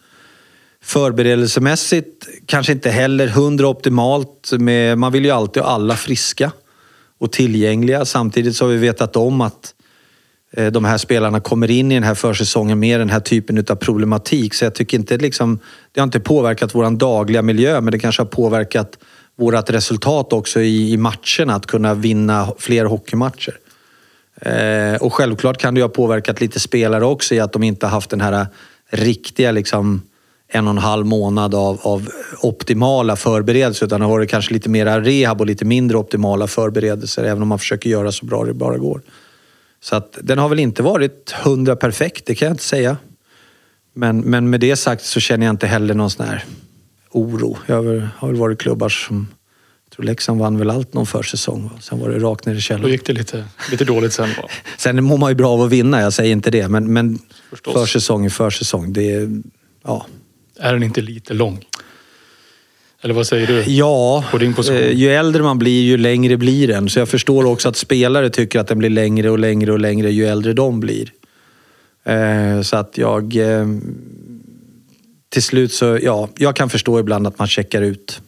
Förberedelsemässigt 0.82 2.28
kanske 2.47 2.72
inte 2.72 2.91
heller 2.91 3.28
hundra 3.28 3.68
optimalt. 3.68 4.53
Med, 4.53 4.99
man 4.99 5.12
vill 5.12 5.24
ju 5.24 5.30
alltid 5.30 5.62
ha 5.62 5.70
alla 5.70 5.97
friska 5.97 6.53
och 7.18 7.32
tillgängliga. 7.32 8.05
Samtidigt 8.05 8.57
så 8.57 8.64
har 8.64 8.72
vi 8.72 8.78
vetat 8.78 9.16
om 9.16 9.41
att 9.41 9.74
Eh, 9.80 9.80
Eh, 10.53 10.72
de 10.72 10.84
här 10.84 10.98
spelarna 10.98 11.40
kommer 11.40 11.70
in 11.70 11.92
i 11.92 11.94
den 11.94 12.03
här 12.03 12.14
försäsongen 12.14 12.78
med 12.78 13.01
den 13.01 13.11
här 13.11 13.20
typen 13.20 13.64
av 13.68 13.74
problematik. 13.74 14.55
Så 14.55 14.64
jag 14.64 14.74
tycker 14.74 14.98
inte 14.98 15.16
liksom, 15.16 15.59
det 15.92 16.01
har 16.01 16.05
inte 16.05 16.20
påverkat 16.20 16.74
vår 16.74 16.90
dagliga 16.90 17.42
miljö, 17.42 17.80
men 17.80 17.92
det 17.92 17.98
kanske 17.98 18.22
har 18.22 18.26
påverkat 18.26 18.98
vårt 19.36 19.70
resultat 19.70 20.32
också 20.32 20.61
i, 20.61 20.92
i 20.92 20.96
matcherna, 20.96 21.55
att 21.55 21.66
kunna 21.66 21.94
vinna 21.94 22.53
fler 22.59 22.84
hockeymatcher. 22.84 23.55
Eh, 24.40 24.94
och 25.01 25.14
självklart 25.14 25.59
kan 25.59 25.74
det 25.74 25.82
ha 25.82 25.88
påverkat 25.88 26.40
lite 26.40 26.61
spelare 26.61 27.05
också 27.05 27.34
i 27.34 27.40
att 27.40 27.53
de 27.53 27.62
inte 27.62 27.86
haft 27.86 28.11
den 28.11 28.20
här 28.20 28.46
riktiga 28.90 29.53
liksom, 29.53 30.03
en 30.48 30.66
och 30.66 30.70
en 30.70 30.78
halv 30.78 31.07
månad 31.07 31.55
av, 31.55 31.80
av 31.82 32.09
optimala 32.42 33.16
förberedelser 33.16 33.86
utan 33.86 34.01
det 34.01 34.07
har 34.07 34.12
varit 34.12 34.30
kanske 34.30 34.55
lite 34.55 34.68
mer 34.68 35.01
rehab 35.01 35.40
och 35.40 35.46
lite 35.46 35.64
mindre 35.64 35.98
optimala 35.98 36.46
förberedelser 36.46 37.24
även 37.24 37.42
om 37.42 37.48
man 37.48 37.59
försöker 37.59 37.90
göra 37.90 38.12
så 38.12 38.26
bra 38.26 38.44
det 38.44 38.55
bara 38.55 38.78
går. 38.78 39.01
Så 39.83 39.97
att 39.97 40.18
den 40.22 40.39
har 40.39 40.49
väl 40.49 40.59
inte 40.59 40.83
varit 40.83 41.31
hundra 41.31 41.76
perfekt, 41.76 42.26
det 42.26 42.35
kan 42.35 42.47
jag 42.47 42.55
inte 42.55 42.64
säga. 42.64 42.97
Men, 43.95 44.20
men 44.20 44.51
med 44.51 44.61
det 44.61 44.76
sagt 44.76 45.05
så 45.05 45.20
känner 45.20 45.47
jag 45.47 45.53
inte 45.53 45.66
heller 45.66 45.95
någon 45.95 46.11
sån 46.11 46.26
här 46.26 46.45
oro. 47.11 47.59
Jag 47.66 47.76
har, 48.16 48.26
väl 48.26 48.37
varit 48.37 48.59
klubbar 48.59 48.89
som 48.89 49.28
jag 49.85 49.97
tror 49.97 50.07
Leksand 50.07 50.41
vann 50.41 50.59
väl 50.59 50.70
allt 50.70 50.95
någon 50.95 51.07
försäsong. 51.07 51.70
Sen 51.81 51.99
var 51.99 52.09
det 52.09 52.18
rakt 52.18 52.47
ner 52.47 52.55
i 52.55 52.61
källaren. 52.61 52.83
Då 52.83 52.89
gick 52.89 53.07
det 53.07 53.12
lite, 53.12 53.45
lite 53.70 53.85
dåligt 53.85 54.12
sen. 54.12 54.28
Sen 54.78 55.05
mår 55.05 55.18
man 55.18 55.31
ju 55.31 55.35
bra 55.35 55.51
av 55.51 55.62
att 55.62 55.70
vinna, 55.70 56.01
jag 56.01 56.12
säger 56.12 56.33
inte 56.33 56.51
det. 56.51 56.68
Men, 56.68 56.93
men 56.93 57.18
försäsong 57.64 58.24
är 58.24 58.31
försäsong. 58.31 58.93
Det 58.93 59.14
är, 59.14 59.43
ja. 59.85 60.07
är 60.59 60.72
den 60.72 60.83
inte 60.83 61.01
lite 61.01 61.35
lång? 61.35 61.64
Eller 63.03 63.14
vad 63.14 63.26
säger 63.26 63.46
du? 63.46 63.72
Ja, 63.72 64.24
på 64.30 64.38
din 64.38 64.55
position? 64.55 64.78
Eh, 64.78 64.92
ju 64.92 65.11
äldre 65.11 65.42
man 65.42 65.59
blir 65.59 65.82
ju 65.82 65.96
längre 65.96 66.36
blir 66.36 66.68
den. 66.68 66.90
Så 66.90 66.98
jag 66.98 67.09
förstår 67.09 67.44
också 67.44 67.68
att 67.68 67.76
spelare 67.76 68.30
tycker 68.30 68.61
att 68.61 68.68
den 68.68 68.78
blir 68.78 68.90
längre 68.90 69.30
och 69.30 69.38
längre 69.38 69.72
och 69.72 69.80
längre 69.80 70.11
ju 70.11 70.26
äldre 70.26 70.53
de 70.53 70.80
blir. 70.80 71.12
Eh, 72.05 72.62
så 72.62 72.76
att 72.76 72.98
jag... 72.98 73.36
Eh, 73.36 73.66
till 75.28 75.42
slut 75.42 75.72
så, 75.72 75.98
ja, 76.03 76.28
jag 76.36 76.57
kan 76.57 76.70
förstå 76.70 77.01
ibland 77.01 77.26
att 77.26 77.38
man 77.38 77.48
checkar 77.48 77.82
ut 77.82 78.20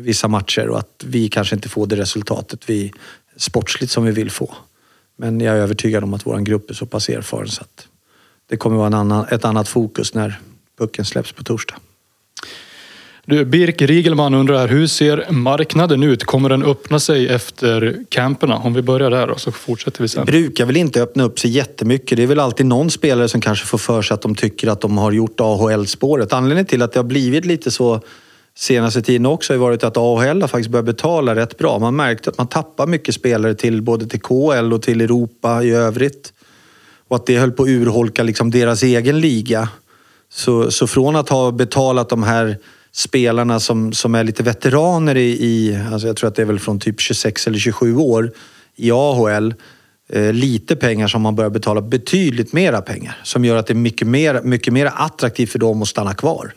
vissa 0.00 0.28
matcher 0.28 0.68
och 0.68 0.78
att 0.78 1.04
vi 1.06 1.28
kanske 1.28 1.54
inte 1.54 1.68
får 1.68 1.86
det 1.86 1.96
resultatet 1.96 2.60
vi 2.66 2.92
sportsligt 3.36 3.92
som 3.92 4.04
vi 4.04 4.12
vill 4.12 4.30
få. 4.30 4.54
Men 5.16 5.40
jag 5.40 5.56
är 5.56 5.60
övertygad 5.60 6.04
om 6.04 6.14
att 6.14 6.26
vår 6.26 6.38
grupp 6.38 6.70
är 6.70 6.74
så 6.74 6.86
pass 6.86 7.08
erfaren 7.08 7.48
så 7.48 7.62
att 7.62 7.86
det 8.46 8.56
kommer 8.56 8.76
vara 8.76 8.86
en 8.86 8.94
annan, 8.94 9.26
ett 9.30 9.44
annat 9.44 9.68
fokus 9.68 10.14
när 10.14 10.40
pucken 10.78 11.04
släpps 11.04 11.32
på 11.32 11.44
torsdag. 11.44 11.74
Du, 13.26 13.44
Birk 13.44 13.82
Riegelman 13.82 14.34
undrar, 14.34 14.68
hur 14.68 14.86
ser 14.86 15.26
marknaden 15.30 16.02
ut? 16.02 16.24
Kommer 16.24 16.48
den 16.48 16.62
öppna 16.62 17.00
sig 17.00 17.28
efter 17.28 17.96
camperna? 18.08 18.56
Om 18.56 18.74
vi 18.74 18.82
börjar 18.82 19.10
där 19.10 19.30
och 19.30 19.40
så 19.40 19.52
fortsätter 19.52 20.02
vi 20.02 20.08
sen. 20.08 20.26
Det 20.26 20.32
brukar 20.32 20.66
väl 20.66 20.76
inte 20.76 21.02
öppna 21.02 21.24
upp 21.24 21.38
sig 21.38 21.50
jättemycket. 21.50 22.16
Det 22.16 22.22
är 22.22 22.26
väl 22.26 22.40
alltid 22.40 22.66
någon 22.66 22.90
spelare 22.90 23.28
som 23.28 23.40
kanske 23.40 23.66
får 23.66 23.78
för 23.78 24.02
sig 24.02 24.14
att 24.14 24.22
de 24.22 24.34
tycker 24.34 24.68
att 24.68 24.80
de 24.80 24.98
har 24.98 25.12
gjort 25.12 25.40
AHL-spåret. 25.40 26.32
Anledningen 26.32 26.66
till 26.66 26.82
att 26.82 26.92
det 26.92 26.98
har 26.98 27.04
blivit 27.04 27.44
lite 27.44 27.70
så 27.70 28.00
senaste 28.56 29.02
tiden 29.02 29.26
också 29.26 29.52
har 29.52 29.58
varit 29.58 29.84
att 29.84 29.96
AHL 29.96 30.40
har 30.40 30.48
faktiskt 30.48 30.70
börjat 30.70 30.86
betala 30.86 31.34
rätt 31.34 31.58
bra. 31.58 31.78
Man 31.78 31.96
märkte 31.96 32.30
att 32.30 32.38
man 32.38 32.46
tappar 32.46 32.86
mycket 32.86 33.14
spelare 33.14 33.54
till 33.54 33.82
både 33.82 34.06
till 34.06 34.20
KL 34.20 34.72
och 34.72 34.82
till 34.82 35.00
Europa 35.00 35.62
i 35.62 35.70
övrigt. 35.70 36.32
Och 37.08 37.16
att 37.16 37.26
det 37.26 37.38
höll 37.38 37.52
på 37.52 37.62
att 37.62 37.68
urholka 37.68 38.22
liksom 38.22 38.50
deras 38.50 38.82
egen 38.82 39.20
liga. 39.20 39.68
Så, 40.32 40.70
så 40.70 40.86
från 40.86 41.16
att 41.16 41.28
ha 41.28 41.50
betalat 41.50 42.08
de 42.08 42.22
här 42.22 42.58
spelarna 42.94 43.60
som, 43.60 43.92
som 43.92 44.14
är 44.14 44.24
lite 44.24 44.42
veteraner 44.42 45.16
i, 45.16 45.44
i 45.44 45.80
alltså 45.92 46.06
jag 46.06 46.16
tror 46.16 46.28
att 46.28 46.34
det 46.34 46.42
är 46.42 46.46
väl 46.46 46.58
från 46.58 46.80
typ 46.80 47.00
26 47.00 47.46
eller 47.46 47.58
27 47.58 47.96
år 47.96 48.32
i 48.76 48.90
AHL. 48.90 49.54
Eh, 50.08 50.32
lite 50.32 50.76
pengar 50.76 51.08
som 51.08 51.22
man 51.22 51.36
börjar 51.36 51.50
betala 51.50 51.80
betydligt 51.80 52.52
mera 52.52 52.82
pengar. 52.82 53.20
Som 53.22 53.44
gör 53.44 53.56
att 53.56 53.66
det 53.66 53.72
är 53.72 53.74
mycket 53.74 54.08
mer, 54.08 54.40
mycket 54.42 54.72
mer 54.72 54.92
attraktivt 54.94 55.50
för 55.50 55.58
dem 55.58 55.82
att 55.82 55.88
stanna 55.88 56.14
kvar. 56.14 56.54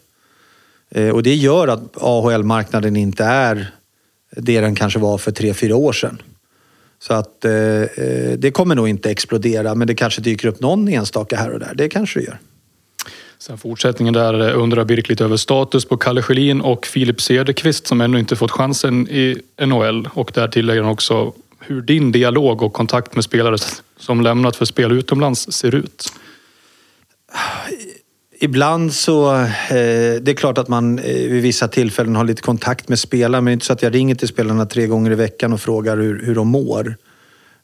Eh, 0.89 1.09
och 1.09 1.23
det 1.23 1.35
gör 1.35 1.67
att 1.67 1.97
AHL-marknaden 1.97 2.95
inte 2.95 3.23
är 3.23 3.71
det 4.31 4.61
den 4.61 4.75
kanske 4.75 4.99
var 4.99 5.17
för 5.17 5.31
tre 5.31 5.53
fyra 5.53 5.75
år 5.75 5.93
sedan. 5.93 6.21
Så 6.99 7.13
att 7.13 7.45
eh, 7.45 7.51
eh, 7.51 8.31
det 8.37 8.51
kommer 8.51 8.75
nog 8.75 8.89
inte 8.89 9.11
explodera 9.11 9.75
men 9.75 9.87
det 9.87 9.95
kanske 9.95 10.21
dyker 10.21 10.47
upp 10.47 10.59
någon 10.59 10.87
enstaka 10.87 11.37
här 11.37 11.51
och 11.51 11.59
där. 11.59 11.73
Det 11.75 11.89
kanske 11.89 12.19
det 12.19 12.25
gör. 12.25 12.39
Sen 13.39 13.57
fortsättningen 13.57 14.13
där 14.13 14.47
eh, 14.49 14.61
undrar 14.61 14.85
Birk 14.85 15.09
lite 15.09 15.23
över 15.23 15.37
status 15.37 15.85
på 15.85 15.97
Kalle 15.97 16.21
Schelin 16.21 16.61
och 16.61 16.85
Filip 16.85 17.21
Cederqvist 17.21 17.87
som 17.87 18.01
ännu 18.01 18.19
inte 18.19 18.35
fått 18.35 18.51
chansen 18.51 19.07
i 19.07 19.41
NHL. 19.65 20.09
Och 20.13 20.31
där 20.33 20.47
tillägger 20.47 20.81
han 20.81 20.91
också 20.91 21.33
hur 21.59 21.81
din 21.81 22.11
dialog 22.11 22.61
och 22.61 22.73
kontakt 22.73 23.15
med 23.15 23.23
spelare 23.23 23.57
som 23.97 24.21
lämnat 24.21 24.55
för 24.55 24.65
spel 24.65 24.91
utomlands 24.91 25.51
ser 25.51 25.75
ut. 25.75 26.13
Ibland 28.39 28.93
så, 28.93 29.33
eh, 29.35 29.47
det 30.21 30.31
är 30.31 30.35
klart 30.35 30.57
att 30.57 30.67
man 30.67 30.99
eh, 30.99 31.13
vid 31.13 31.41
vissa 31.41 31.67
tillfällen 31.67 32.15
har 32.15 32.23
lite 32.23 32.41
kontakt 32.41 32.89
med 32.89 32.99
spelare 32.99 33.41
men 33.41 33.45
det 33.45 33.51
är 33.51 33.53
inte 33.53 33.65
så 33.65 33.73
att 33.73 33.81
jag 33.81 33.95
ringer 33.95 34.15
till 34.15 34.27
spelarna 34.27 34.65
tre 34.65 34.87
gånger 34.87 35.11
i 35.11 35.15
veckan 35.15 35.53
och 35.53 35.61
frågar 35.61 35.97
hur, 35.97 36.25
hur 36.25 36.35
de 36.35 36.47
mår. 36.47 36.95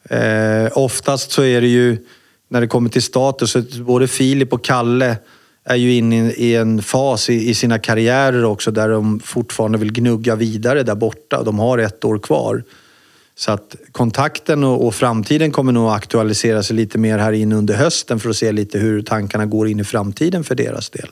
Eh, 0.10 0.78
oftast 0.78 1.32
så 1.32 1.44
är 1.44 1.62
det 1.62 1.68
ju, 1.68 1.98
när 2.48 2.62
det 2.62 2.68
kommer 2.68 2.90
till 2.90 3.02
status, 3.02 3.56
både 3.78 4.08
Filip 4.08 4.54
och 4.54 4.64
Kalle 4.64 5.18
är 5.64 5.76
ju 5.76 5.94
inne 5.94 6.32
i 6.32 6.56
en 6.56 6.82
fas 6.82 7.30
i, 7.30 7.54
sina 7.54 7.80
karriärer 7.80 8.46
också 8.46 8.72
där 8.72 8.90
de 8.90 9.20
fortfarande 9.20 9.78
vill 9.78 9.92
gnugga 9.92 10.36
vidare 10.36 10.84
där 10.84 10.96
borta. 10.96 11.44
De 11.44 11.60
har 11.60 11.78
ett 11.78 12.06
år 12.06 12.20
kvar. 12.20 12.64
Så 13.36 13.52
att 13.52 13.76
kontakten 13.92 14.64
och, 14.64 14.96
framtiden 14.96 15.52
kommer 15.52 15.72
nog 15.72 15.92
aktualisera 15.92 16.64
sig 16.64 16.76
lite 16.76 16.98
mer 16.98 17.18
här 17.18 17.32
in 17.32 17.52
under 17.52 17.74
hösten 17.74 18.20
för 18.20 18.30
att 18.30 18.36
se 18.36 18.52
lite 18.52 18.80
hur 18.80 19.02
tankarna 19.02 19.46
går 19.46 19.68
in 19.68 19.80
i 19.80 19.84
framtiden 19.84 20.44
för 20.44 20.56
deras 20.56 20.90
del. 20.90 21.10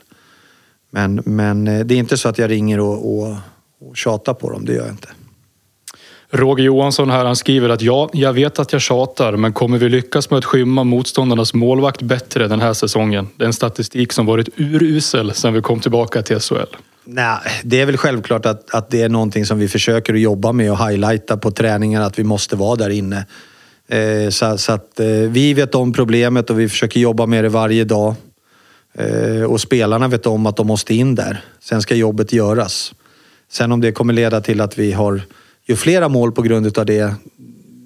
Men, 0.90 1.22
men 1.26 1.68
eh, 1.68 1.86
det 1.86 1.94
är 1.94 1.98
inte 1.98 2.18
så 2.18 2.30
att 2.30 2.38
jag 2.38 2.50
ringer 2.50 2.80
och, 2.80 3.18
och, 3.18 3.36
och 3.82 3.98
tjatar 3.98 4.34
på 4.34 4.50
dem, 4.50 4.66
det 4.66 4.74
gör 4.74 4.82
jag 4.82 4.92
inte. 4.92 5.10
Roger 6.34 6.64
Johansson 6.64 7.10
här, 7.10 7.26
han 7.26 7.36
skriver 7.36 7.70
att 7.70 7.82
ja, 7.82 8.10
jag 8.14 8.34
vet 8.34 8.60
att 8.60 8.74
jag 8.74 8.82
tjatar, 8.82 9.36
men 9.36 9.54
kommer 9.54 9.78
vi 9.78 9.90
lyckas 9.90 10.30
med 10.30 10.38
att 10.38 10.46
skymma 10.46 10.84
motståndarnas 10.84 11.54
målvakt 11.54 12.02
bättre 12.02 12.48
den 12.48 12.62
här 12.62 12.74
säsongen? 12.74 13.28
Det 13.38 13.44
är 13.44 13.48
en 13.48 13.54
statistik 13.54 14.14
som 14.14 14.26
varit 14.26 14.50
urusel 14.56 15.34
sedan 15.34 15.54
vi 15.54 15.62
kom 15.62 15.80
tillbaka 15.80 16.22
till 16.22 16.40
SHL. 16.40 16.76
Nej, 17.04 17.40
det 17.64 17.82
är 17.82 17.86
väl 17.86 17.98
självklart 17.98 18.46
att, 18.46 18.74
att 18.74 18.90
det 18.90 19.02
är 19.02 19.10
någonting 19.10 19.46
som 19.46 19.60
vi 19.60 19.68
försöker 19.68 20.14
att 20.14 20.20
jobba 20.20 20.52
med 20.52 20.72
och 20.72 20.88
highlighta 20.88 21.38
på 21.38 21.52
träningar, 21.52 22.02
att 22.02 22.20
vi 22.20 22.24
måste 22.24 22.56
vara 22.56 22.76
där 22.76 22.90
inne. 22.90 23.26
Eh, 23.88 24.30
så, 24.30 24.58
så, 24.58 24.72
att 24.72 25.00
eh, 25.00 25.08
vi 25.08 25.54
vet 25.54 25.76
om 25.76 25.94
problemet 25.94 26.50
och 26.50 26.60
vi 26.60 26.70
försöker 26.70 27.00
jobba 27.00 27.26
med 27.26 27.44
det 27.44 27.50
varje 27.50 27.84
dag. 27.84 28.16
Eh, 28.94 29.44
och 29.44 29.62
spelarna 29.62 30.08
vet 30.08 30.26
om 30.26 30.46
att 30.46 30.58
de 30.58 30.68
måste 30.68 30.94
in 30.94 31.16
där. 31.16 31.44
Sen 31.60 31.82
ska 31.82 31.96
jobbet 31.96 32.34
göras. 32.34 32.94
Sen 33.50 33.72
om 33.72 33.82
det 33.82 33.92
kommer 33.92 34.14
leda 34.14 34.42
till 34.42 34.62
att 34.62 34.78
vi 34.78 34.92
har 34.92 35.22
gör 35.72 35.78
flera 35.78 36.10
mål 36.10 36.32
på 36.32 36.42
grund 36.42 36.78
av 36.78 36.86
det, 36.86 37.16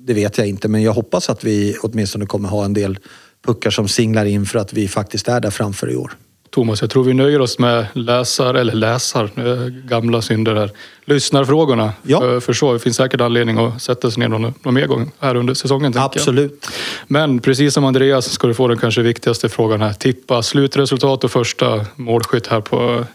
det 0.06 0.14
vet 0.14 0.38
jag 0.38 0.48
inte. 0.48 0.68
Men 0.68 0.84
jag 0.84 0.94
hoppas 0.94 1.30
att 1.30 1.44
vi 1.44 1.78
åtminstone 1.82 2.26
kommer 2.26 2.50
ha 2.50 2.66
en 2.66 2.74
del 2.74 3.00
puckar 3.46 3.70
som 3.70 3.88
singlar 3.88 4.26
in 4.26 4.46
för 4.46 4.60
att 4.60 4.74
vi 4.74 4.88
faktiskt 4.88 5.28
är 5.28 5.40
där 5.40 5.50
framför 5.50 5.92
i 5.92 5.96
år. 5.96 6.12
Thomas, 6.50 6.82
jag 6.82 6.90
tror 6.90 7.04
vi 7.04 7.14
nöjer 7.14 7.42
oss 7.42 7.60
med 7.60 7.88
läsar, 7.94 8.54
eller 8.54 8.74
läsar, 8.74 9.24
eh, 9.36 9.68
gamla 9.68 10.22
synder 10.22 10.56
här. 10.56 10.72
Lyssnarfrågorna. 11.06 11.94
Ja. 12.04 12.20
För, 12.20 12.40
för 12.40 12.54
så, 12.54 12.74
det 12.74 12.80
finns 12.80 12.96
säkert 12.96 13.22
anledning 13.22 13.58
att 13.58 13.82
sätta 13.82 14.12
sig 14.12 14.20
ner 14.20 14.28
någon, 14.28 14.54
någon 14.64 14.74
mer 14.74 14.88
gång 14.88 15.12
här 15.20 15.36
under 15.36 15.54
säsongen. 15.54 15.94
Absolut. 15.96 16.68
Men 17.08 17.40
precis 17.40 17.74
som 17.74 17.86
Andreas 17.86 18.32
ska 18.32 18.48
du 18.48 18.54
få 18.54 18.68
den 18.68 18.78
kanske 18.78 19.02
viktigaste 19.02 19.50
frågan 19.50 19.82
här. 19.82 19.94
Tippa 19.94 20.42
slutresultat 20.44 21.24
och 21.24 21.32
första 21.32 21.86
målskytt 21.96 22.48
här 22.48 22.62
på, 22.62 23.06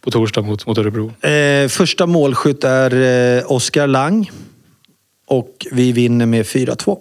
på 0.00 0.10
torsdag 0.10 0.42
mot, 0.42 0.66
mot 0.66 0.78
Örebro. 0.78 1.12
Eh, 1.20 1.68
första 1.68 2.06
målskytt 2.06 2.64
är 2.64 2.94
eh, 3.38 3.52
Oskar 3.52 3.86
Lang. 3.86 4.30
Och 5.26 5.66
vi 5.72 5.92
vinner 5.92 6.26
med 6.26 6.46
4-2. 6.46 6.98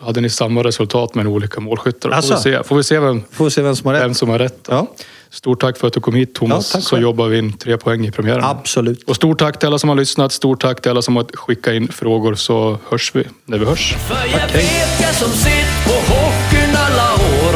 Hade 0.00 0.20
ni 0.20 0.30
samma 0.30 0.62
resultat 0.64 1.14
men 1.14 1.26
olika 1.26 1.60
målskyttar? 1.60 2.08
Får, 2.08 2.16
Alltså. 2.16 2.34
vi 2.34 2.40
se, 2.40 2.62
får 2.64 2.76
vi 2.76 2.82
se 2.84 2.98
vem, 3.00 3.22
Får 3.30 3.44
vi 3.44 3.50
se 3.50 3.62
vem 3.62 3.76
som 3.76 3.86
har 3.86 3.94
vem 3.94 4.08
rätt. 4.08 4.16
som 4.16 4.28
har 4.28 4.38
rätt. 4.38 4.66
Ja, 4.68 4.86
Stort 5.30 5.60
tack 5.60 5.78
för 5.78 5.86
att 5.86 5.92
du 5.92 6.00
kom 6.00 6.14
hit 6.14 6.34
Thomas, 6.34 6.70
Ja, 6.74 6.78
tack 6.80 6.88
så 6.88 6.98
jobbar 6.98 7.28
vi 7.28 7.38
in 7.38 7.52
tre 7.52 7.76
poäng 7.76 8.06
i 8.06 8.10
premiären. 8.10 8.44
absolut. 8.44 9.02
Och 9.08 9.16
stort 9.16 9.38
tack 9.38 9.58
till 9.58 9.66
alla 9.66 9.78
som 9.78 9.88
har 9.88 9.96
lyssnat, 9.96 10.32
stort 10.32 10.60
tack 10.60 10.80
till 10.82 10.90
alla 10.90 11.02
som 11.02 11.16
har 11.16 11.24
skickat 11.34 11.74
in 11.74 11.88
frågor 11.88 12.34
så 12.34 12.78
hörs 12.90 13.14
vi 13.14 13.24
när 13.44 13.58
vi 13.58 13.64
hörs. 13.64 13.94
För 14.08 14.14
jag 14.38 14.48
vet 14.52 15.00
jag 15.02 15.14
som 15.14 15.30
sitt 15.30 15.84
på 15.84 15.92
hockeyn 16.14 16.76
alla 16.76 17.12
år 17.14 17.52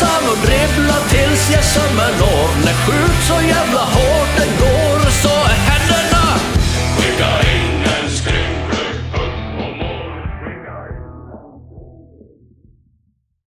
ensam 0.00 0.28
och 0.30 0.46
dribbla 0.46 0.94
tills 1.08 1.50
jag 1.50 1.64
sömmer 1.64 2.12
når. 2.20 2.64
När 2.64 2.72
skjut 2.72 3.22
så 3.28 3.34
jävla 3.48 3.80
hårt 3.80 4.36
den 4.36 4.48
går. 4.58 4.89